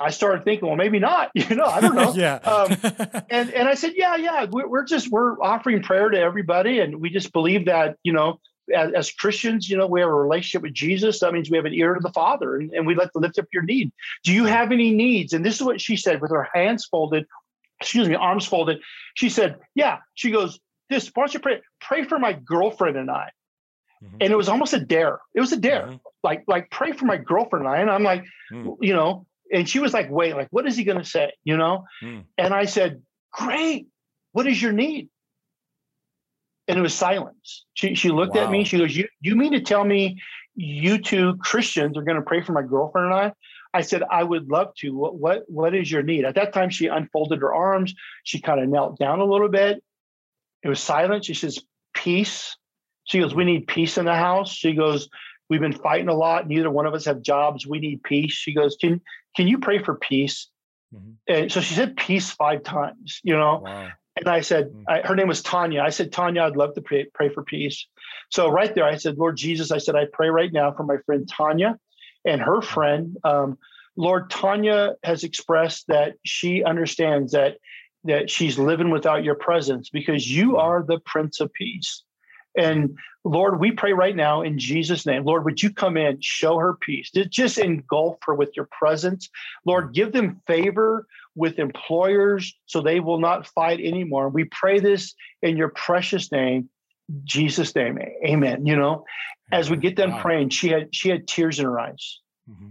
I 0.00 0.10
started 0.10 0.44
thinking, 0.44 0.68
well, 0.68 0.76
maybe 0.76 1.00
not. 1.00 1.32
You 1.48 1.56
know, 1.56 1.64
I 1.64 1.80
don't 1.80 1.96
know. 1.96 2.12
yeah. 2.16 2.36
um, 2.36 2.70
and 3.30 3.50
and 3.50 3.68
I 3.68 3.74
said, 3.74 3.94
yeah, 3.96 4.14
yeah. 4.14 4.46
We're, 4.48 4.68
we're 4.68 4.84
just 4.84 5.10
we're 5.10 5.42
offering 5.42 5.82
prayer 5.82 6.08
to 6.08 6.20
everybody, 6.20 6.78
and 6.78 7.00
we 7.00 7.10
just 7.10 7.32
believe 7.32 7.66
that 7.66 7.96
you 8.04 8.12
know 8.12 8.38
as, 8.74 8.92
as, 8.92 9.10
Christians, 9.10 9.68
you 9.68 9.76
know, 9.76 9.86
we 9.86 10.00
have 10.00 10.08
a 10.08 10.14
relationship 10.14 10.62
with 10.62 10.74
Jesus. 10.74 11.20
That 11.20 11.32
means 11.32 11.50
we 11.50 11.56
have 11.56 11.66
an 11.66 11.74
ear 11.74 11.94
to 11.94 12.00
the 12.00 12.12
Father, 12.12 12.56
and, 12.56 12.72
and 12.72 12.86
we 12.86 12.94
let 12.94 13.12
to 13.12 13.18
lift 13.18 13.38
up 13.38 13.46
your 13.52 13.62
need. 13.62 13.92
Do 14.24 14.32
you 14.32 14.44
have 14.44 14.72
any 14.72 14.90
needs? 14.90 15.32
And 15.32 15.44
this 15.44 15.56
is 15.56 15.62
what 15.62 15.80
she 15.80 15.96
said 15.96 16.20
with 16.20 16.30
her 16.30 16.48
hands 16.52 16.84
folded, 16.84 17.26
excuse 17.80 18.08
me, 18.08 18.14
arms 18.14 18.46
folded. 18.46 18.80
She 19.14 19.28
said, 19.28 19.56
"Yeah." 19.74 19.98
She 20.14 20.30
goes, 20.30 20.58
"This, 20.90 21.10
why 21.14 21.22
don't 21.22 21.34
you 21.34 21.40
pray? 21.40 21.60
Pray 21.80 22.04
for 22.04 22.18
my 22.18 22.32
girlfriend 22.32 22.96
and 22.96 23.10
I." 23.10 23.30
Mm-hmm. 24.02 24.16
And 24.20 24.32
it 24.32 24.36
was 24.36 24.48
almost 24.48 24.74
a 24.74 24.80
dare. 24.80 25.20
It 25.34 25.40
was 25.40 25.52
a 25.52 25.56
dare. 25.56 25.82
Mm-hmm. 25.82 25.96
Like, 26.22 26.44
like 26.46 26.70
pray 26.70 26.92
for 26.92 27.04
my 27.04 27.16
girlfriend 27.16 27.66
and 27.66 27.74
I. 27.74 27.80
And 27.80 27.90
I'm 27.90 28.02
like, 28.02 28.24
mm. 28.52 28.76
you 28.80 28.92
know, 28.92 29.26
and 29.52 29.68
she 29.68 29.78
was 29.78 29.92
like, 29.92 30.10
wait, 30.10 30.36
like, 30.36 30.48
what 30.50 30.66
is 30.66 30.76
he 30.76 30.84
going 30.84 30.98
to 30.98 31.04
say? 31.04 31.32
You 31.44 31.56
know? 31.56 31.84
Mm. 32.02 32.24
And 32.36 32.54
I 32.54 32.66
said, 32.66 33.02
great. 33.32 33.88
What 34.32 34.46
is 34.46 34.60
your 34.60 34.72
need? 34.72 35.08
And 36.68 36.78
it 36.78 36.82
was 36.82 36.94
silence. 36.94 37.64
She 37.74 37.94
she 37.94 38.10
looked 38.10 38.34
wow. 38.34 38.44
at 38.44 38.50
me. 38.50 38.64
She 38.64 38.78
goes, 38.78 38.94
"You 38.94 39.08
you 39.20 39.34
mean 39.34 39.52
to 39.52 39.60
tell 39.60 39.84
me 39.84 40.20
you 40.54 40.98
two 40.98 41.36
Christians 41.38 41.96
are 41.96 42.02
going 42.02 42.16
to 42.16 42.22
pray 42.22 42.42
for 42.42 42.52
my 42.52 42.62
girlfriend 42.62 43.06
and 43.06 43.14
I?" 43.14 43.32
I 43.74 43.80
said, 43.80 44.02
"I 44.10 44.22
would 44.22 44.48
love 44.48 44.74
to. 44.78 44.94
What 44.94 45.16
what 45.16 45.44
what 45.48 45.74
is 45.74 45.90
your 45.90 46.02
need?" 46.02 46.24
At 46.24 46.34
that 46.34 46.52
time, 46.52 46.70
she 46.70 46.86
unfolded 46.86 47.40
her 47.40 47.54
arms. 47.54 47.94
She 48.24 48.40
kind 48.40 48.60
of 48.60 48.68
knelt 48.68 48.98
down 48.98 49.20
a 49.20 49.24
little 49.24 49.48
bit. 49.48 49.82
It 50.62 50.68
was 50.68 50.80
silent. 50.80 51.24
She 51.24 51.34
says, 51.34 51.58
"Peace." 51.94 52.56
She 53.04 53.20
goes, 53.20 53.34
"We 53.34 53.44
need 53.44 53.66
peace 53.66 53.96
in 53.96 54.04
the 54.04 54.14
house." 54.14 54.52
She 54.52 54.74
goes, 54.74 55.08
"We've 55.48 55.60
been 55.60 55.72
fighting 55.72 56.08
a 56.08 56.14
lot. 56.14 56.46
Neither 56.46 56.70
one 56.70 56.86
of 56.86 56.92
us 56.92 57.06
have 57.06 57.22
jobs. 57.22 57.66
We 57.66 57.80
need 57.80 58.02
peace." 58.02 58.32
She 58.32 58.52
goes, 58.52 58.76
"Can 58.78 59.00
can 59.36 59.48
you 59.48 59.58
pray 59.58 59.82
for 59.82 59.94
peace?" 59.94 60.48
Mm-hmm. 60.94 61.12
And 61.28 61.52
so 61.52 61.60
she 61.60 61.74
said 61.74 61.96
peace 61.96 62.30
five 62.30 62.62
times, 62.62 63.20
you 63.22 63.36
know. 63.36 63.62
Wow. 63.64 63.88
And 64.20 64.28
I 64.28 64.40
said, 64.40 64.70
mm. 64.70 64.84
I, 64.88 65.06
her 65.06 65.14
name 65.14 65.28
was 65.28 65.42
Tanya. 65.42 65.82
I 65.82 65.90
said, 65.90 66.12
Tanya, 66.12 66.42
I'd 66.42 66.56
love 66.56 66.74
to 66.74 66.80
pray, 66.80 67.06
pray 67.12 67.28
for 67.28 67.42
peace. 67.42 67.86
So 68.30 68.48
right 68.48 68.74
there, 68.74 68.84
I 68.84 68.96
said, 68.96 69.16
Lord 69.16 69.36
Jesus, 69.36 69.70
I 69.70 69.78
said, 69.78 69.94
I 69.94 70.06
pray 70.12 70.28
right 70.28 70.52
now 70.52 70.72
for 70.72 70.84
my 70.84 70.96
friend 71.06 71.28
Tanya 71.28 71.78
and 72.24 72.40
her 72.40 72.60
friend. 72.60 73.16
Um, 73.24 73.58
Lord, 73.96 74.30
Tanya 74.30 74.94
has 75.02 75.24
expressed 75.24 75.86
that 75.88 76.14
she 76.24 76.62
understands 76.64 77.32
that 77.32 77.56
that 78.04 78.30
she's 78.30 78.58
living 78.58 78.90
without 78.90 79.24
your 79.24 79.34
presence 79.34 79.90
because 79.90 80.30
you 80.30 80.52
mm. 80.52 80.58
are 80.58 80.82
the 80.82 81.00
Prince 81.00 81.40
of 81.40 81.52
Peace. 81.52 82.04
And 82.58 82.98
Lord, 83.24 83.60
we 83.60 83.70
pray 83.70 83.92
right 83.92 84.16
now 84.16 84.42
in 84.42 84.58
Jesus' 84.58 85.06
name. 85.06 85.24
Lord, 85.24 85.44
would 85.44 85.62
you 85.62 85.72
come 85.72 85.96
in, 85.96 86.20
show 86.20 86.58
her 86.58 86.74
peace, 86.74 87.10
just 87.30 87.56
engulf 87.56 88.18
her 88.26 88.34
with 88.34 88.50
your 88.56 88.68
presence. 88.76 89.30
Lord, 89.64 89.94
give 89.94 90.12
them 90.12 90.40
favor 90.46 91.06
with 91.36 91.60
employers 91.60 92.52
so 92.66 92.80
they 92.80 92.98
will 92.98 93.20
not 93.20 93.46
fight 93.46 93.80
anymore. 93.80 94.28
We 94.28 94.44
pray 94.44 94.80
this 94.80 95.14
in 95.40 95.56
your 95.56 95.68
precious 95.68 96.32
name, 96.32 96.68
Jesus' 97.22 97.74
name. 97.76 97.98
Amen. 98.26 98.66
You 98.66 98.74
know, 98.74 99.04
as 99.52 99.70
we 99.70 99.76
get 99.76 99.94
them 99.94 100.10
wow. 100.10 100.22
praying, 100.22 100.50
she 100.50 100.68
had 100.68 100.94
she 100.94 101.08
had 101.08 101.28
tears 101.28 101.60
in 101.60 101.64
her 101.64 101.78
eyes. 101.78 102.18
Mm-hmm. 102.50 102.70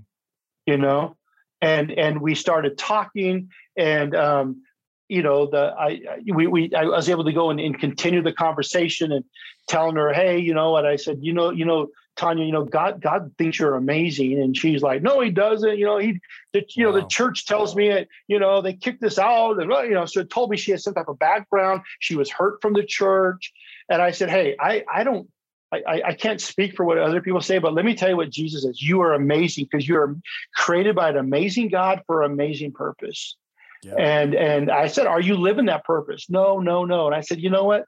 You 0.66 0.78
know, 0.78 1.16
and 1.62 1.92
and 1.92 2.22
we 2.22 2.36
started 2.36 2.78
talking 2.78 3.50
and 3.78 4.14
um 4.14 4.64
you 5.10 5.22
know 5.22 5.46
the 5.48 5.74
i 5.78 6.00
we, 6.34 6.48
we 6.48 6.74
i 6.76 6.84
was 6.84 7.10
able 7.10 7.24
to 7.24 7.34
go 7.34 7.50
and, 7.50 7.60
and 7.60 7.80
continue 7.80 8.22
the 8.22 8.34
conversation 8.34 9.12
and 9.12 9.24
telling 9.68 9.96
her 9.96 10.14
hey 10.14 10.40
you 10.40 10.54
know 10.54 10.72
what 10.72 10.86
i 10.86 10.96
said 10.96 11.20
you 11.22 11.34
know 11.34 11.50
you 11.52 11.66
know 11.66 11.88
tanya 12.16 12.46
you 12.46 12.52
know 12.52 12.66
god 12.66 13.00
god 13.00 13.32
thinks 13.38 13.60
you're 13.60 13.76
amazing 13.76 14.40
and 14.42 14.58
she's 14.58 14.82
like 14.82 15.02
no 15.02 15.20
he 15.22 15.30
doesn't 15.30 15.78
you 15.78 15.86
know 15.86 15.98
he 15.98 16.20
the, 16.54 16.64
you 16.70 16.86
wow. 16.86 16.92
know 16.92 17.02
the 17.02 17.08
church 17.08 17.46
tells 17.46 17.76
me 17.76 17.90
it 17.90 18.08
you 18.28 18.40
know 18.40 18.62
they 18.62 18.74
kicked 18.74 19.04
us 19.04 19.20
out 19.20 19.60
and 19.62 19.72
you 19.88 19.94
know 19.94 20.06
so 20.06 20.22
it 20.22 20.30
told 20.30 20.50
me 20.50 20.58
she 20.58 20.72
had 20.72 20.82
some 20.82 20.94
type 20.94 21.08
of 21.08 21.20
background 21.20 21.82
she 22.00 22.16
was 22.16 22.30
hurt 22.30 22.62
from 22.62 22.74
the 22.74 22.84
church 22.84 23.54
and 23.90 24.02
i 24.02 24.12
said 24.12 24.30
hey 24.30 24.56
i 24.60 24.84
i 24.92 25.04
don't 25.04 25.30
I, 25.70 26.02
I 26.06 26.14
can't 26.14 26.40
speak 26.40 26.76
for 26.76 26.86
what 26.86 26.98
other 26.98 27.22
people 27.22 27.42
say, 27.42 27.58
but 27.58 27.74
let 27.74 27.84
me 27.84 27.94
tell 27.94 28.08
you 28.08 28.16
what 28.16 28.30
Jesus 28.30 28.64
says. 28.64 28.82
You 28.82 29.02
are 29.02 29.14
amazing 29.14 29.68
because 29.70 29.86
you 29.88 29.98
are 29.98 30.16
created 30.56 30.96
by 30.96 31.10
an 31.10 31.18
amazing 31.18 31.68
God 31.68 32.04
for 32.08 32.24
an 32.24 32.32
amazing 32.32 32.72
purpose. 32.72 33.36
Yeah. 33.84 33.96
And 33.98 34.36
and 34.36 34.72
I 34.72 34.88
said, 34.88 35.08
"Are 35.08 35.22
you 35.22 35.36
living 35.36 35.66
that 35.66 35.84
purpose?" 35.84 36.30
No, 36.30 36.60
no, 36.60 36.86
no. 36.86 37.08
And 37.08 37.16
I 37.16 37.22
said, 37.22 37.40
"You 37.40 37.50
know 37.50 37.64
what? 37.64 37.86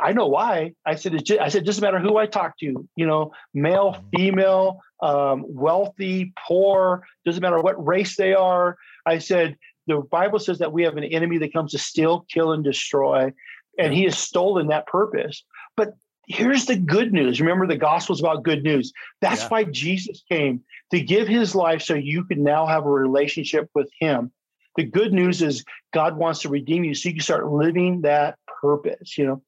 I 0.00 0.12
know 0.12 0.26
why." 0.26 0.72
I 0.86 0.94
said, 0.94 1.12
just, 1.24 1.40
"I 1.40 1.48
said, 1.48 1.64
doesn't 1.64 1.82
matter 1.82 1.98
who 1.98 2.16
I 2.16 2.26
talk 2.26 2.58
to. 2.58 2.88
You 2.96 3.06
know, 3.06 3.32
male, 3.54 3.94
mm-hmm. 3.94 4.16
female, 4.16 4.80
um, 5.02 5.44
wealthy, 5.48 6.32
poor. 6.46 7.04
Doesn't 7.24 7.42
matter 7.42 7.60
what 7.60 7.84
race 7.84 8.16
they 8.16 8.34
are." 8.34 8.76
I 9.06 9.18
said, 9.18 9.56
"The 9.86 9.98
Bible 9.98 10.38
says 10.38 10.58
that 10.58 10.72
we 10.72 10.84
have 10.84 10.96
an 10.96 11.04
enemy 11.04 11.38
that 11.38 11.52
comes 11.52 11.72
to 11.72 11.78
steal, 11.78 12.26
kill, 12.32 12.52
and 12.52 12.62
destroy, 12.62 13.32
and 13.78 13.92
he 13.92 14.04
has 14.04 14.18
stolen 14.18 14.68
that 14.68 14.86
purpose." 14.86 15.44
But 15.76 15.94
here's 16.28 16.66
the 16.66 16.76
good 16.76 17.12
news. 17.12 17.40
Remember, 17.40 17.66
the 17.66 17.76
gospel 17.76 18.14
is 18.14 18.20
about 18.20 18.44
good 18.44 18.62
news. 18.62 18.92
That's 19.20 19.42
yeah. 19.42 19.48
why 19.48 19.64
Jesus 19.64 20.22
came 20.30 20.62
to 20.92 21.00
give 21.00 21.26
his 21.26 21.54
life 21.54 21.82
so 21.82 21.94
you 21.94 22.24
can 22.24 22.44
now 22.44 22.66
have 22.66 22.84
a 22.84 22.90
relationship 22.90 23.68
with 23.74 23.90
him. 23.98 24.30
The 24.78 24.84
good 24.84 25.12
news 25.12 25.42
is 25.42 25.64
God 25.92 26.16
wants 26.16 26.42
to 26.42 26.48
redeem 26.48 26.84
you 26.84 26.94
so 26.94 27.08
you 27.08 27.16
can 27.16 27.22
start 27.22 27.50
living 27.50 28.02
that 28.02 28.38
purpose. 28.62 29.18
You 29.18 29.26
know, 29.26 29.42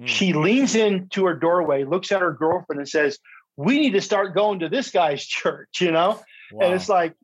mm. 0.00 0.06
she 0.06 0.32
leans 0.32 0.76
into 0.76 1.26
her 1.26 1.34
doorway, 1.34 1.82
looks 1.82 2.12
at 2.12 2.20
her 2.20 2.32
girlfriend, 2.32 2.78
and 2.78 2.88
says, 2.88 3.18
We 3.56 3.80
need 3.80 3.94
to 3.94 4.00
start 4.00 4.36
going 4.36 4.60
to 4.60 4.68
this 4.68 4.92
guy's 4.92 5.26
church, 5.26 5.80
you 5.80 5.90
know? 5.90 6.22
Wow. 6.52 6.66
And 6.66 6.74
it's 6.74 6.88
like, 6.88 7.14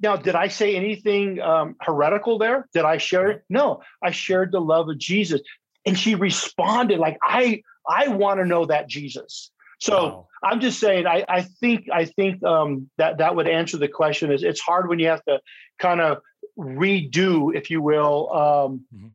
now, 0.00 0.16
did 0.16 0.34
I 0.34 0.48
say 0.48 0.74
anything 0.74 1.40
um, 1.40 1.76
heretical 1.80 2.36
there? 2.36 2.66
Did 2.74 2.84
I 2.84 2.98
share 2.98 3.30
it? 3.30 3.44
No, 3.48 3.80
I 4.02 4.10
shared 4.10 4.50
the 4.50 4.60
love 4.60 4.88
of 4.88 4.98
Jesus. 4.98 5.40
And 5.86 5.96
she 5.96 6.16
responded 6.16 6.98
like, 6.98 7.16
I 7.22 7.62
I 7.88 8.08
want 8.08 8.40
to 8.40 8.44
know 8.44 8.66
that 8.66 8.88
Jesus. 8.88 9.52
So 9.78 10.04
wow. 10.04 10.26
I'm 10.42 10.60
just 10.60 10.80
saying, 10.80 11.06
I, 11.06 11.24
I 11.28 11.42
think 11.42 11.86
I 11.92 12.06
think 12.06 12.42
um, 12.42 12.90
that 12.98 13.18
that 13.18 13.36
would 13.36 13.46
answer 13.46 13.76
the 13.76 13.86
question. 13.86 14.32
Is 14.32 14.42
it's 14.42 14.60
hard 14.60 14.88
when 14.88 14.98
you 14.98 15.06
have 15.06 15.24
to 15.26 15.38
kind 15.78 16.00
of 16.00 16.18
redo, 16.58 17.54
if 17.54 17.70
you 17.70 17.80
will, 17.80 18.32
um, 18.32 18.84
mm-hmm. 18.94 19.08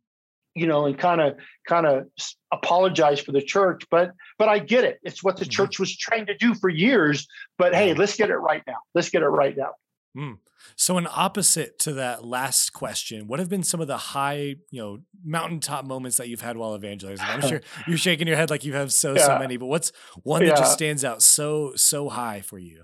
you 0.56 0.67
know, 0.67 0.86
and 0.86 0.97
kind 0.97 1.21
of 1.21 1.36
kind 1.67 1.86
of 1.86 2.08
apologize 2.51 3.19
for 3.19 3.32
the 3.32 3.41
church. 3.41 3.84
But 3.91 4.12
but 4.38 4.49
I 4.49 4.60
get 4.60 4.84
it. 4.84 4.99
It's 5.03 5.23
what 5.23 5.38
the 5.38 5.45
mm-hmm. 5.45 5.51
church 5.51 5.79
was 5.79 5.95
trained 5.95 6.27
to 6.27 6.38
do 6.38 6.56
for 6.56 6.69
years. 6.69 7.27
But 7.58 7.75
hey, 7.75 7.93
let's 7.93 8.15
get 8.15 8.29
it 8.29 8.38
right 8.38 8.63
now. 8.65 8.77
Let's 8.95 9.10
get 9.10 9.23
it 9.23 9.27
right 9.27 9.56
now. 9.56 9.71
Mm. 10.17 10.38
So, 10.75 10.97
an 10.97 11.08
opposite 11.10 11.77
to 11.79 11.93
that 11.93 12.25
last 12.25 12.73
question, 12.73 13.27
what 13.27 13.39
have 13.39 13.49
been 13.49 13.63
some 13.63 13.82
of 13.82 13.88
the 13.88 13.97
high, 13.97 14.56
you 14.71 14.82
know, 14.82 14.99
mountaintop 15.23 15.86
moments 15.86 16.17
that 16.17 16.29
you've 16.29 16.41
had 16.41 16.58
while 16.58 16.75
evangelizing? 16.75 17.25
I'm 17.25 17.41
sure 17.41 17.62
you're 17.88 17.97
shaking 17.97 18.27
your 18.27 18.38
head 18.38 18.49
like 18.49 18.63
you 18.63 18.73
have 18.73 18.93
so, 18.93 19.13
yeah. 19.15 19.25
so 19.25 19.39
many, 19.39 19.58
but 19.58 19.67
what's 19.67 19.91
one 20.23 20.45
that 20.45 20.58
just 20.58 20.73
stands 20.73 21.03
out 21.03 21.21
so, 21.21 21.73
so 21.75 22.10
high 22.10 22.41
for 22.41 22.58
you? 22.58 22.84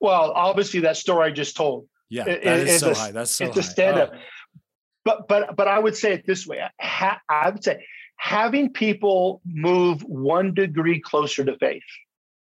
Well, 0.00 0.32
obviously, 0.32 0.80
that 0.80 0.96
story 0.96 1.30
I 1.30 1.30
just 1.30 1.56
told. 1.56 1.86
Yeah, 2.14 2.24
that 2.24 2.46
it, 2.46 2.68
is 2.68 2.80
so 2.80 2.90
a, 2.90 2.94
high. 2.94 3.10
That's 3.10 3.32
so 3.32 3.46
it's 3.46 3.54
high. 3.54 3.60
a 3.60 3.62
stand 3.62 3.98
up. 3.98 4.10
Oh. 4.14 4.18
But, 5.04 5.28
but, 5.28 5.56
but 5.56 5.68
I 5.68 5.78
would 5.78 5.96
say 5.96 6.12
it 6.14 6.26
this 6.26 6.46
way 6.46 6.62
ha- 6.80 7.20
I 7.28 7.50
would 7.50 7.62
say 7.62 7.84
having 8.16 8.72
people 8.72 9.42
move 9.44 10.02
one 10.02 10.54
degree 10.54 11.00
closer 11.00 11.44
to 11.44 11.58
faith. 11.58 11.82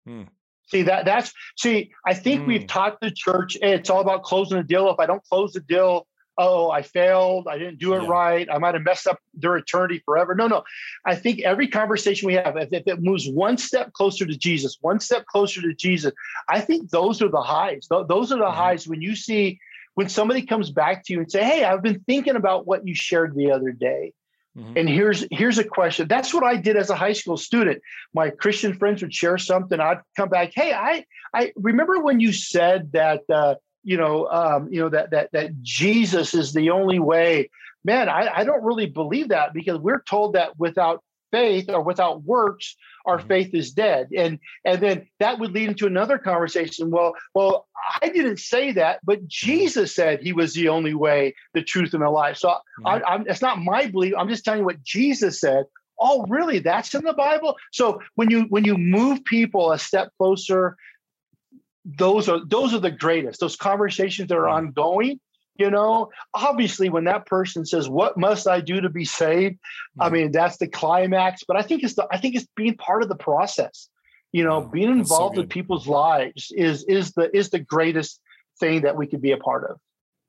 Hmm. 0.05 0.23
See 0.67 0.83
that 0.83 1.05
that's 1.05 1.33
see, 1.57 1.91
I 2.05 2.13
think 2.13 2.43
mm. 2.43 2.47
we've 2.47 2.67
taught 2.67 2.99
the 3.01 3.11
church 3.11 3.57
hey, 3.61 3.73
it's 3.73 3.89
all 3.89 3.99
about 3.99 4.23
closing 4.23 4.57
the 4.57 4.63
deal. 4.63 4.89
If 4.89 4.99
I 4.99 5.05
don't 5.05 5.23
close 5.25 5.53
the 5.53 5.59
deal, 5.59 6.07
oh, 6.37 6.71
I 6.71 6.81
failed, 6.81 7.47
I 7.47 7.57
didn't 7.57 7.79
do 7.79 7.93
it 7.93 8.03
yeah. 8.03 8.09
right, 8.09 8.47
I 8.51 8.57
might 8.57 8.73
have 8.73 8.83
messed 8.83 9.07
up 9.07 9.19
their 9.33 9.55
eternity 9.57 10.01
forever. 10.03 10.35
No, 10.35 10.47
no. 10.47 10.63
I 11.05 11.15
think 11.15 11.41
every 11.41 11.67
conversation 11.67 12.27
we 12.27 12.35
have, 12.35 12.57
if, 12.57 12.73
if 12.73 12.87
it 12.87 13.01
moves 13.01 13.29
one 13.29 13.57
step 13.57 13.93
closer 13.93 14.25
to 14.25 14.37
Jesus, 14.37 14.77
one 14.81 14.99
step 14.99 15.25
closer 15.25 15.61
to 15.61 15.73
Jesus, 15.73 16.13
I 16.49 16.59
think 16.61 16.89
those 16.89 17.21
are 17.21 17.29
the 17.29 17.41
highs. 17.41 17.87
Those 17.89 18.31
are 18.31 18.39
the 18.39 18.45
mm. 18.45 18.53
highs 18.53 18.87
when 18.87 19.01
you 19.01 19.15
see 19.15 19.59
when 19.95 20.09
somebody 20.09 20.45
comes 20.45 20.71
back 20.71 21.05
to 21.05 21.13
you 21.13 21.19
and 21.19 21.31
say, 21.31 21.43
Hey, 21.43 21.63
I've 21.63 21.83
been 21.83 21.99
thinking 22.01 22.35
about 22.35 22.65
what 22.65 22.87
you 22.87 22.95
shared 22.95 23.35
the 23.35 23.51
other 23.51 23.71
day. 23.71 24.13
Mm-hmm. 24.57 24.77
And 24.77 24.89
here's 24.89 25.25
here's 25.31 25.57
a 25.57 25.63
question. 25.63 26.07
That's 26.07 26.33
what 26.33 26.43
I 26.43 26.57
did 26.57 26.77
as 26.77 26.91
a 26.91 26.95
high 26.95 27.13
school 27.13 27.37
student. 27.37 27.81
My 28.13 28.29
Christian 28.29 28.77
friends 28.77 29.01
would 29.01 29.13
share 29.13 29.39
something. 29.39 29.79
I'd 29.79 30.01
come 30.15 30.29
back. 30.29 30.51
Hey, 30.53 30.73
I 30.73 31.05
I 31.33 31.53
remember 31.55 31.99
when 31.99 32.19
you 32.19 32.31
said 32.31 32.91
that 32.91 33.21
uh, 33.33 33.55
you 33.83 33.97
know 33.97 34.27
um, 34.27 34.69
you 34.71 34.81
know 34.81 34.89
that 34.89 35.11
that 35.11 35.31
that 35.33 35.61
Jesus 35.61 36.33
is 36.33 36.53
the 36.53 36.69
only 36.69 36.99
way. 36.99 37.49
Man, 37.85 38.07
I, 38.07 38.29
I 38.33 38.43
don't 38.45 38.63
really 38.63 38.85
believe 38.85 39.29
that 39.29 39.53
because 39.53 39.77
we're 39.77 40.03
told 40.03 40.33
that 40.33 40.57
without 40.57 41.03
faith 41.33 41.67
or 41.67 41.81
without 41.81 42.23
works, 42.23 42.77
our 43.05 43.17
mm-hmm. 43.17 43.27
faith 43.27 43.53
is 43.53 43.71
dead. 43.71 44.07
And 44.15 44.39
and 44.63 44.81
then 44.81 45.07
that 45.19 45.39
would 45.39 45.51
lead 45.51 45.69
into 45.69 45.87
another 45.87 46.17
conversation. 46.17 46.91
Well, 46.91 47.13
well, 47.33 47.67
I 48.01 48.09
didn't 48.09 48.39
say 48.39 48.71
that, 48.73 48.99
but 49.03 49.17
mm-hmm. 49.17 49.25
Jesus 49.27 49.93
said 49.93 50.21
he 50.21 50.31
was 50.31 50.53
the 50.53 50.69
only 50.69 50.93
way, 50.93 51.35
the 51.53 51.63
truth, 51.63 51.93
and 51.93 52.03
the 52.03 52.09
life. 52.09 52.37
So 52.37 52.49
mm-hmm. 52.49 52.87
I, 52.87 53.01
I'm, 53.03 53.25
it's 53.27 53.41
not 53.41 53.59
my 53.59 53.87
belief. 53.87 54.13
I'm 54.17 54.29
just 54.29 54.45
telling 54.45 54.61
you 54.61 54.65
what 54.65 54.83
Jesus 54.83 55.41
said. 55.41 55.65
Oh, 55.99 56.25
really? 56.27 56.59
That's 56.59 56.93
in 56.95 57.03
the 57.03 57.13
Bible. 57.13 57.55
So 57.71 58.01
when 58.15 58.29
you 58.29 58.43
when 58.49 58.63
you 58.63 58.77
move 58.77 59.25
people 59.25 59.71
a 59.71 59.79
step 59.79 60.11
closer, 60.17 60.77
those 61.85 62.29
are 62.29 62.39
those 62.45 62.73
are 62.73 62.79
the 62.79 62.91
greatest. 62.91 63.39
Those 63.39 63.55
conversations 63.55 64.29
that 64.29 64.37
are 64.37 64.43
mm-hmm. 64.43 64.67
ongoing 64.67 65.19
you 65.55 65.69
know 65.69 66.09
obviously 66.33 66.89
when 66.89 67.03
that 67.05 67.25
person 67.25 67.65
says 67.65 67.87
what 67.89 68.17
must 68.17 68.47
i 68.47 68.59
do 68.59 68.81
to 68.81 68.89
be 68.89 69.05
saved 69.05 69.57
i 69.99 70.05
mm-hmm. 70.05 70.13
mean 70.13 70.31
that's 70.31 70.57
the 70.57 70.67
climax 70.67 71.43
but 71.47 71.57
i 71.57 71.61
think 71.61 71.83
it's 71.83 71.95
the 71.95 72.07
i 72.11 72.17
think 72.17 72.35
it's 72.35 72.47
being 72.55 72.75
part 72.75 73.03
of 73.03 73.09
the 73.09 73.15
process 73.15 73.89
you 74.31 74.43
know 74.43 74.61
being 74.61 74.89
involved 74.89 75.35
so 75.35 75.41
in 75.41 75.47
people's 75.47 75.87
lives 75.87 76.51
is 76.55 76.83
is 76.85 77.11
the 77.11 77.35
is 77.35 77.49
the 77.49 77.59
greatest 77.59 78.19
thing 78.59 78.81
that 78.81 78.95
we 78.95 79.07
could 79.07 79.21
be 79.21 79.31
a 79.31 79.37
part 79.37 79.69
of 79.69 79.77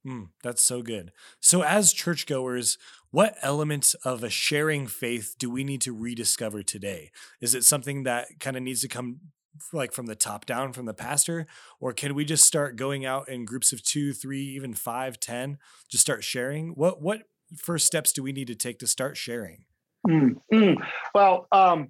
mm, 0.06 0.28
that's 0.42 0.62
so 0.62 0.82
good 0.82 1.12
so 1.40 1.62
as 1.62 1.92
churchgoers 1.92 2.78
what 3.10 3.36
elements 3.42 3.94
of 4.04 4.24
a 4.24 4.30
sharing 4.30 4.86
faith 4.86 5.36
do 5.38 5.48
we 5.50 5.64
need 5.64 5.80
to 5.80 5.92
rediscover 5.92 6.62
today 6.62 7.10
is 7.40 7.54
it 7.54 7.64
something 7.64 8.02
that 8.02 8.26
kind 8.40 8.56
of 8.56 8.62
needs 8.62 8.80
to 8.80 8.88
come 8.88 9.20
like 9.72 9.92
from 9.92 10.06
the 10.06 10.14
top 10.14 10.46
down 10.46 10.72
from 10.72 10.86
the 10.86 10.94
pastor 10.94 11.46
or 11.80 11.92
can 11.92 12.14
we 12.14 12.24
just 12.24 12.44
start 12.44 12.76
going 12.76 13.04
out 13.04 13.28
in 13.28 13.44
groups 13.44 13.72
of 13.72 13.82
two 13.82 14.12
three 14.12 14.42
even 14.42 14.74
five 14.74 15.20
ten 15.20 15.58
just 15.88 16.02
start 16.02 16.24
sharing? 16.24 16.70
What 16.70 17.00
what 17.00 17.22
first 17.56 17.86
steps 17.86 18.12
do 18.12 18.22
we 18.22 18.32
need 18.32 18.48
to 18.48 18.54
take 18.54 18.78
to 18.80 18.86
start 18.86 19.16
sharing? 19.16 19.64
Mm-hmm. 20.06 20.82
well 21.14 21.46
um, 21.50 21.88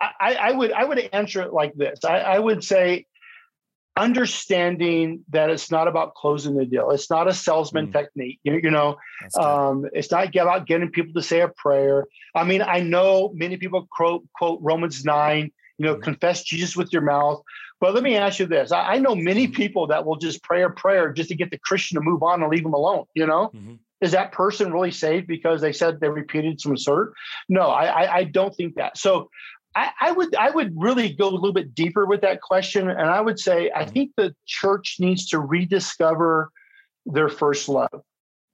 I, 0.00 0.34
I, 0.34 0.52
would 0.52 0.72
i 0.72 0.84
would 0.84 0.98
answer 1.12 1.42
it 1.42 1.52
like 1.52 1.74
this. 1.74 2.04
I, 2.04 2.18
I 2.18 2.38
would 2.38 2.62
say 2.62 3.06
understanding 3.96 5.24
that 5.30 5.50
it's 5.50 5.70
not 5.70 5.88
about 5.88 6.14
closing 6.14 6.54
the 6.56 6.64
deal. 6.64 6.90
It's 6.90 7.10
not 7.10 7.28
a 7.28 7.34
salesman 7.34 7.88
mm. 7.88 7.92
technique 7.92 8.38
you, 8.42 8.60
you 8.62 8.70
know? 8.70 8.96
Um, 9.38 9.84
it's 9.92 10.10
not 10.10 10.34
about 10.34 10.66
getting 10.66 10.90
people 10.90 11.12
to 11.14 11.22
say 11.22 11.40
a 11.40 11.48
prayer. 11.48 12.06
I 12.34 12.44
mean 12.44 12.62
i 12.62 12.80
know 12.80 13.32
many 13.34 13.56
people 13.56 13.88
quote 13.90 14.24
quote 14.34 14.60
romans 14.62 15.04
9 15.04 15.50
you 15.78 15.86
know, 15.86 15.96
confess 15.96 16.44
Jesus 16.44 16.76
with 16.76 16.92
your 16.92 17.02
mouth. 17.02 17.42
But 17.80 17.94
let 17.94 18.02
me 18.02 18.16
ask 18.16 18.38
you 18.38 18.46
this: 18.46 18.72
I, 18.72 18.94
I 18.94 18.98
know 18.98 19.14
many 19.14 19.46
mm-hmm. 19.46 19.54
people 19.54 19.86
that 19.88 20.06
will 20.06 20.16
just 20.16 20.42
pray 20.42 20.62
a 20.62 20.70
prayer 20.70 21.12
just 21.12 21.28
to 21.30 21.34
get 21.34 21.50
the 21.50 21.58
Christian 21.58 21.96
to 21.96 22.00
move 22.00 22.22
on 22.22 22.42
and 22.42 22.50
leave 22.50 22.62
them 22.62 22.74
alone. 22.74 23.04
You 23.14 23.26
know, 23.26 23.50
mm-hmm. 23.54 23.74
is 24.00 24.12
that 24.12 24.32
person 24.32 24.72
really 24.72 24.92
saved 24.92 25.26
because 25.26 25.60
they 25.60 25.72
said 25.72 26.00
they 26.00 26.08
repeated 26.08 26.60
some 26.60 26.74
cert? 26.74 27.12
No, 27.48 27.68
I, 27.68 27.84
I, 27.84 28.14
I 28.16 28.24
don't 28.24 28.54
think 28.54 28.76
that. 28.76 28.96
So 28.96 29.30
I, 29.74 29.90
I, 30.00 30.12
would 30.12 30.34
I 30.34 30.50
would 30.50 30.74
really 30.76 31.12
go 31.12 31.28
a 31.28 31.30
little 31.30 31.52
bit 31.52 31.74
deeper 31.74 32.06
with 32.06 32.20
that 32.20 32.40
question, 32.40 32.88
and 32.88 33.08
I 33.08 33.20
would 33.20 33.38
say 33.38 33.70
I 33.74 33.84
think 33.84 34.12
the 34.16 34.34
church 34.46 34.96
needs 35.00 35.26
to 35.28 35.40
rediscover 35.40 36.50
their 37.06 37.28
first 37.28 37.68
love. 37.68 38.02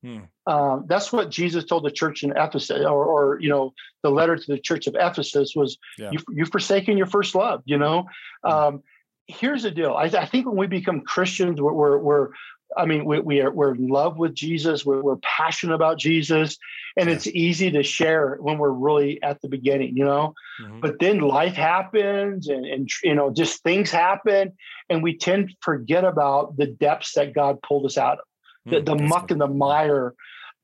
Hmm. 0.02 0.20
Um, 0.46 0.84
that's 0.88 1.12
what 1.12 1.30
Jesus 1.30 1.64
told 1.64 1.84
the 1.84 1.90
church 1.90 2.22
in 2.22 2.30
Ephesus, 2.30 2.84
or, 2.84 3.04
or, 3.04 3.40
you 3.40 3.48
know, 3.48 3.74
the 4.02 4.10
letter 4.10 4.36
to 4.36 4.46
the 4.46 4.58
church 4.58 4.86
of 4.86 4.94
Ephesus 4.98 5.54
was, 5.56 5.76
yeah. 5.98 6.10
you, 6.12 6.18
"You've 6.30 6.50
forsaken 6.50 6.96
your 6.96 7.06
first 7.06 7.34
love." 7.34 7.62
You 7.64 7.78
know, 7.78 8.06
hmm. 8.44 8.50
um, 8.50 8.82
here's 9.26 9.64
the 9.64 9.70
deal. 9.70 9.94
I, 9.94 10.04
I, 10.04 10.26
think 10.26 10.46
when 10.46 10.56
we 10.56 10.66
become 10.66 11.02
Christians, 11.02 11.60
we're, 11.60 11.72
we're, 11.72 11.98
we're 11.98 12.28
I 12.76 12.84
mean, 12.84 13.04
we, 13.04 13.20
we, 13.20 13.40
are 13.40 13.50
we're 13.50 13.74
in 13.74 13.88
love 13.88 14.18
with 14.18 14.34
Jesus. 14.34 14.84
We're, 14.84 15.02
we're 15.02 15.16
passionate 15.16 15.74
about 15.74 15.98
Jesus, 15.98 16.58
and 16.96 17.08
yeah. 17.08 17.14
it's 17.14 17.26
easy 17.26 17.70
to 17.70 17.82
share 17.82 18.36
when 18.40 18.58
we're 18.58 18.70
really 18.70 19.22
at 19.22 19.40
the 19.40 19.48
beginning, 19.48 19.96
you 19.96 20.04
know. 20.04 20.34
Mm-hmm. 20.60 20.80
But 20.80 20.98
then 20.98 21.20
life 21.20 21.54
happens, 21.54 22.48
and 22.48 22.66
and 22.66 22.88
you 23.02 23.14
know, 23.14 23.30
just 23.30 23.62
things 23.62 23.90
happen, 23.90 24.52
and 24.90 25.02
we 25.02 25.16
tend 25.16 25.48
to 25.48 25.56
forget 25.62 26.04
about 26.04 26.56
the 26.56 26.66
depths 26.66 27.14
that 27.14 27.34
God 27.34 27.62
pulled 27.62 27.86
us 27.86 27.96
out 27.96 28.18
of 28.18 28.24
the, 28.70 28.80
the 28.80 28.94
muck 28.94 29.30
and 29.30 29.40
the 29.40 29.46
mire. 29.48 30.14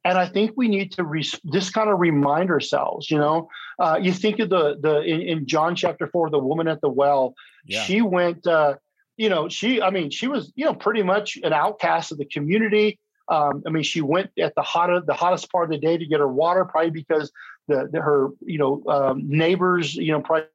And 0.04 0.18
I 0.18 0.26
think 0.26 0.52
we 0.56 0.68
need 0.68 0.92
to 0.92 1.04
re- 1.04 1.26
just 1.52 1.72
kind 1.72 1.88
of 1.88 1.98
remind 1.98 2.50
ourselves, 2.50 3.10
you 3.10 3.16
know, 3.16 3.48
uh, 3.78 3.98
you 4.00 4.12
think 4.12 4.38
of 4.38 4.50
the, 4.50 4.76
the 4.80 5.00
in, 5.00 5.22
in, 5.22 5.46
John 5.46 5.74
chapter 5.74 6.06
four, 6.06 6.28
the 6.28 6.38
woman 6.38 6.68
at 6.68 6.82
the 6.82 6.90
well, 6.90 7.34
yeah. 7.64 7.82
she 7.84 8.02
went, 8.02 8.46
uh, 8.46 8.74
you 9.16 9.30
know, 9.30 9.48
she, 9.48 9.80
I 9.80 9.90
mean, 9.90 10.10
she 10.10 10.28
was, 10.28 10.52
you 10.56 10.66
know, 10.66 10.74
pretty 10.74 11.02
much 11.02 11.38
an 11.42 11.54
outcast 11.54 12.12
of 12.12 12.18
the 12.18 12.26
community. 12.26 12.98
Um, 13.28 13.62
I 13.66 13.70
mean, 13.70 13.82
she 13.82 14.02
went 14.02 14.30
at 14.38 14.54
the 14.54 14.62
hottest, 14.62 15.06
the 15.06 15.14
hottest 15.14 15.50
part 15.50 15.64
of 15.64 15.70
the 15.70 15.78
day 15.78 15.96
to 15.96 16.04
get 16.04 16.20
her 16.20 16.28
water, 16.30 16.66
probably 16.66 16.90
because 16.90 17.32
the, 17.68 17.88
the 17.90 18.00
her, 18.02 18.28
you 18.42 18.58
know, 18.58 18.82
um, 18.88 19.22
neighbors, 19.26 19.94
you 19.94 20.12
know, 20.12 20.20
probably 20.20 20.46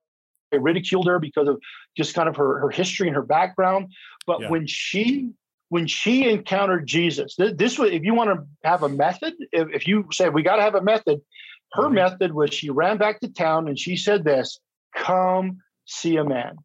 ridiculed 0.53 1.07
her 1.07 1.17
because 1.17 1.47
of 1.47 1.59
just 1.97 2.13
kind 2.13 2.29
of 2.29 2.35
her, 2.35 2.59
her 2.59 2.69
history 2.69 3.07
and 3.07 3.15
her 3.15 3.23
background. 3.23 3.91
But 4.27 4.41
yeah. 4.41 4.49
when 4.49 4.67
she 4.67 5.31
when 5.69 5.87
she 5.87 6.27
encountered 6.27 6.87
Jesus, 6.87 7.35
this 7.37 7.79
was, 7.79 7.91
if 7.91 8.03
you 8.03 8.13
want 8.13 8.31
to 8.31 8.67
have 8.67 8.83
a 8.83 8.89
method, 8.89 9.33
if, 9.51 9.69
if 9.69 9.87
you 9.87 10.07
say 10.11 10.29
we 10.29 10.43
got 10.43 10.57
to 10.57 10.63
have 10.63 10.75
a 10.75 10.81
method, 10.81 11.21
her 11.73 11.83
mm-hmm. 11.83 11.95
method 11.95 12.33
was 12.33 12.53
she 12.53 12.69
ran 12.69 12.97
back 12.97 13.19
to 13.21 13.29
town 13.29 13.67
and 13.67 13.77
she 13.77 13.95
said 13.95 14.23
this, 14.23 14.59
come 14.95 15.59
see 15.85 16.17
a 16.17 16.23
man. 16.23 16.55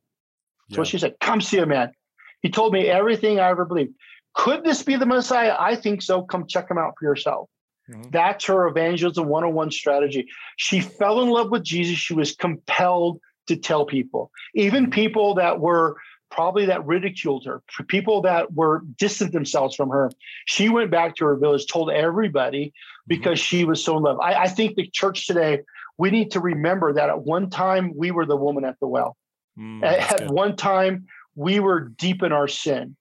Yeah. 0.69 0.77
So 0.77 0.85
she 0.85 0.99
said, 0.99 1.17
come 1.21 1.41
see 1.41 1.59
a 1.59 1.67
man. 1.67 1.93
He 2.41 2.51
told 2.51 2.73
me 2.73 2.87
everything 2.89 3.39
I 3.39 3.51
ever 3.51 3.65
believed. 3.65 3.95
Could 4.35 4.65
this 4.65 4.83
be 4.83 4.97
the 4.97 5.07
Messiah? 5.07 5.55
I 5.59 5.77
think 5.77 6.03
so. 6.03 6.23
Come 6.23 6.47
check 6.47 6.71
him 6.71 6.79
out 6.79 6.95
for 6.99 7.05
yourself. 7.05 7.49
Mm-hmm. 7.91 8.11
That's 8.11 8.47
her 8.47 8.67
evangelism 8.67 9.29
101 9.29 9.71
strategy. 9.71 10.29
She 10.57 10.81
fell 10.81 11.21
in 11.21 11.29
love 11.29 11.51
with 11.51 11.63
Jesus. 11.63 11.97
She 11.97 12.15
was 12.15 12.35
compelled 12.35 13.21
to 13.47 13.57
tell 13.57 13.85
people, 13.85 14.31
even 14.55 14.85
mm-hmm. 14.85 14.93
people 14.93 15.35
that 15.35 15.61
were 15.61 15.97
probably 16.35 16.67
that 16.67 16.85
ridiculed 16.85 17.45
her, 17.47 17.63
people 17.87 18.21
that 18.23 18.53
were 18.53 18.83
distant 18.99 19.33
themselves 19.33 19.77
from 19.77 19.89
her. 19.91 20.11
She 20.47 20.69
went 20.69 20.91
back 20.91 21.15
to 21.17 21.25
her 21.27 21.37
village, 21.37 21.67
told 21.67 21.91
everybody 21.91 22.67
mm-hmm. 22.67 22.73
because 23.07 23.39
mm-hmm. 23.39 23.57
she 23.57 23.65
was 23.65 23.85
so 23.85 23.97
in 23.97 24.03
love. 24.03 24.19
I, 24.19 24.35
I, 24.35 24.49
think 24.49 24.75
the 24.75 24.89
church 24.89 25.29
today, 25.29 25.61
we 25.97 26.11
need 26.11 26.33
to 26.33 26.41
remember 26.41 26.93
that 26.95 27.09
at 27.09 27.23
one 27.23 27.51
time 27.51 27.93
we 27.95 28.11
were 28.11 28.27
the 28.27 28.37
woman 28.37 28.65
at 28.65 28.81
the 28.81 28.89
well. 28.89 29.17
Mm, 29.57 29.85
at, 29.85 30.23
at 30.23 30.31
one 30.31 30.57
time 30.57 31.07
we 31.37 31.61
were 31.61 31.81
deep 31.81 32.25
in 32.25 32.33
our 32.33 32.49
sin. 32.49 32.97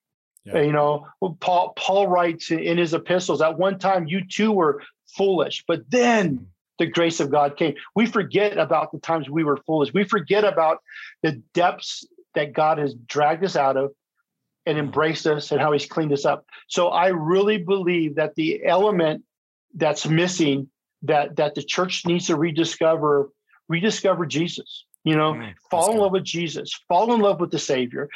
Yeah. 0.46 0.62
You 0.62 0.72
know, 0.72 1.08
Paul 1.40 1.74
Paul 1.76 2.08
writes 2.08 2.52
in 2.52 2.78
his 2.78 2.94
epistles, 2.94 3.42
at 3.42 3.58
one 3.58 3.80
time 3.80 4.06
you 4.06 4.28
too 4.28 4.52
were 4.52 4.84
foolish, 5.08 5.64
but 5.68 5.90
then 5.90 6.38
mm. 6.38 6.46
the 6.78 6.86
grace 6.86 7.20
of 7.20 7.32
God 7.32 7.58
came. 7.58 7.74
We 7.96 8.06
forget 8.06 8.60
about 8.60 8.92
the 8.92 9.00
times 9.00 9.28
we 9.28 9.44
were 9.44 9.58
foolish. 9.66 9.92
We 9.92 10.04
forget 10.04 10.44
about 10.44 10.80
the 11.24 11.42
depths 11.54 12.06
that 12.36 12.54
God 12.54 12.78
has 12.78 12.94
dragged 12.94 13.44
us 13.44 13.56
out 13.56 13.78
of 13.78 13.92
and 14.66 14.78
embraced 14.78 15.28
us 15.28 15.52
and 15.52 15.60
how 15.60 15.72
he's 15.72 15.86
cleaned 15.86 16.14
us 16.14 16.26
up. 16.26 16.46
So 16.68 16.90
I 16.90 17.08
really 17.08 17.58
believe 17.58 18.16
that 18.16 18.36
the 18.36 18.64
element 18.66 19.24
that's 19.76 20.08
missing 20.08 20.70
that 21.04 21.36
that 21.36 21.56
the 21.56 21.64
church 21.64 22.06
needs 22.06 22.28
to 22.28 22.36
rediscover 22.36 23.30
rediscover 23.68 24.26
Jesus. 24.26 24.86
You 25.04 25.18
know, 25.18 25.34
mm, 25.34 25.54
fall 25.70 25.92
in 25.92 25.98
love 25.98 26.14
with 26.14 26.24
Jesus, 26.24 26.80
fall 26.88 27.14
in 27.14 27.20
love 27.20 27.42
with 27.42 27.52
the 27.52 27.60
Savior. 27.60 28.08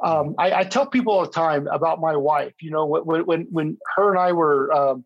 Um, 0.00 0.36
I, 0.38 0.60
I, 0.60 0.62
tell 0.62 0.86
people 0.86 1.12
all 1.12 1.22
the 1.22 1.32
time 1.32 1.66
about 1.66 2.00
my 2.00 2.14
wife. 2.14 2.54
You 2.60 2.70
know, 2.70 2.86
when 2.86 3.26
when 3.26 3.48
when 3.50 3.78
her 3.96 4.10
and 4.10 4.18
I 4.20 4.30
were 4.30 4.72
um, 4.72 5.04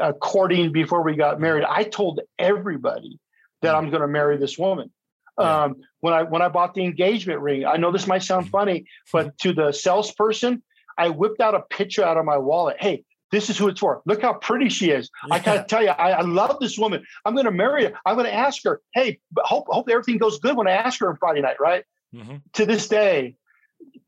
uh, 0.00 0.12
courting 0.14 0.72
before 0.72 1.04
we 1.04 1.14
got 1.14 1.40
married, 1.40 1.64
I 1.68 1.84
told 1.84 2.20
everybody 2.36 3.20
that 3.60 3.74
mm. 3.74 3.78
I'm 3.78 3.90
going 3.90 4.02
to 4.02 4.08
marry 4.08 4.38
this 4.38 4.58
woman. 4.58 4.90
Yeah. 5.38 5.64
Um, 5.64 5.76
when 6.00 6.14
I 6.14 6.22
when 6.24 6.42
I 6.42 6.48
bought 6.48 6.74
the 6.74 6.84
engagement 6.84 7.40
ring, 7.40 7.64
I 7.64 7.76
know 7.76 7.90
this 7.90 8.06
might 8.06 8.22
sound 8.22 8.50
funny, 8.50 8.84
but 9.12 9.36
to 9.38 9.52
the 9.52 9.72
salesperson, 9.72 10.62
I 10.98 11.08
whipped 11.08 11.40
out 11.40 11.54
a 11.54 11.60
picture 11.60 12.04
out 12.04 12.16
of 12.16 12.24
my 12.24 12.36
wallet. 12.36 12.76
Hey, 12.78 13.04
this 13.30 13.48
is 13.48 13.56
who 13.56 13.68
it's 13.68 13.80
for. 13.80 14.02
Look 14.04 14.22
how 14.22 14.34
pretty 14.34 14.68
she 14.68 14.90
is. 14.90 15.10
Yeah. 15.26 15.34
I 15.34 15.38
gotta 15.38 15.64
tell 15.64 15.82
you, 15.82 15.88
I, 15.88 16.12
I, 16.12 16.20
love 16.20 16.58
this 16.60 16.78
woman. 16.78 17.04
I'm 17.24 17.34
gonna 17.34 17.50
marry 17.50 17.86
her. 17.86 17.92
I'm 18.04 18.16
gonna 18.16 18.28
ask 18.28 18.62
her, 18.64 18.80
hey, 18.94 19.18
hope 19.38 19.66
hope 19.68 19.88
everything 19.90 20.18
goes 20.18 20.38
good 20.38 20.56
when 20.56 20.68
I 20.68 20.72
ask 20.72 21.00
her 21.00 21.08
on 21.08 21.16
Friday 21.16 21.40
night, 21.40 21.56
right? 21.58 21.84
Mm-hmm. 22.14 22.36
To 22.54 22.66
this 22.66 22.88
day, 22.88 23.36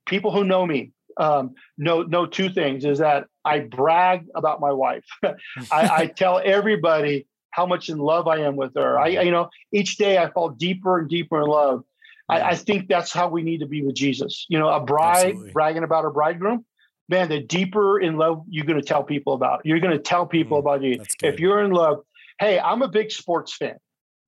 people 0.04 0.30
who 0.30 0.44
know 0.44 0.66
me 0.66 0.92
um, 1.16 1.54
know 1.78 2.02
know 2.02 2.26
two 2.26 2.50
things: 2.50 2.84
is 2.84 2.98
that 2.98 3.24
I 3.44 3.60
brag 3.60 4.26
about 4.34 4.60
my 4.60 4.72
wife. 4.72 5.06
I, 5.22 5.34
I 5.72 6.06
tell 6.06 6.40
everybody 6.44 7.26
how 7.54 7.66
much 7.66 7.88
in 7.88 7.98
love 7.98 8.26
I 8.26 8.38
am 8.38 8.56
with 8.56 8.74
her. 8.74 8.98
I, 8.98 9.08
you 9.08 9.30
know, 9.30 9.48
each 9.70 9.96
day 9.96 10.18
I 10.18 10.28
fall 10.28 10.50
deeper 10.50 10.98
and 10.98 11.08
deeper 11.08 11.40
in 11.40 11.46
love. 11.46 11.84
I, 12.28 12.40
I, 12.40 12.54
think 12.56 12.88
that's 12.88 13.12
how 13.12 13.28
we 13.28 13.42
need 13.42 13.60
to 13.60 13.66
be 13.66 13.82
with 13.82 13.94
Jesus. 13.94 14.46
You 14.48 14.58
know, 14.58 14.68
a 14.68 14.80
bride 14.80 15.26
Absolutely. 15.26 15.52
bragging 15.52 15.84
about 15.84 16.02
her 16.02 16.10
bridegroom. 16.10 16.64
Man, 17.08 17.28
the 17.28 17.38
deeper 17.40 18.00
in 18.00 18.16
love 18.16 18.42
you're 18.48 18.64
going 18.64 18.80
to 18.80 18.86
tell 18.86 19.04
people 19.04 19.34
about. 19.34 19.64
You're 19.64 19.78
going 19.78 19.96
to 19.96 20.02
tell 20.02 20.26
people 20.26 20.56
mm, 20.56 20.60
about 20.60 20.82
you. 20.82 21.02
If 21.22 21.38
you're 21.38 21.62
in 21.62 21.70
love, 21.70 21.98
hey, 22.40 22.58
I'm 22.58 22.82
a 22.82 22.88
big 22.88 23.12
sports 23.12 23.54
fan, 23.54 23.76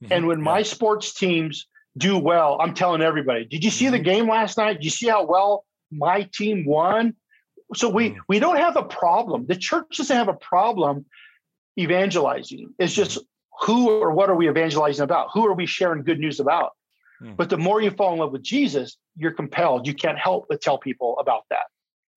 mm-hmm. 0.05 0.13
and 0.13 0.27
when 0.27 0.39
yeah. 0.39 0.45
my 0.45 0.63
sports 0.63 1.15
teams 1.15 1.67
do 1.97 2.19
well, 2.19 2.59
I'm 2.61 2.75
telling 2.75 3.01
everybody. 3.01 3.47
Did 3.47 3.65
you 3.65 3.71
see 3.71 3.87
mm-hmm. 3.87 3.93
the 3.93 3.99
game 4.01 4.29
last 4.29 4.59
night? 4.59 4.75
Did 4.75 4.85
you 4.85 4.91
see 4.91 5.09
how 5.09 5.25
well 5.25 5.65
my 5.91 6.29
team 6.35 6.65
won? 6.67 7.15
So 7.75 7.89
we 7.89 8.11
mm. 8.11 8.17
we 8.29 8.39
don't 8.39 8.59
have 8.59 8.77
a 8.77 8.85
problem. 8.85 9.47
The 9.47 9.57
church 9.57 9.97
doesn't 9.97 10.17
have 10.17 10.29
a 10.29 10.35
problem 10.35 11.07
evangelizing. 11.79 12.75
It's 12.79 12.95
just 12.95 13.19
who 13.63 13.91
or 13.91 14.13
what 14.13 14.31
are 14.31 14.35
we 14.35 14.49
evangelizing 14.49 15.03
about? 15.03 15.29
Who 15.33 15.47
are 15.47 15.55
we 15.55 15.67
sharing 15.67 16.03
good 16.03 16.19
news 16.19 16.41
about? 16.41 16.73
Hmm. 17.21 17.35
But 17.37 17.51
the 17.51 17.57
more 17.57 17.81
you 17.81 17.91
fall 17.91 18.13
in 18.13 18.19
love 18.19 18.33
with 18.33 18.43
Jesus, 18.43 18.97
you're 19.17 19.33
compelled. 19.33 19.87
You 19.87 19.95
can't 19.95 20.19
help 20.19 20.47
but 20.49 20.61
tell 20.61 20.79
people 20.79 21.17
about 21.19 21.45
that. 21.51 21.65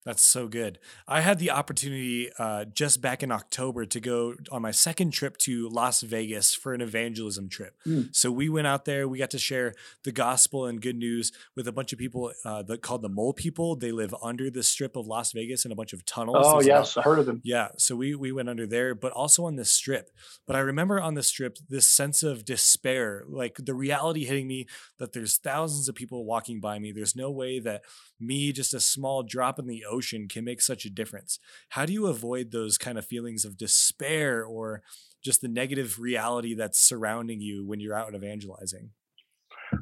That's 0.04 0.22
so 0.22 0.48
good. 0.48 0.78
I 1.06 1.20
had 1.20 1.38
the 1.38 1.50
opportunity 1.50 2.30
uh, 2.38 2.64
just 2.64 3.02
back 3.02 3.22
in 3.22 3.30
October 3.30 3.84
to 3.84 4.00
go 4.00 4.34
on 4.50 4.62
my 4.62 4.70
second 4.70 5.10
trip 5.10 5.36
to 5.38 5.68
Las 5.68 6.00
Vegas 6.00 6.54
for 6.54 6.72
an 6.72 6.80
evangelism 6.80 7.50
trip. 7.50 7.76
Mm. 7.86 8.08
So 8.16 8.32
we 8.32 8.48
went 8.48 8.66
out 8.66 8.86
there. 8.86 9.06
We 9.06 9.18
got 9.18 9.30
to 9.32 9.38
share 9.38 9.74
the 10.04 10.12
gospel 10.12 10.64
and 10.64 10.80
good 10.80 10.96
news 10.96 11.32
with 11.54 11.68
a 11.68 11.72
bunch 11.72 11.92
of 11.92 11.98
people 11.98 12.32
uh, 12.46 12.62
that 12.62 12.80
called 12.80 13.02
the 13.02 13.10
Mole 13.10 13.34
People. 13.34 13.76
They 13.76 13.92
live 13.92 14.14
under 14.22 14.50
the 14.50 14.62
strip 14.62 14.96
of 14.96 15.06
Las 15.06 15.32
Vegas 15.32 15.66
in 15.66 15.72
a 15.72 15.74
bunch 15.74 15.92
of 15.92 16.06
tunnels. 16.06 16.46
Oh 16.48 16.62
yes, 16.62 16.92
about, 16.92 17.06
I 17.06 17.08
heard 17.10 17.18
of 17.18 17.26
them. 17.26 17.42
Yeah, 17.44 17.68
so 17.76 17.94
we 17.94 18.14
we 18.14 18.32
went 18.32 18.48
under 18.48 18.66
there, 18.66 18.94
but 18.94 19.12
also 19.12 19.44
on 19.44 19.56
this 19.56 19.70
strip. 19.70 20.10
But 20.46 20.56
I 20.56 20.60
remember 20.60 20.98
on 20.98 21.12
the 21.12 21.22
strip 21.22 21.58
this 21.68 21.86
sense 21.86 22.22
of 22.22 22.46
despair, 22.46 23.24
like 23.28 23.58
the 23.62 23.74
reality 23.74 24.24
hitting 24.24 24.48
me 24.48 24.66
that 24.98 25.12
there's 25.12 25.36
thousands 25.36 25.90
of 25.90 25.94
people 25.94 26.24
walking 26.24 26.58
by 26.58 26.78
me. 26.78 26.90
There's 26.90 27.14
no 27.14 27.30
way 27.30 27.60
that 27.60 27.82
me, 28.18 28.52
just 28.52 28.74
a 28.74 28.80
small 28.80 29.22
drop 29.22 29.58
in 29.58 29.66
the 29.66 29.84
ocean, 29.90 30.28
can 30.28 30.44
make 30.44 30.60
such 30.60 30.84
a 30.84 30.90
difference. 30.90 31.38
How 31.70 31.84
do 31.86 31.92
you 31.92 32.06
avoid 32.06 32.50
those 32.50 32.78
kind 32.78 32.98
of 32.98 33.04
feelings 33.04 33.44
of 33.44 33.56
despair 33.56 34.44
or 34.44 34.82
just 35.22 35.40
the 35.40 35.48
negative 35.48 35.98
reality 35.98 36.54
that's 36.54 36.78
surrounding 36.78 37.40
you 37.40 37.66
when 37.66 37.80
you're 37.80 37.94
out 37.94 38.14
evangelizing? 38.14 38.90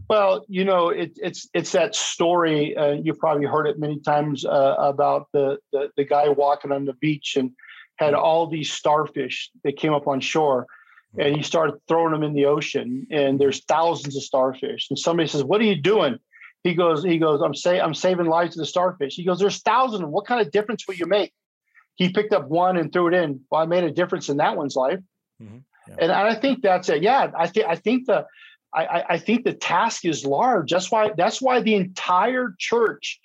Well, 0.09 0.45
you 0.49 0.65
know, 0.65 0.89
it, 0.91 1.13
it's 1.17 1.49
it's 1.55 1.73
that 1.73 1.95
story. 1.95 2.77
Uh, 2.77 2.93
you've 2.93 3.19
probably 3.19 3.47
heard 3.47 3.67
it 3.67 3.79
many 3.79 4.01
times 4.01 4.45
uh, 4.45 4.75
about 4.79 5.29
the, 5.33 5.59
the 5.73 5.91
the 5.97 6.05
guy 6.05 6.29
walking 6.29 6.73
on 6.73 6.85
the 6.85 6.93
beach 6.95 7.37
and 7.37 7.53
had 7.97 8.15
mm. 8.15 8.19
all 8.19 8.47
these 8.47 8.73
starfish 8.73 9.51
that 9.65 9.77
came 9.77 9.93
up 9.93 10.07
on 10.07 10.21
shore, 10.21 10.67
and 11.19 11.37
he 11.37 11.43
started 11.43 11.79
throwing 11.89 12.13
them 12.13 12.23
in 12.23 12.35
the 12.35 12.47
ocean. 12.47 13.07
And 13.11 13.39
there's 13.39 13.65
thousands 13.65 14.17
of 14.17 14.23
starfish. 14.23 14.89
And 14.91 14.99
somebody 14.99 15.29
says, 15.29 15.45
"What 15.45 15.61
are 15.61 15.65
you 15.65 15.81
doing?" 15.81 16.19
He 16.65 16.75
goes, 16.75 17.05
he 17.05 17.19
goes, 17.19 17.41
I'm 17.41 17.55
say 17.55 17.81
I'm 17.81 17.95
saving 17.95 18.27
lives 18.27 18.55
to 18.55 18.61
the 18.61 18.67
starfish. 18.67 19.15
He 19.15 19.25
goes, 19.25 19.39
there's 19.39 19.63
thousands. 19.63 20.05
What 20.05 20.27
kind 20.27 20.41
of 20.41 20.51
difference 20.51 20.87
will 20.87 20.97
you 20.97 21.07
make? 21.07 21.33
He 21.95 22.11
picked 22.11 22.33
up 22.33 22.49
one 22.49 22.77
and 22.77 22.93
threw 22.93 23.09
it 23.09 23.15
in. 23.15 23.41
Well, 23.51 23.61
I 23.61 23.67
made 23.67 23.85
a 23.85 23.91
difference 23.91 24.29
in 24.29 24.39
that 24.39 24.57
one's 24.57 24.77
life. 24.77 25.01
Mm-hmm. 25.43 25.59
Yeah. 25.89 25.95
And, 26.01 26.13
I 26.13 26.35
think 26.35 26.63
that's 26.63 26.89
it. 26.89 27.03
Yeah, 27.03 27.31
I 27.37 27.47
think 27.47 27.67
I 27.67 27.77
think 27.77 28.07
the 28.07 28.27
I, 28.75 29.05
I 29.09 29.19
think 29.19 29.45
the 29.45 29.55
task 29.55 30.05
is 30.05 30.27
large. 30.27 30.71
That's 30.71 30.91
why 30.91 31.11
that's 31.17 31.41
why 31.41 31.61
the 31.61 31.75
entire 31.75 32.55
church 32.59 33.19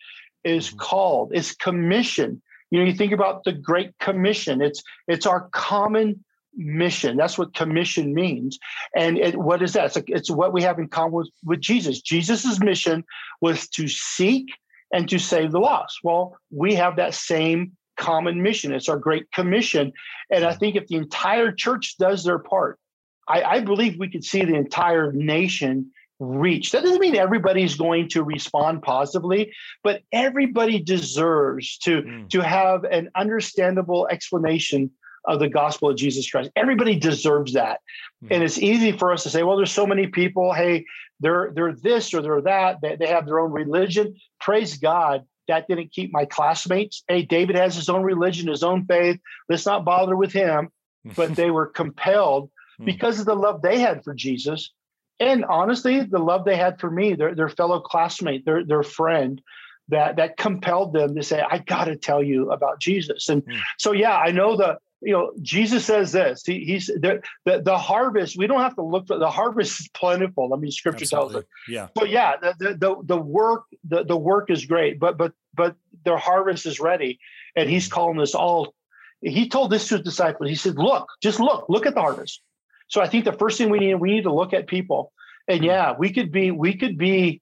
is 0.43 0.67
mm-hmm. 0.67 0.77
called. 0.77 1.31
It's 1.33 1.53
commissioned. 1.53 2.41
You 2.71 2.79
know, 2.79 2.85
you 2.85 2.93
think 2.93 3.11
about 3.11 3.43
the 3.43 3.51
Great 3.51 3.97
Commission. 3.99 4.61
It's 4.61 4.81
it's 5.07 5.25
our 5.25 5.49
common 5.51 6.23
mission. 6.55 7.17
That's 7.17 7.37
what 7.37 7.53
commission 7.53 8.13
means. 8.13 8.59
And 8.95 9.17
it, 9.17 9.37
what 9.37 9.61
is 9.61 9.73
that? 9.73 9.85
It's, 9.85 9.97
a, 9.97 10.03
it's 10.07 10.31
what 10.31 10.53
we 10.53 10.61
have 10.63 10.79
in 10.79 10.87
common 10.87 11.13
with, 11.13 11.29
with 11.43 11.61
Jesus. 11.61 12.01
Jesus's 12.01 12.59
mission 12.59 13.03
was 13.41 13.67
to 13.69 13.87
seek 13.87 14.47
and 14.93 15.09
to 15.09 15.19
save 15.19 15.51
the 15.51 15.59
lost. 15.59 15.99
Well, 16.03 16.37
we 16.51 16.75
have 16.75 16.95
that 16.97 17.15
same 17.15 17.73
common 17.97 18.41
mission. 18.41 18.73
It's 18.73 18.89
our 18.89 18.97
great 18.97 19.31
commission. 19.31 19.91
And 20.29 20.43
I 20.43 20.53
think 20.53 20.75
if 20.75 20.87
the 20.87 20.95
entire 20.95 21.51
church 21.51 21.95
does 21.97 22.23
their 22.23 22.39
part, 22.39 22.79
I, 23.27 23.43
I 23.43 23.59
believe 23.61 23.99
we 23.99 24.09
could 24.09 24.23
see 24.23 24.43
the 24.43 24.55
entire 24.55 25.11
nation 25.11 25.91
reach. 26.19 26.71
That 26.71 26.83
doesn't 26.83 27.01
mean 27.01 27.15
everybody's 27.15 27.75
going 27.75 28.09
to 28.09 28.23
respond 28.23 28.81
positively, 28.81 29.53
but 29.83 30.01
everybody 30.11 30.79
deserves 30.79 31.77
to, 31.79 32.01
mm. 32.01 32.29
to 32.29 32.41
have 32.41 32.83
an 32.83 33.09
understandable 33.15 34.07
explanation 34.09 34.91
of 35.25 35.39
the 35.39 35.49
gospel 35.49 35.89
of 35.89 35.97
Jesus 35.97 36.29
Christ. 36.29 36.51
Everybody 36.55 36.95
deserves 36.95 37.53
that. 37.53 37.79
Mm. 38.23 38.29
And 38.31 38.43
it's 38.43 38.57
easy 38.57 38.91
for 38.91 39.11
us 39.11 39.23
to 39.23 39.29
say, 39.29 39.43
well, 39.43 39.57
there's 39.57 39.71
so 39.71 39.87
many 39.87 40.07
people, 40.07 40.53
hey, 40.53 40.85
they're 41.19 41.51
they're 41.55 41.73
this 41.73 42.13
or 42.13 42.21
they're 42.21 42.41
that, 42.41 42.81
they, 42.81 42.95
they 42.95 43.07
have 43.07 43.25
their 43.25 43.39
own 43.39 43.51
religion. 43.51 44.15
Praise 44.39 44.77
God. 44.77 45.23
That 45.47 45.67
didn't 45.67 45.91
keep 45.91 46.13
my 46.13 46.25
classmates. 46.25 47.03
Hey, 47.07 47.23
David 47.23 47.55
has 47.55 47.75
his 47.75 47.89
own 47.89 48.03
religion, 48.03 48.47
his 48.47 48.63
own 48.63 48.85
faith. 48.85 49.19
Let's 49.49 49.65
not 49.65 49.85
bother 49.85 50.15
with 50.15 50.31
him. 50.31 50.69
But 51.17 51.35
they 51.35 51.51
were 51.51 51.65
compelled 51.65 52.49
hmm. 52.77 52.85
because 52.85 53.19
of 53.19 53.25
the 53.25 53.35
love 53.35 53.61
they 53.61 53.77
had 53.77 54.05
for 54.05 54.13
Jesus 54.13 54.71
and 55.19 55.45
honestly, 55.45 56.01
the 56.01 56.19
love 56.19 56.45
they 56.45 56.57
had 56.57 56.79
for 56.79 56.89
me, 56.89 57.13
their, 57.13 57.35
their 57.35 57.49
fellow 57.49 57.79
classmate, 57.79 58.45
their, 58.45 58.65
their 58.65 58.83
friend, 58.83 59.41
that 59.89 60.15
that 60.15 60.37
compelled 60.37 60.93
them 60.93 61.15
to 61.15 61.23
say, 61.23 61.41
I 61.41 61.59
got 61.59 61.85
to 61.85 61.95
tell 61.95 62.23
you 62.23 62.51
about 62.51 62.79
Jesus. 62.79 63.29
And 63.29 63.43
mm. 63.43 63.59
so, 63.77 63.91
yeah, 63.91 64.17
I 64.17 64.31
know 64.31 64.55
the, 64.55 64.77
you 65.03 65.11
know, 65.11 65.31
Jesus 65.41 65.85
says 65.85 66.11
this. 66.11 66.45
He, 66.45 66.63
he's 66.65 66.87
the, 66.87 67.21
the, 67.45 67.61
the 67.61 67.77
harvest. 67.77 68.37
We 68.37 68.47
don't 68.47 68.61
have 68.61 68.75
to 68.75 68.81
look 68.81 69.07
for 69.07 69.17
the 69.17 69.29
harvest 69.29 69.81
is 69.81 69.87
plentiful. 69.89 70.53
I 70.53 70.57
mean, 70.57 70.71
Scripture 70.71 71.03
Absolutely. 71.03 71.33
tells 71.33 71.43
us. 71.43 71.49
Yeah. 71.67 71.87
But 71.93 72.09
yeah, 72.09 72.35
the, 72.37 72.75
the 72.79 72.95
the 73.03 73.17
work 73.17 73.63
the 73.83 74.03
the 74.03 74.17
work 74.17 74.49
is 74.49 74.65
great, 74.65 74.99
but 74.99 75.17
but 75.17 75.33
but 75.53 75.75
their 76.05 76.17
harvest 76.17 76.65
is 76.65 76.79
ready, 76.79 77.19
and 77.55 77.69
He's 77.69 77.87
hmm. 77.87 77.93
calling 77.93 78.21
us 78.21 78.33
all. 78.33 78.73
He 79.21 79.47
told 79.49 79.71
this 79.71 79.87
to 79.89 79.95
His 79.95 80.03
disciples. 80.03 80.49
He 80.49 80.55
said, 80.55 80.77
"Look, 80.77 81.07
just 81.21 81.39
look, 81.39 81.65
look 81.69 81.85
at 81.85 81.95
the 81.95 82.01
harvest. 82.01 82.41
So 82.87 83.01
I 83.01 83.07
think 83.07 83.25
the 83.25 83.33
first 83.33 83.57
thing 83.57 83.69
we 83.69 83.79
need 83.79 83.95
we 83.95 84.11
need 84.11 84.23
to 84.23 84.33
look 84.33 84.53
at 84.53 84.67
people. 84.67 85.11
And 85.47 85.59
hmm. 85.59 85.65
yeah, 85.65 85.93
we 85.97 86.11
could 86.13 86.31
be 86.31 86.51
we 86.51 86.75
could 86.75 86.97
be 86.97 87.41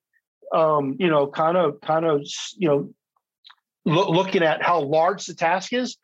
um, 0.54 0.96
you 1.00 1.10
know 1.10 1.28
kind 1.28 1.58
of 1.58 1.82
kind 1.82 2.06
of 2.06 2.22
you 2.58 2.68
know 2.68 2.94
lo- 3.86 4.10
looking 4.12 4.44
at 4.44 4.64
how 4.64 4.82
large 4.82 5.26
the 5.26 5.34
task 5.34 5.74
is 5.74 5.98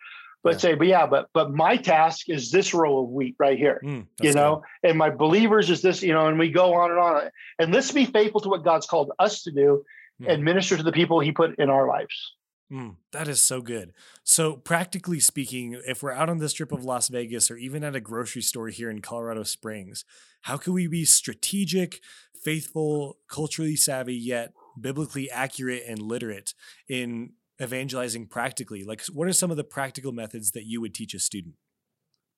but 0.48 0.54
yeah. 0.56 0.60
say 0.60 0.76
but 0.76 0.88
yeah 0.88 1.06
but 1.06 1.30
but 1.34 1.52
my 1.52 1.76
task 1.76 2.30
is 2.30 2.52
this 2.52 2.74
row 2.74 3.04
of 3.04 3.10
wheat 3.10 3.36
right 3.38 3.58
here 3.58 3.82
mm, 3.84 4.06
you 4.22 4.34
know 4.34 4.64
good. 4.82 4.90
and 4.90 4.98
my 4.98 5.10
believers 5.10 5.70
is 5.70 5.82
this 5.82 6.02
you 6.02 6.14
know 6.14 6.28
and 6.28 6.40
we 6.40 6.50
go 6.50 6.74
on 6.74 6.90
and 6.90 7.00
on 7.00 7.30
and 7.60 7.74
let's 7.74 7.92
be 7.92 8.06
faithful 8.06 8.40
to 8.40 8.50
what 8.50 8.64
god's 8.64 8.86
called 8.86 9.12
us 9.20 9.44
to 9.44 9.52
do 9.52 9.84
mm. 10.22 10.32
and 10.32 10.44
minister 10.44 10.78
to 10.78 10.84
the 10.84 10.92
people 10.92 11.20
he 11.20 11.32
put 11.32 11.58
in 11.60 11.70
our 11.70 11.88
lives 11.88 12.34
Mm, 12.70 12.98
that 13.14 13.30
is 13.30 13.40
so 13.40 13.62
good. 13.62 13.94
So, 14.26 14.58
practically 14.58 15.22
speaking, 15.22 15.82
if 15.88 16.04
we're 16.04 16.12
out 16.12 16.30
on 16.30 16.40
this 16.40 16.52
trip 16.52 16.74
of 16.74 16.84
Las 16.84 17.08
Vegas 17.08 17.50
or 17.50 17.56
even 17.56 17.82
at 17.82 17.96
a 17.96 18.02
grocery 18.02 18.42
store 18.42 18.68
here 18.68 18.90
in 18.90 19.02
Colorado 19.02 19.44
Springs, 19.44 20.04
how 20.42 20.58
can 20.58 20.74
we 20.74 20.86
be 20.86 21.06
strategic, 21.06 22.02
faithful, 22.44 23.20
culturally 23.30 23.78
savvy, 23.78 24.16
yet 24.16 24.52
biblically 24.78 25.32
accurate 25.32 25.84
and 25.88 26.02
literate 26.02 26.54
in 26.90 27.32
evangelizing 27.62 28.28
practically? 28.28 28.84
Like, 28.84 29.06
what 29.06 29.28
are 29.28 29.34
some 29.34 29.52
of 29.52 29.58
the 29.58 29.64
practical 29.64 30.12
methods 30.12 30.52
that 30.52 30.66
you 30.66 30.82
would 30.82 30.94
teach 30.94 31.14
a 31.14 31.20
student? 31.20 31.56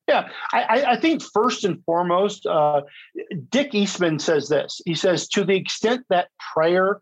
Yeah, 0.08 0.30
I, 0.52 0.86
I, 0.88 1.00
think 1.00 1.22
first 1.22 1.66
and 1.66 1.84
foremost, 1.84 2.48
uh, 2.48 2.82
Dick 3.52 3.76
Eastman 3.76 4.18
says 4.18 4.50
this. 4.50 4.82
He 4.84 4.96
says, 4.96 5.28
to 5.30 5.44
the 5.44 5.56
extent 5.56 6.04
that 6.10 6.30
prayer 6.54 7.00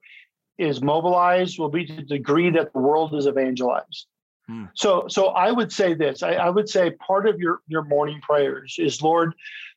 is 0.57 0.81
mobilized 0.81 1.57
will 1.57 1.69
be 1.69 1.85
to 1.85 1.95
the 1.95 2.01
degree 2.01 2.49
that 2.49 2.73
the 2.73 2.79
world 2.79 3.15
is 3.15 3.25
evangelized. 3.25 4.07
Hmm. 4.47 4.65
So, 4.75 5.05
so 5.07 5.27
I 5.27 5.51
would 5.51 5.71
say 5.71 5.93
this. 5.93 6.21
I, 6.21 6.33
I, 6.33 6.49
would 6.49 6.67
say 6.67 6.91
part 6.91 7.27
of 7.27 7.39
your 7.39 7.59
your 7.67 7.83
morning 7.83 8.19
prayers 8.21 8.75
is, 8.77 9.01
Lord, 9.01 9.33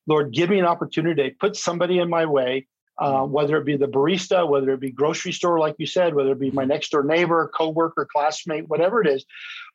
Lord, 0.07 0.32
give 0.32 0.51
me 0.51 0.59
an 0.59 0.64
opportunity. 0.64 1.30
Put 1.38 1.57
somebody 1.57 1.99
in 1.99 2.09
my 2.09 2.26
way, 2.26 2.66
uh, 3.01 3.24
hmm. 3.24 3.32
whether 3.32 3.57
it 3.57 3.64
be 3.64 3.76
the 3.76 3.86
barista, 3.86 4.48
whether 4.48 4.70
it 4.72 4.80
be 4.80 4.90
grocery 4.90 5.32
store, 5.32 5.59
like 5.59 5.74
you 5.78 5.86
said, 5.86 6.14
whether 6.14 6.32
it 6.32 6.40
be 6.40 6.51
my 6.51 6.62
hmm. 6.62 6.68
next 6.68 6.90
door 6.90 7.03
neighbor, 7.03 7.51
coworker, 7.55 8.07
classmate, 8.11 8.68
whatever 8.68 9.01
it 9.01 9.09
is. 9.09 9.24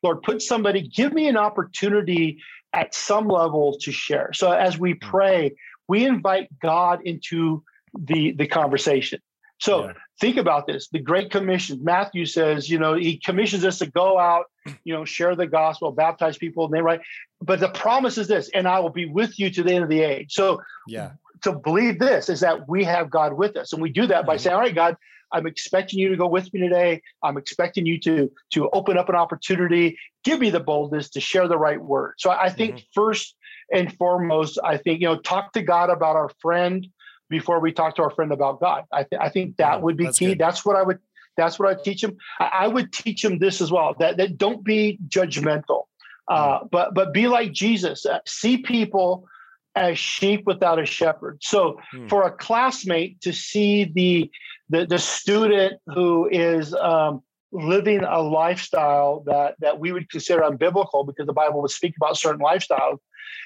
Lord, 0.04 0.22
put 0.22 0.42
somebody. 0.42 0.88
Give 0.88 1.12
me 1.12 1.28
an 1.28 1.38
opportunity 1.38 2.42
at 2.72 2.94
some 2.94 3.28
level 3.28 3.78
to 3.82 3.92
share. 3.92 4.32
So 4.34 4.52
as 4.52 4.78
we 4.78 4.94
pray, 4.94 5.56
we 5.88 6.06
invite 6.06 6.50
God 6.60 7.02
into 7.06 7.64
the 7.98 8.32
the 8.34 8.48
conversation. 8.48 9.20
So 9.60 9.86
yeah. 9.86 9.94
think 10.20 10.38
about 10.38 10.68
this. 10.68 10.90
The 10.90 11.00
Great 11.00 11.32
Commission, 11.32 11.80
Matthew 11.82 12.26
says, 12.26 12.70
you 12.70 12.78
know, 12.78 12.94
he 12.94 13.18
commissions 13.18 13.64
us 13.64 13.80
to 13.80 13.86
go 13.86 14.20
out, 14.20 14.46
you 14.84 14.94
know, 14.94 15.06
share 15.06 15.34
the 15.36 15.48
gospel, 15.48 15.92
baptize 15.92 16.38
people, 16.38 16.66
and 16.66 16.74
they 16.74 16.82
write. 16.82 17.00
But 17.42 17.62
the 17.62 17.70
promise 17.70 18.18
is 18.18 18.28
this, 18.28 18.50
and 18.54 18.68
I 18.68 18.80
will 18.80 18.90
be 18.90 19.06
with 19.06 19.40
you 19.40 19.50
to 19.52 19.64
the 19.64 19.74
end 19.74 19.84
of 19.84 19.90
the 19.90 20.02
age. 20.02 20.34
So 20.34 20.62
yeah. 20.88 21.12
To 21.44 21.54
believe 21.54 22.00
this 22.00 22.30
is 22.30 22.40
that 22.42 22.68
we 22.68 22.84
have 22.84 23.10
God 23.10 23.34
with 23.34 23.56
us. 23.58 23.74
And 23.74 23.82
we 23.82 23.90
do 23.90 24.08
that 24.08 24.20
mm-hmm. 24.20 24.28
by 24.28 24.38
saying, 24.38 24.56
All 24.56 24.62
right, 24.62 24.76
God, 24.76 24.98
I'm 25.32 25.48
expecting 25.48 26.00
you 26.00 26.10
to 26.10 26.18
go 26.18 26.28
with 26.28 26.54
me 26.54 26.60
today. 26.60 27.02
I'm 27.24 27.38
expecting 27.38 27.86
you 27.86 28.00
to 28.02 28.32
to 28.54 28.70
open 28.72 28.98
up 28.98 29.10
an 29.10 29.16
opportunity, 29.16 29.98
give 30.24 30.40
me 30.40 30.50
the 30.50 30.60
boldness 30.60 31.10
to 31.12 31.20
share 31.20 31.48
the 31.48 31.58
right 31.58 31.82
word. 31.82 32.16
So 32.18 32.32
I 32.32 32.50
think 32.50 32.76
mm-hmm. 32.76 32.86
first 32.94 33.36
and 33.74 33.96
foremost, 33.98 34.60
I 34.64 34.78
think 34.78 35.02
you 35.02 35.08
know, 35.08 35.18
talk 35.18 35.54
to 35.54 35.62
God 35.62 35.90
about 35.90 36.16
our 36.16 36.30
friend, 36.40 36.88
before 37.30 37.60
we 37.60 37.72
talk 37.72 37.96
to 37.96 38.04
our 38.04 38.12
friend 38.12 38.32
about 38.32 38.60
God. 38.60 38.84
I, 38.92 39.04
th- 39.04 39.22
I 39.22 39.30
think 39.30 39.58
that 39.58 39.82
would 39.82 39.98
be 39.98 40.06
that's 40.06 40.20
key. 40.20 40.28
Good. 40.28 40.40
That's 40.40 40.66
what 40.66 40.76
I 40.76 40.84
would. 40.84 41.00
That's 41.38 41.60
what 41.60 41.68
I 41.68 41.82
teach 41.82 42.02
them. 42.02 42.16
I, 42.40 42.52
I, 42.54 42.68
would 42.68 42.94
teach 42.94 43.22
them 43.22 43.40
this 43.40 43.60
as 43.60 43.72
well. 43.72 43.96
That 44.00 44.18
that 44.18 44.38
don't 44.38 44.64
be 44.64 45.00
judgmental, 45.08 45.84
uh, 46.30 46.60
mm. 46.60 46.72
but 46.72 46.94
but 46.94 47.14
be 47.14 47.28
like 47.28 47.52
Jesus. 47.52 48.06
Uh, 48.06 48.20
see 48.26 48.58
people 48.58 49.28
as 49.76 50.00
sheep 50.00 50.44
without 50.46 50.80
a 50.80 50.86
shepherd. 50.86 51.40
So 51.42 51.80
mm. 51.94 52.10
for 52.10 52.24
a 52.24 52.32
classmate 52.32 53.22
to 53.22 53.34
see 53.34 53.86
the 53.86 54.32
the, 54.70 54.86
the 54.86 54.98
student 54.98 55.80
who 55.94 56.28
is 56.32 56.74
um, 56.74 57.22
living 57.52 58.04
a 58.04 58.22
lifestyle 58.22 59.24
that 59.28 59.56
that 59.60 59.80
we 59.80 59.92
would 59.92 60.10
consider 60.10 60.42
unbiblical 60.42 61.06
because 61.06 61.28
the 61.28 61.34
Bible 61.34 61.62
would 61.62 61.72
speak 61.72 61.94
about 61.98 62.18
certain 62.18 62.42
lifestyles. 62.42 63.00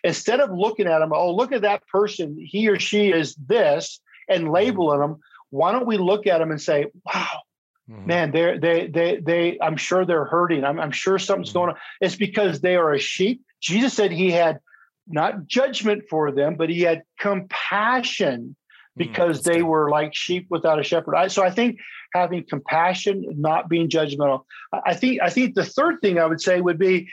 Instead 0.03 0.39
of 0.39 0.51
looking 0.51 0.88
at 0.88 0.99
them, 0.99 1.11
oh, 1.13 1.36
look 1.36 1.51
at 1.51 1.63
that 1.63 1.86
person, 1.88 2.38
he 2.39 2.69
or 2.69 2.80
she 2.80 3.09
is 3.09 3.36
this, 3.36 3.99
and 4.30 4.43
mm-hmm. 4.43 4.53
labeling 4.53 4.99
them, 4.99 5.17
why 5.49 5.71
don't 5.71 5.88
we 5.88 5.97
look 5.97 6.27
at 6.27 6.38
them 6.38 6.51
and 6.51 6.61
say, 6.61 6.86
wow, 7.05 7.39
mm-hmm. 7.89 8.05
man, 8.05 8.32
they're 8.32 8.59
they 8.59 8.88
they 8.88 9.19
they 9.19 9.57
I'm 9.61 9.77
sure 9.77 10.05
they're 10.05 10.25
hurting. 10.25 10.63
I'm, 10.63 10.80
I'm 10.80 10.91
sure 10.91 11.19
something's 11.19 11.49
mm-hmm. 11.49 11.59
going 11.59 11.69
on. 11.71 11.75
It's 12.01 12.15
because 12.15 12.61
they 12.61 12.75
are 12.75 12.93
a 12.93 12.99
sheep. 12.99 13.41
Jesus 13.61 13.93
said 13.93 14.11
he 14.11 14.32
had 14.32 14.59
not 15.10 15.47
judgment 15.47 16.03
for 16.10 16.32
them, 16.32 16.55
but 16.55 16.70
he 16.70 16.82
had 16.82 17.03
compassion 17.20 18.55
mm, 18.55 18.97
because 18.97 19.43
they 19.43 19.57
good. 19.57 19.64
were 19.64 19.89
like 19.89 20.14
sheep 20.14 20.47
without 20.49 20.80
a 20.80 20.84
shepherd. 20.84 21.16
I, 21.16 21.28
so 21.28 21.43
I 21.43 21.49
think 21.49 21.80
having 22.14 22.45
compassion, 22.47 23.26
not 23.38 23.70
being 23.70 23.89
judgmental. 23.89 24.43
I 24.86 24.93
think 24.93 25.22
I 25.22 25.30
think 25.30 25.55
the 25.55 25.66
third 25.66 25.95
thing 26.01 26.20
I 26.20 26.26
would 26.26 26.41
say 26.41 26.62
would 26.62 26.80
be 26.80 27.10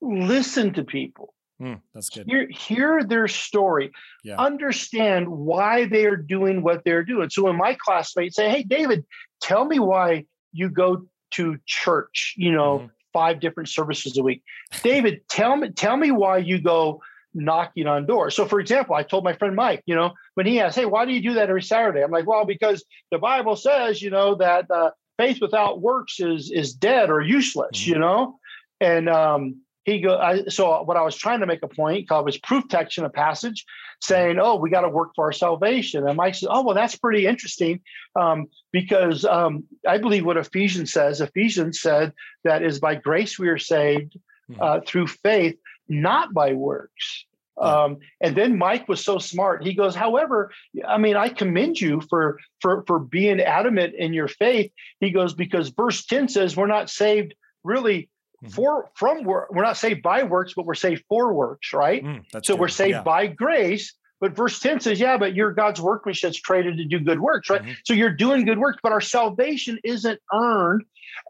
listen 0.00 0.72
to 0.74 0.84
people. 0.84 1.34
Mm, 1.62 1.80
that's 1.94 2.10
good. 2.10 2.26
Hear, 2.26 2.48
hear 2.50 3.04
their 3.04 3.28
story. 3.28 3.92
Yeah. 4.24 4.36
Understand 4.36 5.28
why 5.28 5.86
they 5.86 6.04
are 6.06 6.16
doing 6.16 6.62
what 6.62 6.82
they're 6.84 7.04
doing. 7.04 7.30
So 7.30 7.44
when 7.44 7.56
my 7.56 7.74
classmates 7.74 8.36
say, 8.36 8.50
"Hey, 8.50 8.64
David, 8.64 9.04
tell 9.40 9.64
me 9.64 9.78
why 9.78 10.24
you 10.52 10.68
go 10.68 11.06
to 11.32 11.58
church," 11.66 12.34
you 12.36 12.50
know, 12.50 12.78
mm-hmm. 12.78 12.86
five 13.12 13.40
different 13.40 13.68
services 13.68 14.18
a 14.18 14.22
week. 14.22 14.42
David, 14.82 15.20
tell 15.28 15.56
me 15.56 15.70
tell 15.70 15.96
me 15.96 16.10
why 16.10 16.38
you 16.38 16.60
go 16.60 17.00
knocking 17.34 17.86
on 17.86 18.06
doors. 18.06 18.34
So, 18.34 18.46
for 18.46 18.60
example, 18.60 18.94
I 18.94 19.02
told 19.02 19.24
my 19.24 19.34
friend 19.34 19.56
Mike, 19.56 19.82
you 19.86 19.94
know, 19.94 20.12
when 20.34 20.46
he 20.46 20.60
asked, 20.60 20.76
"Hey, 20.76 20.86
why 20.86 21.04
do 21.04 21.12
you 21.12 21.20
do 21.20 21.34
that 21.34 21.48
every 21.48 21.62
Saturday?" 21.62 22.02
I'm 22.02 22.10
like, 22.10 22.26
"Well, 22.26 22.44
because 22.44 22.84
the 23.10 23.18
Bible 23.18 23.56
says, 23.56 24.00
you 24.00 24.10
know, 24.10 24.36
that 24.36 24.70
uh, 24.70 24.90
faith 25.18 25.40
without 25.40 25.80
works 25.80 26.20
is 26.20 26.50
is 26.50 26.72
dead 26.72 27.10
or 27.10 27.20
useless." 27.20 27.80
Mm-hmm. 27.80 27.92
You 27.92 27.98
know, 27.98 28.38
and 28.80 29.08
um, 29.08 29.56
he 29.84 30.00
go. 30.00 30.16
I, 30.16 30.44
so, 30.44 30.82
what 30.82 30.96
I 30.96 31.02
was 31.02 31.16
trying 31.16 31.40
to 31.40 31.46
make 31.46 31.62
a 31.62 31.68
point 31.68 32.08
called 32.08 32.26
was 32.26 32.38
proof 32.38 32.64
text 32.68 32.98
in 32.98 33.04
a 33.04 33.10
passage, 33.10 33.64
saying, 34.00 34.38
"Oh, 34.40 34.56
we 34.56 34.70
got 34.70 34.82
to 34.82 34.88
work 34.88 35.10
for 35.14 35.26
our 35.26 35.32
salvation." 35.32 36.06
And 36.06 36.16
Mike 36.16 36.34
said, 36.36 36.48
"Oh, 36.50 36.62
well, 36.62 36.74
that's 36.74 36.96
pretty 36.96 37.26
interesting, 37.26 37.80
um, 38.18 38.46
because 38.72 39.24
um, 39.24 39.64
I 39.86 39.98
believe 39.98 40.24
what 40.24 40.36
Ephesians 40.36 40.92
says. 40.92 41.20
Ephesians 41.20 41.80
said 41.80 42.12
that 42.44 42.62
is 42.62 42.80
by 42.80 42.94
grace 42.94 43.38
we 43.38 43.48
are 43.48 43.58
saved." 43.58 44.16
Mm-hmm. 44.50 44.60
Uh, 44.60 44.80
through 44.86 45.06
faith, 45.06 45.56
not 45.88 46.32
by 46.32 46.52
works. 46.52 47.26
Um, 47.56 47.98
and 48.20 48.36
then 48.36 48.58
Mike 48.58 48.88
was 48.88 49.04
so 49.04 49.18
smart. 49.18 49.62
He 49.62 49.74
goes, 49.74 49.94
however, 49.94 50.50
I 50.86 50.98
mean, 50.98 51.16
I 51.16 51.28
commend 51.28 51.80
you 51.80 52.00
for 52.00 52.38
for 52.60 52.82
for 52.86 52.98
being 52.98 53.40
adamant 53.40 53.94
in 53.94 54.12
your 54.12 54.28
faith. 54.28 54.72
He 54.98 55.10
goes 55.10 55.34
because 55.34 55.68
verse 55.68 56.04
ten 56.04 56.28
says 56.28 56.56
we're 56.56 56.66
not 56.66 56.90
saved 56.90 57.34
really 57.62 58.08
mm-hmm. 58.42 58.48
for 58.48 58.90
from 58.94 59.24
work. 59.24 59.50
We're 59.52 59.62
not 59.62 59.76
saved 59.76 60.02
by 60.02 60.24
works, 60.24 60.54
but 60.56 60.66
we're 60.66 60.74
saved 60.74 61.04
for 61.08 61.32
works, 61.32 61.72
right? 61.72 62.04
Mm, 62.04 62.24
so 62.44 62.54
good. 62.54 62.60
we're 62.60 62.68
saved 62.68 62.90
yeah. 62.90 63.02
by 63.02 63.28
grace. 63.28 63.94
But 64.20 64.36
verse 64.36 64.58
10 64.58 64.80
says, 64.80 65.00
yeah, 65.00 65.18
but 65.18 65.34
you're 65.34 65.52
God's 65.52 65.82
workmanship 65.82 66.28
that's 66.28 66.40
created 66.40 66.78
to 66.78 66.84
do 66.86 66.98
good 66.98 67.20
works, 67.20 67.50
right? 67.50 67.60
Mm-hmm. 67.60 67.72
So 67.84 67.92
you're 67.92 68.14
doing 68.14 68.46
good 68.46 68.58
works, 68.58 68.78
but 68.82 68.90
our 68.90 69.00
salvation 69.00 69.78
isn't 69.84 70.18
earned. 70.32 70.84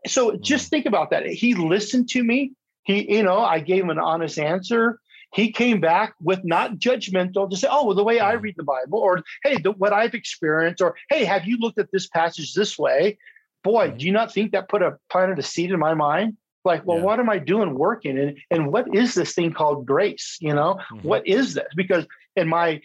So 0.06 0.30
mm-hmm. 0.30 0.42
just 0.42 0.68
think 0.68 0.86
about 0.86 1.10
that. 1.10 1.26
He 1.26 1.54
listened 1.54 2.08
to 2.10 2.22
me. 2.22 2.52
He, 2.84 3.16
you 3.16 3.22
know, 3.22 3.38
I 3.38 3.60
gave 3.60 3.82
him 3.82 3.90
an 3.90 3.98
honest 3.98 4.38
answer 4.38 5.00
he 5.34 5.50
came 5.50 5.80
back 5.80 6.14
with 6.22 6.44
not 6.44 6.76
judgmental 6.76 7.50
to 7.50 7.56
say, 7.56 7.66
oh, 7.68 7.86
well, 7.86 7.96
the 7.96 8.04
way 8.04 8.20
I 8.20 8.34
mm-hmm. 8.34 8.42
read 8.42 8.54
the 8.56 8.62
Bible, 8.62 9.00
or 9.00 9.22
hey, 9.42 9.58
the, 9.58 9.72
what 9.72 9.92
I've 9.92 10.14
experienced, 10.14 10.80
or 10.80 10.94
hey, 11.10 11.24
have 11.24 11.44
you 11.44 11.58
looked 11.58 11.78
at 11.78 11.90
this 11.92 12.06
passage 12.06 12.54
this 12.54 12.78
way? 12.78 13.18
Boy, 13.64 13.88
mm-hmm. 13.88 13.96
do 13.98 14.06
you 14.06 14.12
not 14.12 14.32
think 14.32 14.52
that 14.52 14.68
put 14.68 14.82
a 14.82 14.96
planted 15.10 15.38
a 15.38 15.42
seed 15.42 15.72
in 15.72 15.80
my 15.80 15.94
mind? 15.94 16.36
Like, 16.64 16.86
well, 16.86 16.98
yeah. 16.98 17.04
what 17.04 17.20
am 17.20 17.28
I 17.28 17.38
doing 17.38 17.74
working? 17.74 18.16
And 18.16 18.38
and 18.50 18.72
what 18.72 18.94
is 18.94 19.14
this 19.14 19.34
thing 19.34 19.52
called 19.52 19.86
grace? 19.86 20.38
You 20.40 20.54
know, 20.54 20.74
mm-hmm. 20.74 21.06
what 21.06 21.26
is 21.26 21.54
this? 21.54 21.66
Because 21.74 22.06
in 22.36 22.48
my 22.48 22.80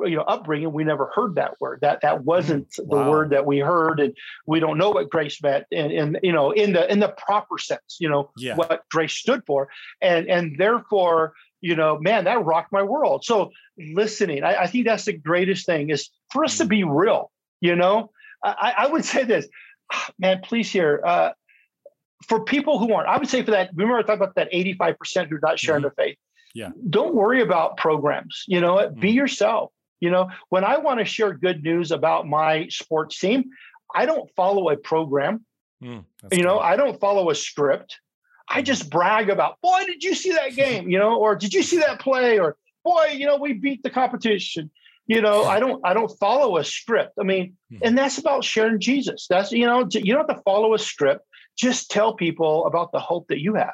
you 0.00 0.14
know 0.14 0.22
upbringing 0.22 0.72
we 0.72 0.84
never 0.84 1.10
heard 1.14 1.34
that 1.34 1.60
word 1.60 1.80
that 1.82 2.00
that 2.02 2.24
wasn't 2.24 2.70
mm-hmm. 2.70 2.88
wow. 2.88 3.04
the 3.04 3.10
word 3.10 3.30
that 3.30 3.44
we 3.44 3.58
heard 3.58 3.98
and 3.98 4.16
we 4.46 4.60
don't 4.60 4.78
know 4.78 4.90
what 4.90 5.10
grace 5.10 5.42
meant 5.42 5.64
and, 5.72 5.90
and 5.90 6.20
you 6.22 6.32
know 6.32 6.52
in 6.52 6.72
the 6.72 6.90
in 6.90 7.00
the 7.00 7.08
proper 7.08 7.58
sense 7.58 7.96
you 7.98 8.08
know 8.08 8.30
yeah. 8.36 8.54
what 8.54 8.84
grace 8.90 9.14
stood 9.14 9.42
for 9.44 9.68
and 10.00 10.28
and 10.28 10.56
therefore 10.56 11.34
you 11.60 11.74
know, 11.74 11.98
man, 11.98 12.24
that 12.24 12.44
rocked 12.44 12.72
my 12.72 12.82
world. 12.82 13.24
So 13.24 13.50
listening, 13.76 14.44
I, 14.44 14.62
I 14.62 14.66
think 14.66 14.86
that's 14.86 15.04
the 15.04 15.12
greatest 15.12 15.66
thing 15.66 15.90
is 15.90 16.10
for 16.30 16.44
us 16.44 16.58
to 16.58 16.64
mm. 16.64 16.68
be 16.68 16.84
real. 16.84 17.30
You 17.60 17.74
know, 17.74 18.10
I, 18.44 18.74
I 18.78 18.86
would 18.86 19.04
say 19.04 19.24
this, 19.24 19.48
man, 20.18 20.40
please 20.42 20.70
hear. 20.70 21.02
Uh, 21.04 21.30
for 22.26 22.44
people 22.44 22.80
who 22.80 22.92
aren't, 22.92 23.08
I 23.08 23.16
would 23.16 23.28
say 23.28 23.42
for 23.44 23.52
that, 23.52 23.70
remember 23.74 23.98
I 23.98 24.02
talked 24.02 24.20
about 24.20 24.34
that 24.34 24.52
85% 24.52 25.28
who 25.28 25.36
are 25.36 25.40
not 25.40 25.58
sharing 25.58 25.82
mm-hmm. 25.82 25.94
their 25.96 26.06
faith. 26.06 26.18
Yeah. 26.54 26.70
Don't 26.88 27.14
worry 27.14 27.42
about 27.42 27.76
programs. 27.76 28.44
You 28.46 28.60
know, 28.60 28.76
mm-hmm. 28.76 29.00
be 29.00 29.10
yourself. 29.10 29.72
You 30.00 30.10
know, 30.10 30.30
when 30.48 30.64
I 30.64 30.78
want 30.78 31.00
to 31.00 31.04
share 31.04 31.32
good 31.32 31.62
news 31.62 31.90
about 31.90 32.26
my 32.26 32.68
sports 32.68 33.18
team, 33.18 33.50
I 33.94 34.06
don't 34.06 34.30
follow 34.36 34.70
a 34.70 34.76
program. 34.76 35.44
Mm, 35.82 36.04
you 36.32 36.42
know, 36.42 36.58
I 36.58 36.76
don't 36.76 37.00
follow 37.00 37.30
a 37.30 37.34
script. 37.34 37.98
I 38.48 38.62
just 38.62 38.90
brag 38.90 39.28
about, 39.28 39.60
boy, 39.60 39.84
did 39.86 40.02
you 40.02 40.14
see 40.14 40.32
that 40.32 40.54
game? 40.54 40.88
You 40.88 40.98
know, 40.98 41.18
or 41.18 41.36
did 41.36 41.52
you 41.52 41.62
see 41.62 41.78
that 41.78 42.00
play? 42.00 42.38
Or 42.38 42.56
boy, 42.84 43.14
you 43.14 43.26
know, 43.26 43.36
we 43.36 43.52
beat 43.52 43.82
the 43.82 43.90
competition. 43.90 44.70
You 45.06 45.22
know, 45.22 45.44
I 45.44 45.58
don't 45.58 45.80
I 45.84 45.94
don't 45.94 46.10
follow 46.18 46.58
a 46.58 46.64
script. 46.64 47.12
I 47.18 47.24
mean, 47.24 47.56
hmm. 47.70 47.78
and 47.82 47.96
that's 47.96 48.18
about 48.18 48.44
sharing 48.44 48.78
Jesus. 48.78 49.26
That's 49.28 49.52
you 49.52 49.66
know, 49.66 49.88
you 49.90 50.14
don't 50.14 50.28
have 50.28 50.36
to 50.36 50.42
follow 50.42 50.74
a 50.74 50.78
script. 50.78 51.24
Just 51.56 51.90
tell 51.90 52.14
people 52.14 52.66
about 52.66 52.92
the 52.92 53.00
hope 53.00 53.26
that 53.28 53.40
you 53.40 53.54
have. 53.54 53.72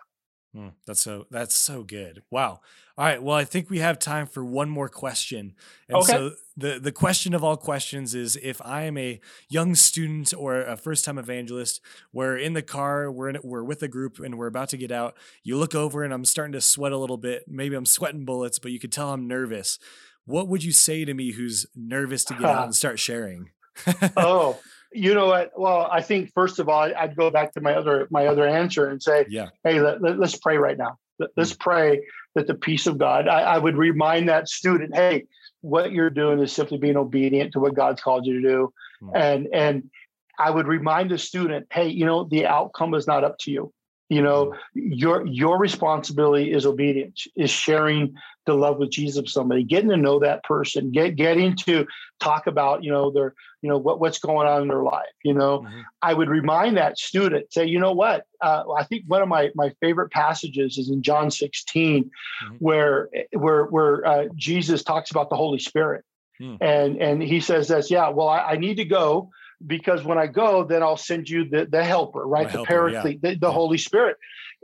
Mm, 0.55 0.72
that's 0.86 1.00
so 1.00 1.26
that's 1.30 1.55
so 1.55 1.82
good. 1.82 2.22
Wow. 2.30 2.61
All 2.96 3.05
right. 3.05 3.20
Well, 3.20 3.36
I 3.36 3.44
think 3.44 3.70
we 3.70 3.80
have 3.80 3.98
time 3.98 4.26
for 4.26 4.44
one 4.44 4.70
more 4.70 4.88
question. 4.88 5.55
And 5.88 5.98
okay. 5.98 6.12
so 6.12 6.30
the 6.57 6.78
the 6.78 6.92
question 6.92 7.34
of 7.34 7.42
all 7.42 7.57
questions 7.57 8.14
is 8.14 8.36
if 8.36 8.62
I 8.64 8.82
am 8.82 8.96
a 8.96 9.20
young 9.48 9.74
student 9.74 10.32
or 10.32 10.61
a 10.61 10.76
first 10.76 11.05
time 11.05 11.18
evangelist, 11.18 11.80
we're 12.12 12.36
in 12.36 12.52
the 12.52 12.62
car, 12.62 13.11
we're 13.11 13.30
in 13.30 13.38
we're 13.42 13.64
with 13.64 13.82
a 13.82 13.88
group 13.88 14.20
and 14.20 14.38
we're 14.38 14.46
about 14.46 14.68
to 14.68 14.76
get 14.76 14.92
out. 14.92 15.16
You 15.42 15.57
look 15.57 15.74
over 15.74 16.05
and 16.05 16.14
I'm 16.14 16.24
starting 16.24 16.52
to 16.52 16.61
sweat 16.61 16.92
a 16.92 16.98
little 16.98 17.18
bit. 17.18 17.44
Maybe 17.48 17.74
I'm 17.74 17.86
sweating 17.86 18.24
bullets, 18.24 18.61
but 18.61 18.70
you 18.70 18.78
could 18.78 18.92
tell 18.92 19.12
I'm 19.12 19.26
nervous. 19.26 19.80
What 20.24 20.46
would 20.46 20.62
you 20.62 20.72
say 20.72 21.05
to 21.05 21.14
me 21.14 21.32
who's 21.32 21.66
nervous 21.74 22.24
to 22.26 22.34
get 22.34 22.44
out 22.44 22.64
and 22.64 22.74
start 22.76 23.00
sharing? 23.00 23.50
oh, 24.16 24.61
you 24.95 25.12
know 25.12 25.26
what? 25.26 25.51
Well, 25.57 25.88
I 25.90 26.01
think 26.01 26.32
first 26.32 26.59
of 26.59 26.68
all, 26.68 26.82
I'd 26.82 27.16
go 27.16 27.30
back 27.30 27.53
to 27.55 27.61
my 27.61 27.74
other 27.74 28.07
my 28.11 28.26
other 28.26 28.47
answer 28.47 28.88
and 28.88 29.03
say, 29.03 29.26
yeah. 29.28 29.49
hey, 29.64 29.80
let, 29.80 29.97
us 29.97 30.16
let, 30.16 30.40
pray 30.40 30.57
right 30.57 30.78
now. 30.78 30.99
Let's 31.36 31.53
mm. 31.53 31.59
pray 31.59 32.01
that 32.34 32.47
the 32.47 32.55
peace 32.55 32.86
of 32.86 32.99
God. 32.99 33.28
I, 33.28 33.40
I, 33.40 33.59
would 33.59 33.76
remind 33.76 34.28
that 34.28 34.49
student, 34.49 34.95
hey, 34.95 35.26
what 35.61 35.92
you're 35.92 36.11
doing 36.11 36.40
is 36.40 36.53
simply 36.53 36.78
being 36.78 36.97
obedient 36.97 37.53
to 37.53 37.61
what 37.61 37.74
God's 37.74 38.03
called 38.03 38.26
you 38.26 38.40
to 38.40 38.49
do, 38.49 38.72
mm. 39.03 39.11
and 39.14 39.49
and 39.53 39.90
I 40.38 40.51
would 40.51 40.66
remind 40.66 41.11
the 41.11 41.18
student, 41.18 41.66
hey, 41.72 41.88
you 41.88 42.07
know, 42.07 42.24
the 42.24 42.47
outcome 42.47 42.95
is 42.95 43.07
not 43.07 43.24
up 43.24 43.38
to 43.40 43.51
you 43.51 43.72
you 44.09 44.22
know 44.22 44.46
mm-hmm. 44.46 44.92
your 44.92 45.26
your 45.26 45.59
responsibility 45.59 46.52
is 46.52 46.66
obedience 46.66 47.26
is 47.36 47.50
sharing 47.50 48.14
the 48.46 48.55
love 48.55 48.78
with 48.78 48.90
jesus 48.90 49.22
with 49.22 49.30
somebody 49.30 49.62
getting 49.62 49.88
to 49.88 49.96
know 49.96 50.18
that 50.18 50.42
person 50.44 50.90
get 50.90 51.16
getting 51.16 51.57
to 51.57 51.86
talk 52.20 52.46
about 52.46 52.84
you 52.84 52.90
know 52.90 53.11
their 53.11 53.34
you 53.62 53.68
know 53.68 53.78
what, 53.78 54.00
what's 54.00 54.18
going 54.18 54.46
on 54.46 54.62
in 54.62 54.68
their 54.68 54.82
life 54.82 55.12
you 55.22 55.32
know 55.32 55.61
mm-hmm. 55.61 55.80
i 56.02 56.12
would 56.12 56.28
remind 56.28 56.76
that 56.76 56.98
student 56.98 57.50
say 57.52 57.64
you 57.64 57.78
know 57.78 57.92
what 57.92 58.24
uh, 58.42 58.64
i 58.76 58.84
think 58.84 59.05
one 59.07 59.22
of 59.22 59.28
my 59.28 59.50
my 59.55 59.72
favorite 59.80 60.11
passages 60.11 60.76
is 60.76 60.90
in 60.90 61.02
john 61.02 61.30
16 61.30 62.05
mm-hmm. 62.05 62.55
where 62.57 63.09
where 63.32 63.64
where 63.64 64.07
uh, 64.07 64.24
jesus 64.34 64.82
talks 64.82 65.11
about 65.11 65.30
the 65.30 65.36
holy 65.36 65.59
spirit 65.59 66.05
mm. 66.40 66.59
and 66.61 67.00
and 67.00 67.22
he 67.22 67.40
says 67.40 67.68
this 67.68 67.90
yeah 67.90 68.09
well 68.11 68.28
I, 68.28 68.40
I 68.40 68.57
need 68.57 68.76
to 68.76 68.84
go 68.84 69.30
because 69.66 70.05
when 70.05 70.18
I 70.18 70.26
go, 70.26 70.64
then 70.64 70.82
I'll 70.82 70.96
send 70.96 71.28
you 71.28 71.48
the, 71.48 71.66
the 71.66 71.84
helper, 71.84 72.26
right? 72.26 72.44
My 72.44 72.52
the 72.52 72.59
helper, 72.59 72.66
paraclete, 72.66 73.20
yeah. 73.22 73.30
the, 73.30 73.38
the 73.38 73.46
yeah. 73.48 73.52
Holy 73.52 73.78
Spirit. 73.78 74.16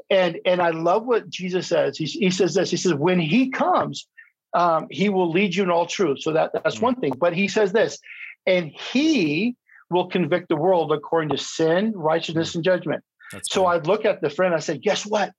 And 0.08 0.38
and 0.44 0.60
I 0.60 0.70
love 0.70 1.06
what 1.06 1.28
Jesus 1.28 1.68
says. 1.68 1.96
He, 1.96 2.04
he 2.06 2.30
says 2.30 2.54
this. 2.54 2.70
He 2.70 2.76
says, 2.76 2.94
when 2.94 3.20
he 3.20 3.50
comes, 3.50 4.06
um, 4.54 4.86
he 4.90 5.08
will 5.08 5.30
lead 5.30 5.54
you 5.54 5.62
in 5.62 5.70
all 5.70 5.86
truth. 5.86 6.22
So 6.22 6.32
that 6.32 6.52
that's 6.52 6.76
mm 6.76 6.82
one 6.82 6.96
thing. 6.96 7.12
But 7.18 7.34
he 7.34 7.48
says 7.48 7.72
this, 7.72 7.98
and 8.46 8.68
he 8.68 9.56
will 9.90 10.08
convict 10.08 10.48
the 10.48 10.56
world 10.56 10.92
according 10.92 11.30
to 11.30 11.38
sin, 11.38 11.92
righteousness, 11.94 12.52
mm 12.52 12.56
and 12.56 12.64
judgment. 12.64 13.04
That's 13.32 13.52
so 13.52 13.66
I'd 13.66 13.86
look 13.86 14.04
at 14.04 14.20
the 14.20 14.30
friend. 14.30 14.54
I 14.54 14.58
said, 14.58 14.82
guess 14.82 15.06
what? 15.06 15.32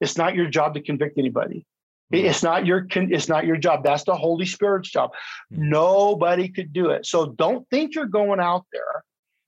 It's 0.00 0.16
not 0.16 0.34
your 0.34 0.48
job 0.48 0.74
to 0.74 0.82
convict 0.82 1.18
anybody. 1.18 1.64
It's 2.12 2.42
not 2.42 2.66
your 2.66 2.86
it's 2.90 3.28
not 3.28 3.46
your 3.46 3.56
job. 3.56 3.84
That's 3.84 4.04
the 4.04 4.14
Holy 4.14 4.46
Spirit's 4.46 4.90
job. 4.90 5.12
Mm-hmm. 5.52 5.70
Nobody 5.70 6.48
could 6.48 6.72
do 6.72 6.90
it. 6.90 7.06
So 7.06 7.26
don't 7.26 7.68
think 7.70 7.94
you're 7.94 8.06
going 8.06 8.40
out 8.40 8.66
there 8.72 9.02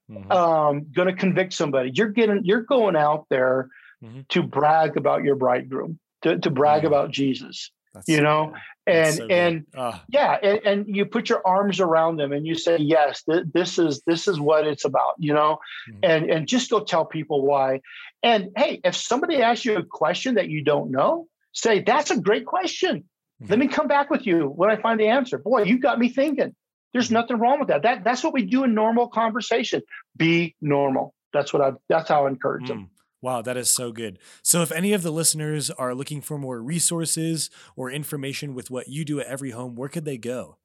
mm-hmm. 0.09 0.31
um, 0.31 0.87
going 0.93 1.07
to 1.07 1.13
convict 1.13 1.53
somebody. 1.53 1.91
You're 1.93 2.09
getting 2.09 2.41
you're 2.43 2.63
going 2.63 2.95
out 2.95 3.25
there 3.29 3.69
mm-hmm. 4.03 4.21
to 4.29 4.43
brag 4.43 4.97
about 4.97 5.23
your 5.23 5.35
bridegroom, 5.35 5.99
to, 6.23 6.37
to 6.39 6.49
brag 6.49 6.79
mm-hmm. 6.79 6.87
about 6.87 7.11
Jesus. 7.11 7.71
That's 7.93 8.09
you 8.09 8.21
know, 8.21 8.53
and 8.85 9.15
so 9.15 9.27
and 9.27 9.65
uh. 9.73 9.99
yeah, 10.09 10.33
and, 10.43 10.59
and, 10.65 10.95
you 10.95 11.05
put 11.05 11.29
your 11.29 11.41
arms 11.47 11.79
around 11.79 12.17
them 12.17 12.33
and 12.33 12.45
you 12.45 12.53
say, 12.53 12.75
yes, 12.77 13.23
th- 13.23 13.45
this 13.53 13.79
is 13.79 14.01
this 14.05 14.27
is 14.27 14.37
what 14.37 14.67
it's 14.67 14.83
about. 14.83 15.13
You 15.17 15.33
know, 15.33 15.59
mm-hmm. 15.89 15.99
and 16.03 16.29
and 16.29 16.47
just 16.47 16.69
go 16.69 16.81
tell 16.81 17.05
people 17.05 17.45
why. 17.45 17.79
And 18.21 18.49
hey, 18.57 18.81
if 18.83 18.97
somebody 18.97 19.41
asks 19.41 19.63
you 19.63 19.77
a 19.77 19.83
question 19.83 20.35
that 20.35 20.49
you 20.49 20.61
don't 20.61 20.91
know, 20.91 21.27
say, 21.55 21.81
That's 21.81 22.11
a 22.11 22.19
great 22.19 22.45
question. 22.45 23.05
Mm-hmm. 23.41 23.49
Let 23.49 23.59
me 23.59 23.67
come 23.67 23.87
back 23.87 24.11
with 24.11 24.27
you 24.27 24.47
when 24.47 24.69
I 24.69 24.75
find 24.77 24.99
the 24.99 25.07
answer. 25.07 25.39
Boy, 25.39 25.63
you 25.63 25.79
got 25.79 25.97
me 25.97 26.09
thinking. 26.09 26.53
There's 26.93 27.07
mm-hmm. 27.07 27.15
nothing 27.15 27.39
wrong 27.39 27.59
with 27.59 27.69
that. 27.69 27.81
That 27.81 28.03
that's 28.03 28.23
what 28.23 28.33
we 28.33 28.45
do 28.45 28.63
in 28.63 28.73
normal 28.73 29.07
conversation. 29.07 29.81
Be 30.15 30.55
normal. 30.61 31.13
That's 31.33 31.51
what 31.51 31.61
I 31.61 31.71
that's 31.89 32.09
how 32.09 32.25
I 32.25 32.29
encourage 32.29 32.65
mm. 32.65 32.67
them. 32.67 32.89
Wow, 33.21 33.41
that 33.41 33.57
is 33.57 33.71
so 33.71 33.91
good. 33.91 34.19
So, 34.43 34.61
if 34.61 34.71
any 34.71 34.93
of 34.93 35.01
the 35.01 35.09
listeners 35.09 35.71
are 35.71 35.95
looking 35.95 36.21
for 36.21 36.37
more 36.37 36.61
resources 36.61 37.49
or 37.75 37.89
information 37.89 38.53
with 38.53 38.69
what 38.69 38.87
you 38.87 39.03
do 39.03 39.19
at 39.19 39.25
Every 39.25 39.49
Home, 39.49 39.75
where 39.75 39.89
could 39.89 40.05
they 40.05 40.19
go? 40.19 40.57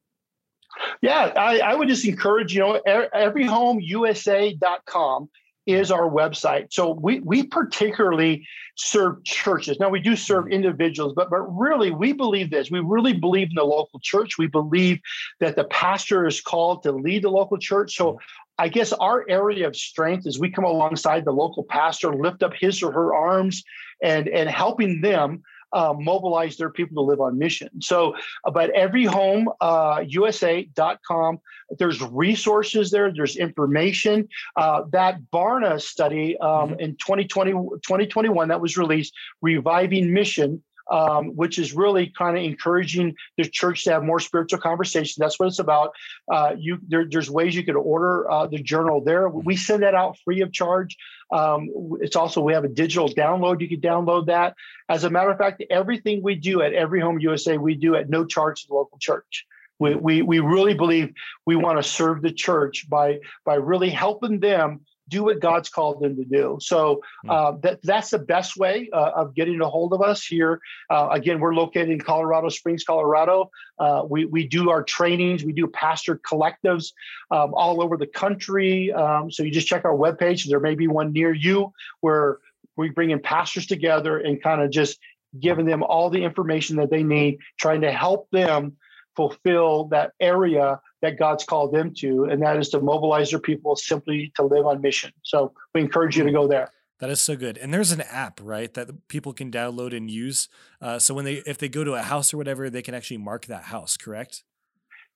Yeah, 1.00 1.32
I, 1.36 1.60
I 1.60 1.74
would 1.74 1.88
just 1.88 2.06
encourage, 2.06 2.54
you 2.54 2.60
know, 2.60 2.78
everyhomeusa.com 2.86 5.30
is 5.66 5.90
our 5.90 6.08
website. 6.08 6.72
So 6.72 6.98
we 7.00 7.20
we 7.20 7.44
particularly 7.44 8.46
serve 8.76 9.22
churches. 9.24 9.78
Now 9.78 9.90
we 9.90 10.00
do 10.00 10.16
serve 10.16 10.44
mm-hmm. 10.44 10.54
individuals, 10.54 11.12
but 11.14 11.30
but 11.30 11.42
really 11.42 11.90
we 11.90 12.12
believe 12.12 12.50
this. 12.50 12.70
We 12.70 12.80
really 12.80 13.12
believe 13.12 13.48
in 13.48 13.54
the 13.54 13.64
local 13.64 14.00
church. 14.00 14.38
We 14.38 14.46
believe 14.46 15.00
that 15.40 15.56
the 15.56 15.64
pastor 15.64 16.26
is 16.26 16.40
called 16.40 16.82
to 16.84 16.92
lead 16.92 17.22
the 17.22 17.30
local 17.30 17.58
church. 17.58 17.96
So 17.96 18.12
mm-hmm. 18.12 18.18
I 18.58 18.68
guess 18.68 18.92
our 18.92 19.24
area 19.28 19.66
of 19.66 19.76
strength 19.76 20.26
is 20.26 20.38
we 20.38 20.50
come 20.50 20.64
alongside 20.64 21.24
the 21.24 21.32
local 21.32 21.64
pastor, 21.64 22.14
lift 22.14 22.42
up 22.42 22.52
his 22.54 22.82
or 22.82 22.92
her 22.92 23.14
arms, 23.14 23.62
and 24.02 24.28
and 24.28 24.48
helping 24.48 25.00
them 25.00 25.42
uh, 25.72 25.94
mobilize 25.98 26.56
their 26.56 26.70
people 26.70 27.02
to 27.02 27.08
live 27.08 27.20
on 27.20 27.38
mission. 27.38 27.68
So, 27.80 28.14
uh, 28.44 28.50
but 28.50 28.72
everyhomeusa.com, 28.74 29.54
uh, 29.60 30.04
USA.com, 30.06 31.40
there's 31.78 32.00
resources 32.02 32.90
there, 32.90 33.12
there's 33.12 33.36
information. 33.36 34.28
Uh, 34.56 34.82
that 34.92 35.20
Barna 35.32 35.80
study 35.80 36.38
um, 36.38 36.70
mm-hmm. 36.70 36.80
in 36.80 36.96
2020, 36.96 37.52
2021 37.52 38.48
that 38.48 38.60
was 38.60 38.76
released, 38.76 39.14
Reviving 39.40 40.12
Mission, 40.12 40.62
um, 40.90 41.36
which 41.36 41.58
is 41.58 41.72
really 41.72 42.12
kind 42.16 42.36
of 42.36 42.42
encouraging 42.42 43.14
the 43.36 43.44
church 43.44 43.84
to 43.84 43.92
have 43.92 44.02
more 44.02 44.20
spiritual 44.20 44.60
conversation. 44.60 45.20
That's 45.20 45.38
what 45.38 45.48
it's 45.48 45.58
about. 45.58 45.92
Uh, 46.30 46.54
you 46.58 46.78
there, 46.88 47.06
there's 47.08 47.30
ways 47.30 47.54
you 47.54 47.64
could 47.64 47.76
order 47.76 48.30
uh, 48.30 48.46
the 48.46 48.62
journal 48.62 49.02
there. 49.02 49.28
We 49.28 49.56
send 49.56 49.82
that 49.82 49.94
out 49.94 50.18
free 50.24 50.40
of 50.40 50.52
charge. 50.52 50.96
Um, 51.32 51.70
it's 52.00 52.16
also 52.16 52.40
we 52.40 52.52
have 52.54 52.64
a 52.64 52.68
digital 52.68 53.08
download. 53.08 53.60
You 53.60 53.68
can 53.68 53.80
download 53.80 54.26
that. 54.26 54.54
As 54.88 55.04
a 55.04 55.10
matter 55.10 55.30
of 55.30 55.38
fact, 55.38 55.62
everything 55.70 56.22
we 56.22 56.34
do 56.34 56.62
at 56.62 56.72
Every 56.72 57.00
Home 57.00 57.20
USA, 57.20 57.56
we 57.56 57.74
do 57.74 57.94
at 57.94 58.10
no 58.10 58.24
charge 58.24 58.62
to 58.62 58.68
the 58.68 58.74
local 58.74 58.98
church. 58.98 59.46
We, 59.78 59.94
we, 59.94 60.22
we 60.22 60.40
really 60.40 60.74
believe 60.74 61.14
we 61.46 61.56
want 61.56 61.78
to 61.78 61.88
serve 61.88 62.20
the 62.20 62.32
church 62.32 62.88
by 62.88 63.20
by 63.46 63.54
really 63.54 63.88
helping 63.88 64.40
them 64.40 64.80
do 65.10 65.24
what 65.24 65.40
God's 65.40 65.68
called 65.68 66.00
them 66.00 66.16
to 66.16 66.24
do. 66.24 66.58
So 66.60 67.02
hmm. 67.24 67.30
uh, 67.30 67.52
that 67.62 67.80
that's 67.82 68.10
the 68.10 68.18
best 68.18 68.56
way 68.56 68.88
uh, 68.92 69.10
of 69.16 69.34
getting 69.34 69.60
a 69.60 69.68
hold 69.68 69.92
of 69.92 70.00
us 70.00 70.24
here. 70.24 70.60
Uh, 70.88 71.08
again, 71.10 71.40
we're 71.40 71.54
located 71.54 71.90
in 71.90 72.00
Colorado 72.00 72.48
Springs, 72.48 72.84
Colorado. 72.84 73.50
Uh, 73.78 74.04
we 74.08 74.24
we 74.24 74.46
do 74.46 74.70
our 74.70 74.82
trainings, 74.82 75.44
we 75.44 75.52
do 75.52 75.66
pastor 75.66 76.18
collectives 76.18 76.92
um, 77.30 77.52
all 77.54 77.82
over 77.82 77.96
the 77.96 78.06
country. 78.06 78.92
Um, 78.92 79.30
so 79.30 79.42
you 79.42 79.50
just 79.50 79.66
check 79.66 79.84
our 79.84 79.94
webpage. 79.94 80.48
There 80.48 80.60
may 80.60 80.76
be 80.76 80.86
one 80.86 81.12
near 81.12 81.34
you 81.34 81.72
where 82.00 82.38
we 82.76 82.88
bring 82.88 83.10
in 83.10 83.20
pastors 83.20 83.66
together 83.66 84.18
and 84.18 84.42
kind 84.42 84.62
of 84.62 84.70
just 84.70 84.98
giving 85.38 85.66
them 85.66 85.82
all 85.82 86.10
the 86.10 86.24
information 86.24 86.76
that 86.76 86.90
they 86.90 87.02
need, 87.02 87.38
trying 87.58 87.82
to 87.82 87.92
help 87.92 88.28
them 88.30 88.76
fulfill 89.16 89.84
that 89.86 90.12
area 90.20 90.80
that 91.02 91.18
God's 91.18 91.44
called 91.44 91.72
them 91.72 91.94
to, 91.98 92.24
and 92.24 92.42
that 92.42 92.56
is 92.56 92.68
to 92.70 92.80
mobilize 92.80 93.30
their 93.30 93.40
people 93.40 93.76
simply 93.76 94.32
to 94.36 94.42
live 94.42 94.66
on 94.66 94.80
mission. 94.80 95.12
So 95.22 95.52
we 95.74 95.80
encourage 95.80 96.16
you 96.16 96.24
to 96.24 96.32
go 96.32 96.46
there. 96.46 96.70
That 96.98 97.08
is 97.08 97.20
so 97.20 97.34
good. 97.34 97.56
And 97.56 97.72
there's 97.72 97.92
an 97.92 98.02
app, 98.02 98.40
right, 98.42 98.72
that 98.74 99.08
people 99.08 99.32
can 99.32 99.50
download 99.50 99.96
and 99.96 100.10
use. 100.10 100.48
Uh, 100.82 100.98
so 100.98 101.14
when 101.14 101.24
they, 101.24 101.42
if 101.46 101.56
they 101.56 101.68
go 101.68 101.82
to 101.82 101.94
a 101.94 102.02
house 102.02 102.34
or 102.34 102.36
whatever, 102.36 102.68
they 102.68 102.82
can 102.82 102.94
actually 102.94 103.16
mark 103.16 103.46
that 103.46 103.64
house. 103.64 103.96
Correct? 103.96 104.44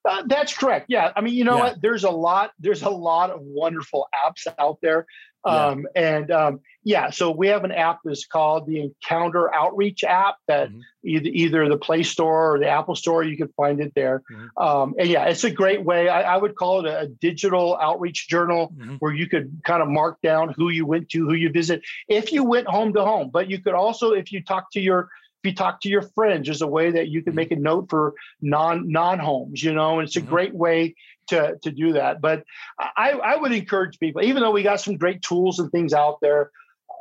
Uh, 0.05 0.23
that's 0.27 0.55
correct. 0.55 0.87
Yeah. 0.89 1.13
I 1.17 1.21
mean, 1.21 1.35
you 1.35 1.45
know 1.45 1.57
yeah. 1.57 1.63
what? 1.63 1.83
There's 1.83 2.05
a 2.05 2.11
lot. 2.11 2.53
There's 2.59 2.83
a 2.83 2.91
lot 2.91 3.31
of 3.31 3.41
wonderful 3.41 4.07
apps 4.15 4.47
out 4.59 4.79
there. 4.83 5.07
Um, 5.47 5.87
yeah. 5.95 6.17
And 6.17 6.31
um, 6.31 6.61
yeah, 6.85 7.11
so 7.11 7.31
we 7.31 7.49
have 7.49 7.65
an 7.65 7.73
app 7.73 7.99
that's 8.05 8.27
called 8.27 8.67
the 8.67 8.81
Encounter 8.81 9.55
Outreach 9.55 10.03
app 10.03 10.37
that 10.49 10.71
mm-hmm. 10.71 10.81
either 11.05 11.31
either 11.33 11.69
the 11.69 11.77
Play 11.77 12.03
Store 12.03 12.55
or 12.55 12.59
the 12.59 12.69
Apple 12.69 12.95
Store, 12.95 13.23
you 13.23 13.37
can 13.37 13.49
find 13.57 13.81
it 13.81 13.93
there. 13.95 14.23
Mm-hmm. 14.31 14.63
Um, 14.63 14.95
and 14.99 15.09
yeah, 15.09 15.25
it's 15.25 15.45
a 15.45 15.51
great 15.51 15.85
way. 15.85 16.09
I, 16.09 16.35
I 16.35 16.37
would 16.39 16.55
call 16.55 16.85
it 16.85 16.91
a, 16.91 17.01
a 17.01 17.07
digital 17.09 17.77
outreach 17.77 18.29
journal 18.29 18.73
mm-hmm. 18.75 18.95
where 18.97 19.13
you 19.13 19.29
could 19.29 19.61
kind 19.65 19.83
of 19.83 19.89
mark 19.89 20.21
down 20.23 20.55
who 20.57 20.71
you 20.71 20.87
went 20.87 21.11
to, 21.11 21.27
who 21.27 21.35
you 21.35 21.51
visit, 21.51 21.83
if 22.09 22.33
you 22.33 22.45
went 22.45 22.67
home 22.67 22.95
to 22.95 23.05
home. 23.05 23.31
But 23.31 23.51
you 23.51 23.61
could 23.61 23.75
also, 23.75 24.13
if 24.13 24.33
you 24.33 24.43
talk 24.43 24.71
to 24.73 24.81
your 24.81 25.11
you 25.45 25.55
talk 25.55 25.81
to 25.83 25.89
your 25.89 26.03
friends, 26.03 26.47
there's 26.47 26.63
a 26.63 26.67
way 26.67 26.93
that 26.93 27.09
you 27.09 27.23
can 27.23 27.33
mm-hmm. 27.33 27.37
make 27.37 27.51
a 27.53 27.57
note 27.57 27.91
for 27.91 28.15
non 28.41 28.91
non 28.91 29.19
homes, 29.19 29.63
you 29.63 29.73
know, 29.73 29.99
and 29.99 30.09
it's 30.09 30.17
a 30.17 30.21
mm-hmm. 30.21 30.31
great 30.31 30.55
way 30.55 30.95
to 31.29 31.57
to 31.63 31.71
do 31.71 31.95
that. 31.95 32.21
But 32.21 32.45
I, 32.79 33.13
I 33.13 33.37
would 33.37 33.53
encourage 33.53 33.99
people, 33.99 34.23
even 34.23 34.43
though 34.43 34.51
we 34.51 34.63
got 34.63 34.81
some 34.81 34.97
great 34.97 35.23
tools 35.23 35.59
and 35.59 35.71
things 35.71 35.93
out 35.93 36.19
there, 36.21 36.51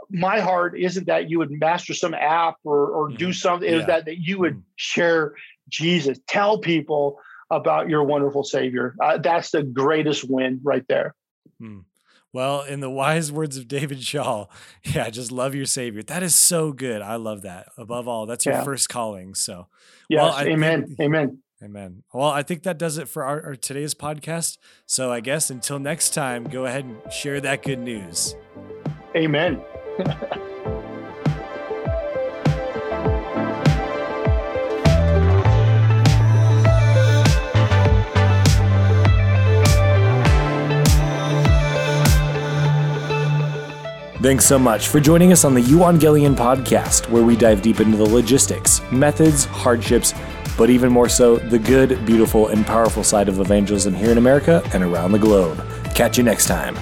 my 0.09 0.39
heart 0.39 0.77
isn't 0.77 1.07
that 1.07 1.29
you 1.29 1.39
would 1.39 1.51
master 1.51 1.93
some 1.93 2.13
app 2.13 2.55
or 2.63 2.87
or 2.87 3.07
mm-hmm. 3.09 3.17
do 3.17 3.33
something, 3.33 3.69
yeah. 3.69 3.79
is 3.79 3.85
that 3.87 4.05
that 4.05 4.17
you 4.17 4.39
would 4.39 4.53
mm-hmm. 4.53 4.73
share 4.75 5.33
Jesus, 5.69 6.19
tell 6.27 6.57
people 6.59 7.19
about 7.49 7.89
your 7.89 8.03
wonderful 8.03 8.43
Savior. 8.43 8.95
Uh, 9.01 9.17
that's 9.17 9.51
the 9.51 9.63
greatest 9.63 10.23
win 10.27 10.59
right 10.63 10.85
there. 10.87 11.15
Mm. 11.61 11.83
Well, 12.33 12.63
in 12.63 12.79
the 12.79 12.89
wise 12.89 13.31
words 13.31 13.57
of 13.57 13.67
David 13.67 13.99
Schaal, 13.99 14.49
yeah, 14.83 15.09
just 15.11 15.31
love 15.31 15.53
your 15.53 15.65
Savior. 15.65 16.01
That 16.01 16.23
is 16.23 16.33
so 16.35 16.73
good. 16.73 17.01
I 17.01 17.15
love 17.15 17.43
that. 17.43 17.67
Above 17.77 18.07
all, 18.07 18.25
that's 18.25 18.45
your 18.45 18.55
yeah. 18.55 18.63
first 18.63 18.89
calling. 18.89 19.35
So, 19.35 19.67
yes, 20.09 20.21
well, 20.21 20.39
amen, 20.39 20.87
think, 20.87 20.99
amen, 21.01 21.39
amen. 21.63 22.03
Well, 22.11 22.29
I 22.29 22.41
think 22.41 22.63
that 22.63 22.79
does 22.79 22.97
it 22.97 23.07
for 23.07 23.23
our, 23.23 23.41
our 23.43 23.55
today's 23.55 23.93
podcast. 23.93 24.57
So, 24.87 25.11
I 25.11 25.19
guess 25.19 25.51
until 25.51 25.77
next 25.77 26.15
time, 26.15 26.45
go 26.45 26.65
ahead 26.65 26.85
and 26.85 27.13
share 27.13 27.39
that 27.41 27.61
good 27.61 27.79
news. 27.79 28.35
Amen. 29.15 29.61
Thanks 44.23 44.45
so 44.45 44.57
much 44.57 44.87
for 44.87 45.01
joining 45.01 45.33
us 45.33 45.43
on 45.43 45.53
the 45.53 45.59
Euangelion 45.59 46.33
podcast, 46.33 47.09
where 47.09 47.23
we 47.23 47.35
dive 47.35 47.61
deep 47.61 47.81
into 47.81 47.97
the 47.97 48.05
logistics, 48.05 48.81
methods, 48.89 49.43
hardships, 49.43 50.13
but 50.57 50.69
even 50.69 50.89
more 50.93 51.09
so, 51.09 51.35
the 51.35 51.59
good, 51.59 52.05
beautiful, 52.05 52.47
and 52.47 52.65
powerful 52.65 53.03
side 53.03 53.27
of 53.27 53.41
evangelism 53.41 53.93
here 53.93 54.11
in 54.11 54.17
America 54.17 54.63
and 54.73 54.81
around 54.81 55.11
the 55.11 55.19
globe. 55.19 55.61
Catch 55.93 56.17
you 56.17 56.23
next 56.23 56.45
time. 56.45 56.77